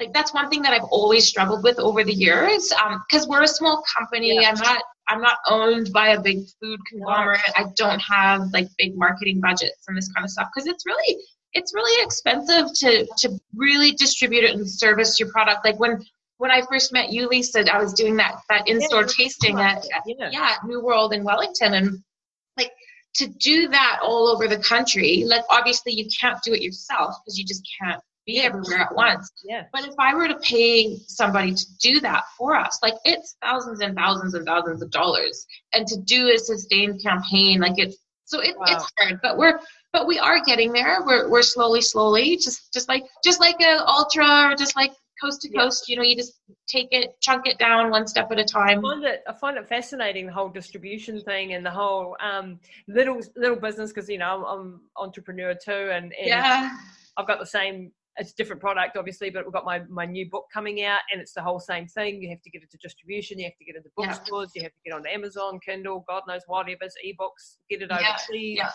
like 0.00 0.12
that's 0.14 0.32
one 0.32 0.48
thing 0.48 0.62
that 0.62 0.72
I've 0.72 0.88
always 0.90 1.28
struggled 1.28 1.62
with 1.62 1.78
over 1.78 2.02
the 2.02 2.12
years. 2.12 2.72
Because 3.08 3.24
um, 3.24 3.28
we're 3.28 3.42
a 3.42 3.48
small 3.48 3.84
company, 3.96 4.40
yeah. 4.40 4.50
I'm 4.50 4.58
not 4.58 4.82
I'm 5.08 5.20
not 5.20 5.38
owned 5.48 5.92
by 5.92 6.08
a 6.08 6.20
big 6.20 6.46
food 6.60 6.80
conglomerate. 6.88 7.40
I 7.54 7.66
don't 7.76 8.00
have 8.00 8.48
like 8.52 8.68
big 8.78 8.96
marketing 8.96 9.40
budgets 9.40 9.86
and 9.86 9.96
this 9.96 10.10
kind 10.12 10.24
of 10.24 10.30
stuff 10.30 10.48
because 10.54 10.66
it's 10.66 10.86
really 10.86 11.22
it's 11.52 11.74
really 11.74 12.04
expensive 12.04 12.72
to 12.76 13.06
to 13.18 13.38
really 13.54 13.92
distribute 13.92 14.44
it 14.44 14.54
and 14.54 14.68
service 14.68 15.20
your 15.20 15.30
product. 15.30 15.64
Like 15.64 15.78
when 15.78 16.02
when 16.38 16.50
I 16.50 16.62
first 16.70 16.92
met 16.92 17.12
you, 17.12 17.28
Lisa, 17.28 17.70
I 17.72 17.78
was 17.78 17.92
doing 17.92 18.16
that 18.16 18.40
that 18.48 18.66
in 18.66 18.80
store 18.80 19.02
yeah, 19.02 19.08
tasting 19.18 19.60
at, 19.60 19.78
at 19.78 20.02
yeah. 20.06 20.30
yeah 20.32 20.54
New 20.64 20.82
World 20.82 21.12
in 21.12 21.24
Wellington 21.24 21.74
and 21.74 22.02
like 22.56 22.72
to 23.16 23.26
do 23.26 23.68
that 23.68 23.98
all 24.02 24.28
over 24.28 24.46
the 24.46 24.58
country 24.58 25.24
like 25.26 25.42
obviously 25.50 25.92
you 25.92 26.06
can't 26.20 26.38
do 26.44 26.52
it 26.52 26.62
yourself 26.62 27.16
because 27.24 27.36
you 27.36 27.44
just 27.44 27.68
can't 27.80 28.00
be 28.30 28.40
everywhere 28.40 28.80
at 28.80 28.94
once. 28.94 29.30
Yeah. 29.44 29.64
But 29.72 29.86
if 29.86 29.94
I 29.98 30.14
were 30.14 30.28
to 30.28 30.38
pay 30.38 30.96
somebody 31.06 31.54
to 31.54 31.66
do 31.78 32.00
that 32.00 32.24
for 32.36 32.54
us, 32.54 32.78
like 32.82 32.94
it's 33.04 33.36
thousands 33.42 33.80
and 33.80 33.94
thousands 33.96 34.34
and 34.34 34.46
thousands 34.46 34.82
of 34.82 34.90
dollars, 34.90 35.46
and 35.74 35.86
to 35.86 35.98
do 35.98 36.28
a 36.28 36.38
sustained 36.38 37.02
campaign, 37.02 37.60
like 37.60 37.78
it's 37.78 37.96
so 38.24 38.40
it, 38.40 38.56
wow. 38.56 38.66
it's 38.68 38.92
hard. 38.98 39.18
But 39.22 39.36
we're 39.38 39.58
but 39.92 40.06
we 40.06 40.18
are 40.18 40.42
getting 40.44 40.72
there. 40.72 41.02
We're 41.04 41.28
we're 41.28 41.42
slowly, 41.42 41.80
slowly, 41.80 42.36
just 42.36 42.72
just 42.72 42.88
like 42.88 43.04
just 43.24 43.40
like 43.40 43.60
a 43.60 43.84
ultra 43.86 44.50
or 44.50 44.54
just 44.54 44.76
like 44.76 44.92
coast 45.20 45.42
to 45.42 45.48
coast. 45.50 45.88
You 45.88 45.96
know, 45.96 46.02
you 46.02 46.16
just 46.16 46.40
take 46.68 46.88
it, 46.92 47.20
chunk 47.20 47.46
it 47.46 47.58
down 47.58 47.90
one 47.90 48.06
step 48.06 48.30
at 48.30 48.38
a 48.38 48.44
time. 48.44 48.78
I 48.78 48.82
find 48.82 49.04
it, 49.04 49.22
I 49.28 49.32
find 49.32 49.58
it 49.58 49.68
fascinating 49.68 50.26
the 50.26 50.32
whole 50.32 50.48
distribution 50.48 51.20
thing 51.20 51.54
and 51.54 51.66
the 51.66 51.70
whole 51.70 52.16
um, 52.20 52.60
little 52.88 53.20
little 53.36 53.56
business 53.56 53.92
because 53.92 54.08
you 54.08 54.18
know 54.18 54.44
I'm, 54.46 54.60
I'm 54.60 54.80
entrepreneur 54.96 55.54
too, 55.54 55.90
and, 55.92 56.14
and 56.14 56.26
yeah. 56.26 56.70
I've 57.16 57.26
got 57.26 57.40
the 57.40 57.46
same 57.46 57.92
it's 58.16 58.32
a 58.32 58.36
different 58.36 58.60
product 58.60 58.96
obviously 58.96 59.30
but 59.30 59.44
we've 59.44 59.52
got 59.52 59.64
my, 59.64 59.80
my 59.88 60.04
new 60.04 60.28
book 60.28 60.46
coming 60.52 60.84
out 60.84 61.00
and 61.12 61.20
it's 61.20 61.32
the 61.32 61.42
whole 61.42 61.60
same 61.60 61.86
thing 61.86 62.20
you 62.20 62.28
have 62.28 62.42
to 62.42 62.50
get 62.50 62.62
it 62.62 62.70
to 62.70 62.76
distribution 62.78 63.38
you 63.38 63.44
have 63.44 63.56
to 63.56 63.64
get 63.64 63.76
it 63.76 63.82
to 63.82 63.90
bookstores 63.96 64.50
yeah. 64.54 64.60
you 64.60 64.64
have 64.64 64.72
to 64.72 64.78
get 64.84 64.94
on 64.94 65.06
amazon 65.06 65.58
kindle 65.64 66.04
god 66.08 66.22
knows 66.26 66.42
whatever 66.46 66.84
ebooks 67.06 67.56
get 67.68 67.82
it 67.82 67.90
overseas 67.90 68.56
yeah. 68.56 68.64
Yeah 68.64 68.70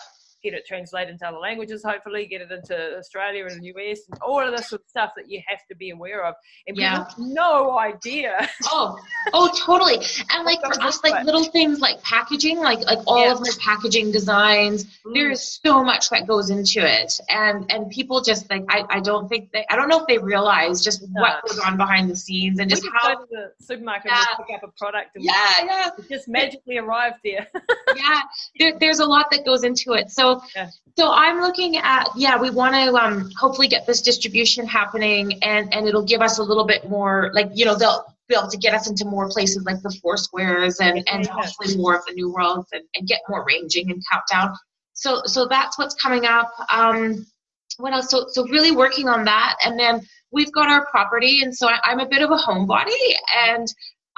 get 0.46 0.54
it 0.54 0.66
translated 0.66 1.12
into 1.12 1.26
other 1.26 1.38
languages, 1.38 1.82
hopefully, 1.84 2.26
get 2.26 2.40
it 2.40 2.50
into 2.50 2.96
Australia 2.96 3.46
and 3.46 3.60
the 3.60 3.72
US, 3.74 4.00
and 4.10 4.18
all 4.22 4.40
of 4.40 4.56
this 4.56 4.68
sort 4.68 4.82
of 4.82 4.88
stuff 4.88 5.10
that 5.16 5.28
you 5.28 5.40
have 5.46 5.60
to 5.68 5.74
be 5.76 5.90
aware 5.90 6.24
of. 6.24 6.34
And 6.66 6.76
yeah. 6.76 7.06
no 7.18 7.78
idea. 7.78 8.48
Oh, 8.68 8.98
oh, 9.32 9.50
totally. 9.64 10.04
And 10.32 10.44
like 10.44 10.60
for 10.60 10.82
us, 10.82 11.02
like 11.04 11.24
little 11.24 11.44
things 11.44 11.80
like 11.80 12.02
packaging, 12.02 12.58
like 12.58 12.80
like 12.80 12.98
all 13.06 13.24
yeah. 13.24 13.32
of 13.32 13.40
my 13.40 13.50
packaging 13.60 14.10
designs, 14.10 14.84
mm. 14.84 15.14
there's 15.14 15.60
so 15.62 15.84
much 15.84 16.10
that 16.10 16.26
goes 16.26 16.50
into 16.50 16.80
it. 16.80 17.18
And 17.28 17.70
and 17.70 17.88
people 17.90 18.22
just 18.22 18.50
like 18.50 18.64
I, 18.68 18.84
I 18.88 19.00
don't 19.00 19.28
think 19.28 19.52
they 19.52 19.64
I 19.70 19.76
don't 19.76 19.88
know 19.88 20.00
if 20.00 20.06
they 20.08 20.18
realize 20.18 20.82
just 20.82 21.02
no. 21.02 21.20
what 21.20 21.46
goes 21.46 21.58
on 21.60 21.76
behind 21.76 22.10
the 22.10 22.16
scenes 22.16 22.58
and 22.58 22.68
just 22.68 22.84
how 22.92 23.14
go 23.14 23.20
to 23.20 23.26
the 23.30 23.64
supermarket 23.64 24.10
yeah. 24.10 24.24
and 24.36 24.46
pick 24.46 24.56
up 24.56 24.68
a 24.68 24.72
product 24.78 25.14
and 25.14 25.24
yeah, 25.24 25.52
yeah. 25.64 25.90
it 25.96 26.08
just 26.08 26.28
magically 26.28 26.78
arrived 26.78 27.16
there. 27.24 27.46
yeah. 27.96 28.20
There, 28.58 28.78
there's 28.78 28.98
a 28.98 29.06
lot 29.06 29.30
that 29.30 29.44
goes 29.44 29.64
into 29.64 29.92
it. 29.92 30.10
So 30.10 30.35
yeah. 30.54 30.70
so 30.96 31.12
I'm 31.12 31.40
looking 31.40 31.76
at 31.76 32.08
yeah, 32.16 32.38
we 32.40 32.50
want 32.50 32.74
to 32.74 32.94
um, 32.94 33.30
hopefully 33.38 33.68
get 33.68 33.86
this 33.86 34.02
distribution 34.02 34.66
happening, 34.66 35.42
and 35.42 35.72
and 35.74 35.86
it'll 35.86 36.04
give 36.04 36.20
us 36.20 36.38
a 36.38 36.42
little 36.42 36.66
bit 36.66 36.88
more 36.88 37.30
like 37.34 37.50
you 37.54 37.64
know 37.64 37.76
they'll 37.76 38.04
be 38.28 38.34
able 38.34 38.48
to 38.48 38.56
get 38.56 38.74
us 38.74 38.88
into 38.88 39.04
more 39.04 39.28
places 39.28 39.64
like 39.64 39.80
the 39.82 39.90
Four 40.02 40.16
Squares 40.16 40.80
and 40.80 41.06
and 41.10 41.26
hopefully 41.26 41.76
more 41.76 41.94
of 41.94 42.04
the 42.06 42.12
New 42.12 42.32
Worlds 42.32 42.68
and, 42.72 42.82
and 42.94 43.06
get 43.06 43.20
more 43.28 43.44
ranging 43.46 43.90
and 43.90 44.02
countdown. 44.10 44.56
So 44.92 45.22
so 45.24 45.46
that's 45.46 45.78
what's 45.78 45.94
coming 45.94 46.24
up. 46.24 46.50
Um, 46.72 47.26
what 47.78 47.92
else? 47.92 48.10
So 48.10 48.26
so 48.28 48.46
really 48.48 48.72
working 48.72 49.08
on 49.08 49.24
that, 49.24 49.56
and 49.64 49.78
then 49.78 50.00
we've 50.32 50.52
got 50.52 50.68
our 50.68 50.86
property, 50.86 51.42
and 51.42 51.54
so 51.54 51.68
I, 51.68 51.78
I'm 51.84 52.00
a 52.00 52.08
bit 52.08 52.22
of 52.22 52.30
a 52.30 52.36
homebody, 52.36 53.14
and 53.48 53.66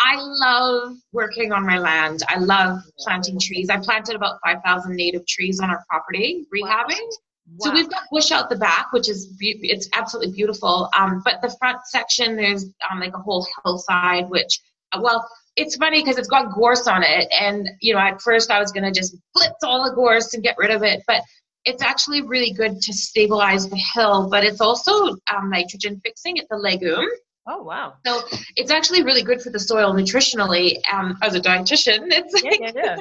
I 0.01 0.17
love 0.17 0.97
working 1.13 1.53
on 1.53 1.67
my 1.67 1.79
land. 1.79 2.23
I 2.29 2.39
love 2.39 2.81
planting 2.99 3.39
trees. 3.41 3.69
I 3.69 3.79
planted 3.79 4.15
about 4.15 4.39
5,000 4.45 4.95
native 4.95 5.27
trees 5.27 5.61
on 5.61 5.71
our 5.71 5.85
property, 5.89 6.47
rehabbing. 6.55 7.09
Wow. 7.57 7.59
So 7.61 7.73
we've 7.73 7.89
got 7.89 8.03
bush 8.11 8.31
out 8.31 8.51
the 8.51 8.57
back, 8.57 8.93
which 8.93 9.09
is 9.09 9.27
be- 9.39 9.59
it's 9.63 9.89
absolutely 9.95 10.35
beautiful. 10.35 10.89
Um, 10.97 11.23
but 11.25 11.41
the 11.43 11.55
front 11.59 11.79
section, 11.87 12.37
there's 12.37 12.67
um, 12.91 13.01
like 13.01 13.15
a 13.15 13.19
whole 13.19 13.47
hillside, 13.65 14.29
which 14.29 14.61
uh, 14.93 15.01
well, 15.03 15.29
it's 15.57 15.77
funny 15.77 16.03
because 16.03 16.19
it's 16.19 16.29
got 16.29 16.53
gorse 16.53 16.87
on 16.87 17.03
it, 17.03 17.29
and 17.41 17.69
you 17.81 17.95
know, 17.95 18.01
at 18.01 18.21
first 18.21 18.51
I 18.51 18.61
was 18.61 18.71
gonna 18.71 18.93
just 18.93 19.17
blitz 19.35 19.65
all 19.65 19.85
the 19.85 19.95
gorse 19.95 20.35
and 20.35 20.43
get 20.43 20.57
rid 20.59 20.71
of 20.71 20.83
it, 20.83 21.03
but 21.07 21.23
it's 21.65 21.83
actually 21.83 22.23
really 22.23 22.53
good 22.53 22.81
to 22.81 22.93
stabilize 22.93 23.69
the 23.69 23.81
hill. 23.95 24.29
But 24.31 24.45
it's 24.45 24.61
also 24.61 25.17
um, 25.35 25.51
nitrogen 25.51 26.01
fixing. 26.05 26.37
It's 26.37 26.51
a 26.53 26.57
legume. 26.57 27.09
Oh 27.51 27.63
wow! 27.63 27.95
So 28.07 28.21
it's 28.57 28.71
actually 28.71 29.03
really 29.03 29.23
good 29.23 29.41
for 29.41 29.49
the 29.49 29.59
soil 29.59 29.95
nutritionally. 29.95 30.77
Um, 30.93 31.17
as 31.23 31.35
a 31.35 31.41
dietitian, 31.41 32.01
it's 32.11 32.43
yeah, 32.43 32.51
yeah, 32.61 32.73
yeah. 32.75 32.99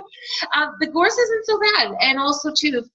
uh, 0.56 0.72
the 0.80 0.88
gorse 0.88 1.18
isn't 1.18 1.46
so 1.46 1.60
bad, 1.60 1.96
and 2.02 2.18
also 2.18 2.52
too, 2.58 2.86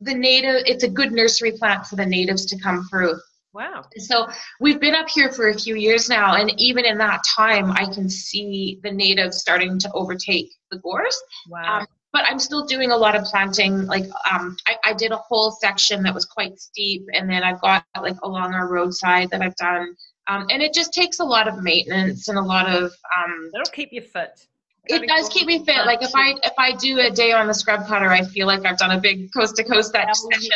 the 0.00 0.14
native. 0.14 0.62
It's 0.64 0.84
a 0.84 0.88
good 0.88 1.10
nursery 1.10 1.52
plant 1.58 1.86
for 1.86 1.96
the 1.96 2.06
natives 2.06 2.46
to 2.46 2.58
come 2.58 2.86
through. 2.88 3.18
Wow! 3.52 3.84
So 3.98 4.28
we've 4.60 4.80
been 4.80 4.94
up 4.94 5.08
here 5.08 5.32
for 5.32 5.48
a 5.48 5.58
few 5.58 5.74
years 5.74 6.08
now, 6.08 6.36
and 6.36 6.52
even 6.58 6.84
in 6.84 6.98
that 6.98 7.22
time, 7.36 7.72
I 7.72 7.86
can 7.92 8.08
see 8.08 8.78
the 8.84 8.92
natives 8.92 9.38
starting 9.38 9.80
to 9.80 9.90
overtake 9.92 10.52
the 10.70 10.78
gorse. 10.78 11.20
Wow! 11.48 11.80
Um, 11.80 11.86
but 12.12 12.26
I'm 12.28 12.38
still 12.38 12.64
doing 12.64 12.92
a 12.92 12.96
lot 12.96 13.16
of 13.16 13.24
planting. 13.24 13.86
Like 13.86 14.04
um, 14.30 14.56
I, 14.68 14.76
I 14.84 14.92
did 14.92 15.10
a 15.10 15.16
whole 15.16 15.50
section 15.50 16.04
that 16.04 16.14
was 16.14 16.26
quite 16.26 16.60
steep, 16.60 17.06
and 17.12 17.28
then 17.28 17.42
I've 17.42 17.60
got 17.60 17.84
like 18.00 18.16
along 18.22 18.54
our 18.54 18.68
roadside 18.68 19.30
that 19.30 19.42
I've 19.42 19.56
done 19.56 19.96
Um, 20.28 20.46
and 20.50 20.62
it 20.62 20.72
just 20.72 20.92
takes 20.92 21.18
a 21.18 21.24
lot 21.24 21.48
of 21.48 21.62
maintenance 21.62 22.28
and 22.28 22.38
a 22.38 22.42
lot 22.42 22.68
of. 22.68 22.84
Um, 22.84 23.50
It'll 23.54 23.72
keep 23.72 23.92
you 23.92 24.02
fit. 24.02 24.46
It 24.86 25.06
does 25.06 25.28
keep 25.28 25.46
me 25.46 25.64
fit. 25.64 25.86
Like 25.86 26.02
if 26.02 26.14
I 26.14 26.34
if 26.42 26.54
I 26.58 26.72
do 26.74 26.98
a 26.98 27.10
day 27.10 27.32
on 27.32 27.46
the 27.46 27.54
scrub 27.54 27.86
cutter, 27.86 28.10
I 28.10 28.24
feel 28.24 28.46
like 28.46 28.64
I've 28.64 28.78
done 28.78 28.90
a 28.90 29.00
big 29.00 29.32
coast 29.32 29.56
to 29.56 29.64
coast 29.64 29.92
that 29.92 30.14
session. 30.16 30.50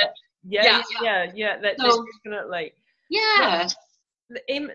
Yeah, 0.48 0.62
yeah, 0.62 0.82
yeah, 1.02 1.32
yeah. 1.34 1.58
That, 1.58 1.80
so, 1.80 2.04
definitely. 2.24 2.72
Yeah. 3.08 3.62
Um, 3.62 3.68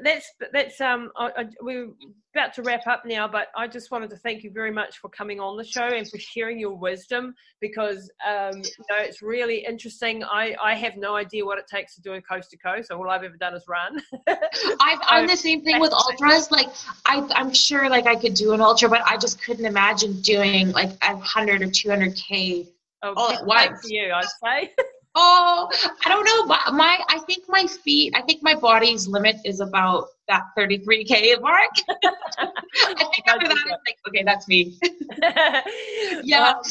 that's 0.03 0.31
that's 0.53 0.79
um 0.79 1.11
I, 1.17 1.29
I, 1.37 1.45
we're 1.61 1.89
about 2.33 2.53
to 2.53 2.61
wrap 2.63 2.87
up 2.87 3.03
now 3.05 3.27
but 3.27 3.47
i 3.57 3.67
just 3.67 3.91
wanted 3.91 4.09
to 4.11 4.15
thank 4.15 4.43
you 4.43 4.51
very 4.51 4.71
much 4.71 4.99
for 4.99 5.09
coming 5.09 5.41
on 5.41 5.57
the 5.57 5.63
show 5.63 5.83
and 5.83 6.09
for 6.09 6.17
sharing 6.17 6.57
your 6.57 6.77
wisdom 6.77 7.35
because 7.59 8.09
um 8.25 8.57
you 8.57 8.85
know 8.89 8.97
it's 8.97 9.21
really 9.21 9.65
interesting. 9.65 10.23
I 10.23 10.55
i 10.63 10.73
have 10.75 10.95
no 10.95 11.15
idea 11.15 11.45
what 11.45 11.57
it 11.57 11.67
takes 11.67 11.95
to 11.95 12.01
do 12.01 12.13
a 12.13 12.21
coast 12.21 12.51
to 12.51 12.57
coast. 12.57 12.87
So 12.87 12.97
all 12.97 13.09
i've 13.09 13.23
ever 13.23 13.37
done 13.37 13.53
is 13.53 13.65
run. 13.67 14.01
I 14.27 15.19
am 15.19 15.27
the 15.27 15.35
same 15.35 15.63
thing 15.63 15.79
with 15.79 15.91
ultras. 15.91 16.49
Like 16.51 16.67
i 17.05 17.27
i'm 17.35 17.53
sure 17.53 17.89
like 17.89 18.07
i 18.07 18.15
could 18.15 18.33
do 18.33 18.53
an 18.53 18.61
ultra 18.61 18.89
but 18.89 19.01
i 19.05 19.17
just 19.17 19.41
couldn't 19.43 19.65
imagine 19.65 20.21
doing 20.21 20.71
like 20.71 20.91
a 21.03 21.13
100 21.13 21.61
or 21.61 21.67
200k 21.67 22.67
oh, 23.03 23.13
all 23.15 23.31
at 23.31 23.45
once. 23.45 23.81
for 23.81 23.87
you 23.87 24.11
i'd 24.13 24.25
say 24.43 24.73
Oh, 25.13 25.69
I 26.05 26.09
don't 26.09 26.25
know. 26.25 26.45
My, 26.45 26.59
my, 26.71 26.99
I 27.09 27.19
think 27.19 27.43
my 27.49 27.65
feet, 27.67 28.13
I 28.15 28.21
think 28.21 28.41
my 28.41 28.55
body's 28.55 29.07
limit 29.07 29.37
is 29.43 29.59
about 29.59 30.07
that 30.27 30.43
33K 30.57 31.41
mark. 31.41 31.69
I 31.89 32.93
think 32.95 33.27
after 33.27 33.47
that, 33.47 33.57
it's 33.57 33.81
like, 33.85 33.97
okay, 34.07 34.23
that's 34.23 34.47
me. 34.47 34.79
yeah. 36.23 36.53
Um, 36.53 36.61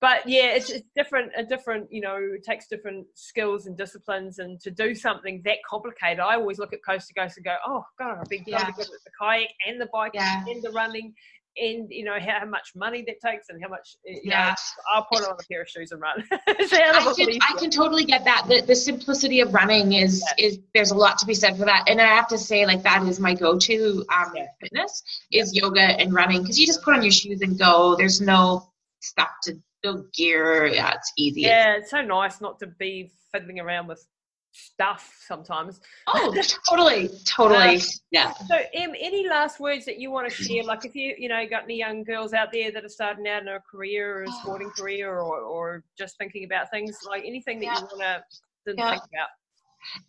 but 0.00 0.26
yeah, 0.26 0.54
it's, 0.54 0.70
it's 0.70 0.88
different, 0.96 1.32
a 1.36 1.44
different, 1.44 1.86
you 1.92 2.00
know, 2.00 2.16
it 2.16 2.44
takes 2.44 2.66
different 2.66 3.06
skills 3.14 3.66
and 3.66 3.76
disciplines. 3.76 4.38
And 4.38 4.58
to 4.60 4.70
do 4.70 4.94
something 4.94 5.42
that 5.44 5.58
complicated, 5.68 6.18
I 6.18 6.34
always 6.34 6.58
look 6.58 6.72
at 6.72 6.80
coast 6.84 7.08
to 7.08 7.14
coast 7.14 7.36
and 7.36 7.44
go, 7.44 7.56
oh, 7.66 7.84
God, 7.98 8.18
I'd 8.18 8.28
be 8.28 8.42
yeah. 8.46 8.70
good 8.72 8.86
at 8.86 8.90
the 9.04 9.10
kayak 9.20 9.50
and 9.68 9.80
the 9.80 9.88
bike 9.92 10.12
yeah. 10.14 10.42
and 10.48 10.62
the 10.62 10.70
running 10.70 11.14
and 11.56 11.88
you 11.90 12.04
know 12.04 12.18
how 12.18 12.44
much 12.46 12.70
money 12.74 13.04
that 13.06 13.16
takes 13.24 13.48
and 13.50 13.62
how 13.62 13.68
much 13.68 13.96
yeah 14.04 14.50
know, 14.50 14.54
i'll 14.94 15.06
put 15.12 15.22
on 15.22 15.32
a 15.32 15.48
pair 15.50 15.62
of 15.62 15.68
shoes 15.68 15.92
and 15.92 16.00
run. 16.00 16.24
I, 16.48 17.14
can, 17.16 17.38
I 17.42 17.58
can 17.58 17.70
totally 17.70 18.04
get 18.04 18.24
that. 18.24 18.46
The, 18.48 18.62
the 18.62 18.74
simplicity 18.74 19.40
of 19.40 19.52
running 19.52 19.92
is 19.92 20.24
yeah. 20.38 20.46
is 20.46 20.58
there's 20.74 20.90
a 20.90 20.94
lot 20.94 21.18
to 21.18 21.26
be 21.26 21.34
said 21.34 21.56
for 21.56 21.64
that. 21.64 21.84
And 21.88 22.00
i 22.00 22.06
have 22.06 22.28
to 22.28 22.38
say 22.38 22.66
like 22.66 22.82
that 22.82 23.02
is 23.06 23.20
my 23.20 23.34
go-to 23.34 24.04
um, 24.14 24.32
yeah. 24.34 24.46
fitness 24.60 25.02
is 25.30 25.54
yeah. 25.54 25.64
yoga 25.64 25.80
and 25.80 26.12
running 26.12 26.42
because 26.42 26.58
you 26.58 26.66
just 26.66 26.82
put 26.82 26.94
on 26.94 27.02
your 27.02 27.12
shoes 27.12 27.42
and 27.42 27.58
go. 27.58 27.96
There's 27.96 28.20
no 28.20 28.70
stuff 29.00 29.30
to 29.44 29.58
no 29.84 30.04
gear. 30.14 30.66
Yeah 30.66 30.94
it's 30.94 31.12
easy. 31.18 31.42
Yeah 31.42 31.76
it's 31.76 31.90
so 31.90 32.00
nice 32.00 32.40
not 32.40 32.58
to 32.60 32.66
be 32.66 33.12
fiddling 33.32 33.60
around 33.60 33.88
with 33.88 34.04
stuff 34.52 35.14
sometimes. 35.26 35.80
Oh, 36.06 36.34
totally, 36.68 37.10
totally. 37.24 37.76
Um, 37.76 37.82
yeah. 38.10 38.32
So, 38.46 38.56
Em, 38.74 38.92
any 38.98 39.28
last 39.28 39.58
words 39.58 39.84
that 39.86 39.98
you 39.98 40.10
want 40.10 40.30
to 40.30 40.34
share? 40.42 40.62
Like, 40.62 40.84
if 40.84 40.94
you, 40.94 41.14
you 41.18 41.28
know, 41.28 41.44
got 41.48 41.64
any 41.64 41.78
young 41.78 42.04
girls 42.04 42.32
out 42.32 42.48
there 42.52 42.70
that 42.70 42.84
are 42.84 42.88
starting 42.88 43.26
out 43.26 43.42
in 43.42 43.48
a 43.48 43.60
career 43.60 44.18
or 44.18 44.22
a 44.24 44.32
sporting 44.32 44.70
career 44.70 45.18
or, 45.18 45.38
or 45.40 45.84
just 45.98 46.16
thinking 46.18 46.44
about 46.44 46.70
things, 46.70 46.98
like 47.08 47.24
anything 47.24 47.58
that 47.60 47.66
yeah. 47.66 47.78
you 47.80 47.86
want 47.98 48.22
to 48.66 48.74
yeah. 48.76 48.90
think 48.90 49.02
about? 49.04 49.28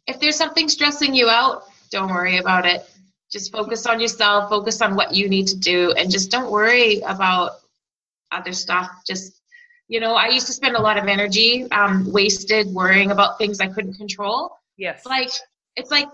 If 0.07 0.19
there's 0.19 0.35
something 0.35 0.69
stressing 0.69 1.15
you 1.15 1.29
out, 1.29 1.63
don't 1.89 2.09
worry 2.09 2.37
about 2.37 2.65
it. 2.65 2.89
Just 3.31 3.51
focus 3.51 3.87
on 3.87 3.99
yourself, 3.99 4.49
focus 4.49 4.81
on 4.81 4.95
what 4.95 5.15
you 5.15 5.27
need 5.27 5.47
to 5.47 5.57
do, 5.57 5.91
and 5.93 6.11
just 6.11 6.29
don't 6.29 6.51
worry 6.51 6.99
about 7.01 7.53
other 8.31 8.53
stuff. 8.53 8.91
Just 9.07 9.41
you 9.87 9.99
know, 9.99 10.15
I 10.15 10.27
used 10.29 10.47
to 10.47 10.53
spend 10.53 10.75
a 10.75 10.81
lot 10.81 10.97
of 10.97 11.07
energy 11.07 11.69
um, 11.71 12.11
wasted 12.11 12.67
worrying 12.67 13.11
about 13.11 13.37
things 13.37 13.59
I 13.59 13.67
couldn't 13.67 13.95
control. 13.95 14.57
Yes. 14.77 15.05
Like 15.05 15.29
it's 15.75 15.91
like 15.91 16.07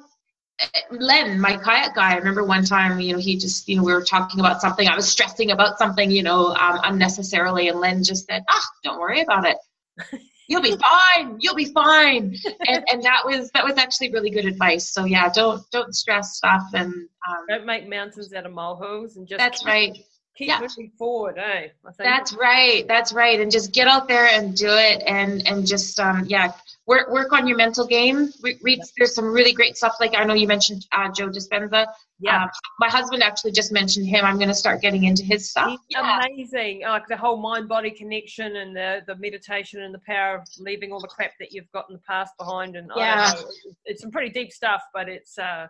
eh, 0.59 0.67
Len, 0.91 1.39
my 1.39 1.57
kayak 1.57 1.95
guy. 1.95 2.13
I 2.13 2.15
remember 2.15 2.43
one 2.43 2.65
time, 2.65 2.99
you 2.99 3.13
know, 3.13 3.20
he 3.20 3.38
just, 3.38 3.67
you 3.70 3.78
know, 3.78 3.84
we 3.84 3.93
were 3.93 4.03
talking 4.03 4.39
about 4.39 4.61
something. 4.61 4.88
I 4.88 4.95
was 4.95 5.09
stressing 5.09 5.51
about 5.51 5.78
something, 5.78 6.09
you 6.09 6.24
know, 6.24 6.47
um, 6.55 6.80
unnecessarily, 6.84 7.70
and 7.70 7.80
Len 7.80 8.03
just 8.03 8.26
said, 8.26 8.43
"Ah, 8.49 8.63
don't 8.84 8.99
worry 8.99 9.22
about 9.22 9.45
it. 9.45 9.57
You'll 10.47 10.61
be 10.61 10.76
fine. 11.15 11.38
You'll 11.39 11.55
be 11.55 11.72
fine." 11.72 12.36
and 12.67 12.84
and 12.89 13.03
that 13.03 13.22
was 13.24 13.51
that 13.51 13.63
was 13.63 13.78
actually 13.78 14.11
really 14.11 14.32
good 14.32 14.45
advice. 14.45 14.89
So 14.89 15.05
yeah, 15.05 15.30
don't 15.30 15.61
don't 15.72 15.93
stress 15.93 16.36
stuff 16.38 16.63
and 16.74 16.91
um, 16.93 17.45
don't 17.47 17.65
make 17.65 17.88
mountains 17.88 18.34
out 18.34 18.45
of 18.45 18.51
molehills 18.51 19.15
and 19.15 19.28
just 19.28 19.38
that's 19.38 19.63
right 19.63 19.97
keep 20.40 20.48
yeah. 20.48 20.62
moving 20.62 20.90
forward, 20.98 21.38
eh? 21.38 21.68
That's 21.98 22.34
right. 22.34 22.88
That's 22.88 23.12
right. 23.12 23.42
And 23.42 23.52
just 23.52 23.74
get 23.74 23.88
out 23.88 24.08
there 24.08 24.26
and 24.28 24.56
do 24.56 24.70
it, 24.70 25.04
and 25.06 25.46
and 25.46 25.68
just 25.68 26.00
um, 26.00 26.24
yeah, 26.28 26.54
work 26.88 27.12
work 27.12 27.34
on 27.34 27.46
your 27.46 27.58
mental 27.58 27.86
game. 27.86 28.30
Read 28.42 28.82
there's 28.98 29.14
some 29.14 29.26
really 29.26 29.52
great 29.52 29.76
stuff. 29.76 29.98
Like 30.00 30.16
I 30.16 30.24
know 30.24 30.34
you 30.34 30.48
mentioned 30.48 30.88
uh, 30.94 31.12
Joe 31.12 31.28
Dispenza. 31.28 31.88
Yeah. 32.22 32.46
Uh, 32.46 32.48
my 32.80 32.88
husband 32.88 33.22
actually 33.22 33.52
just 33.52 33.74
mentioned 33.74 34.08
him. 34.08 34.24
I'm 34.24 34.38
going 34.38 34.50
to 34.50 34.56
start 34.56 34.82
getting 34.82 35.04
into 35.04 35.24
his 35.24 35.50
stuff. 35.50 35.78
Yeah. 35.90 36.22
Amazing. 36.26 36.82
Like 36.84 37.08
the 37.08 37.18
whole 37.18 37.38
mind 37.38 37.68
body 37.68 37.92
connection 37.92 38.56
and 38.56 38.74
the 38.74 39.02
the 39.08 39.16
meditation 39.18 39.84
and 39.84 39.94
the 39.94 40.02
power 40.08 40.38
of 40.38 40.48
leaving 40.58 40.94
all 40.94 41.02
the 41.02 41.08
crap 41.08 41.32
that 41.40 41.52
you've 41.52 41.72
got 41.74 41.86
in 41.90 41.94
the 41.94 42.02
past 42.08 42.34
behind. 42.38 42.78
And 42.78 42.90
yeah, 42.96 43.34
it's 43.84 44.02
some 44.02 44.12
pretty 44.12 44.30
deep 44.30 44.54
stuff, 44.54 44.84
but 44.94 45.10
it's 45.10 45.38
uh 45.38 45.68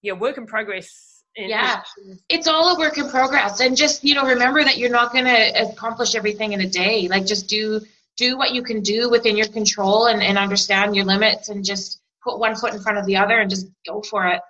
yeah 0.00 0.12
work 0.12 0.38
in 0.38 0.46
progress 0.46 1.11
yeah. 1.36 1.82
it's 2.28 2.46
all 2.46 2.74
a 2.74 2.78
work 2.78 2.98
in 2.98 3.08
progress. 3.08 3.60
And 3.60 3.76
just 3.76 4.04
you 4.04 4.14
know 4.14 4.26
remember 4.26 4.62
that 4.64 4.78
you're 4.78 4.90
not 4.90 5.12
going 5.12 5.24
to 5.24 5.70
accomplish 5.70 6.14
everything 6.14 6.52
in 6.52 6.60
a 6.60 6.68
day. 6.68 7.08
Like 7.08 7.26
just 7.26 7.48
do 7.48 7.80
do 8.16 8.36
what 8.36 8.52
you 8.52 8.62
can 8.62 8.82
do 8.82 9.08
within 9.10 9.36
your 9.36 9.48
control 9.48 10.06
and, 10.06 10.22
and 10.22 10.36
understand 10.36 10.94
your 10.94 11.06
limits 11.06 11.48
and 11.48 11.64
just 11.64 12.00
put 12.22 12.38
one 12.38 12.54
foot 12.54 12.74
in 12.74 12.80
front 12.80 12.98
of 12.98 13.06
the 13.06 13.16
other 13.16 13.40
and 13.40 13.48
just 13.48 13.66
go 13.86 14.02
for 14.02 14.26
it. 14.26 14.40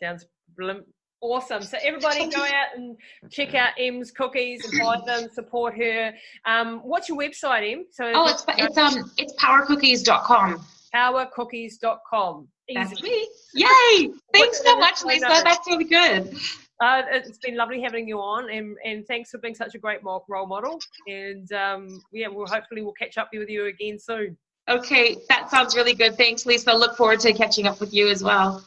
Sounds 0.00 0.24
brilliant 0.54 0.86
awesome. 1.20 1.62
So 1.62 1.78
everybody 1.82 2.28
go 2.30 2.42
out 2.44 2.76
and 2.76 2.96
check 3.30 3.54
out 3.54 3.70
em's 3.78 4.10
cookies 4.10 4.64
and 4.64 4.80
buy 4.80 5.00
them 5.06 5.28
support 5.32 5.76
her. 5.76 6.12
Um, 6.44 6.80
what's 6.80 7.08
your 7.08 7.18
website 7.18 7.72
em? 7.72 7.86
So 7.90 8.10
oh 8.14 8.28
it's 8.28 8.44
it's 8.48 8.76
um 8.76 9.10
it's 9.16 9.34
powercookies.com 9.34 10.64
powercookies.com 10.94 12.48
that's 12.74 13.02
me. 13.02 13.28
Yay! 13.54 14.10
Thanks 14.32 14.62
so 14.62 14.78
much, 14.78 15.04
Lisa. 15.04 15.26
That's 15.28 15.66
really 15.66 15.84
good. 15.84 16.34
Uh, 16.80 17.02
it's 17.10 17.38
been 17.38 17.56
lovely 17.56 17.82
having 17.82 18.08
you 18.08 18.18
on, 18.18 18.50
and, 18.50 18.76
and 18.84 19.06
thanks 19.06 19.30
for 19.30 19.38
being 19.38 19.54
such 19.54 19.74
a 19.74 19.78
great 19.78 20.02
role 20.02 20.46
model. 20.46 20.78
And 21.06 21.50
um, 21.52 22.00
yeah, 22.12 22.28
we'll 22.28 22.46
hopefully 22.46 22.82
we'll 22.82 22.94
catch 22.94 23.18
up 23.18 23.28
with 23.32 23.48
you 23.48 23.66
again 23.66 23.98
soon. 23.98 24.36
Okay, 24.68 25.18
that 25.28 25.50
sounds 25.50 25.76
really 25.76 25.94
good. 25.94 26.16
Thanks, 26.16 26.46
Lisa. 26.46 26.72
Look 26.72 26.96
forward 26.96 27.20
to 27.20 27.32
catching 27.32 27.66
up 27.66 27.80
with 27.80 27.92
you 27.92 28.08
as 28.08 28.22
well. 28.22 28.64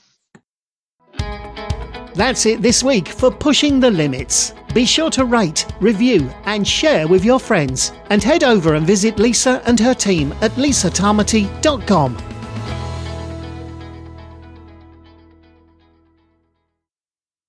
That's 2.16 2.46
it 2.46 2.62
this 2.62 2.84
week 2.84 3.08
for 3.08 3.32
Pushing 3.32 3.80
the 3.80 3.90
Limits. 3.90 4.54
Be 4.76 4.86
sure 4.86 5.10
to 5.12 5.26
rate, 5.26 5.66
review, 5.80 6.30
and 6.46 6.68
share 6.68 7.08
with 7.08 7.26
your 7.26 7.40
friends. 7.40 7.92
And 8.12 8.22
head 8.22 8.44
over 8.44 8.76
and 8.76 8.86
visit 8.86 9.18
Lisa 9.18 9.62
and 9.66 9.80
her 9.80 9.96
team 9.96 10.34
at 10.42 10.52
lisatamati.com 10.52 12.33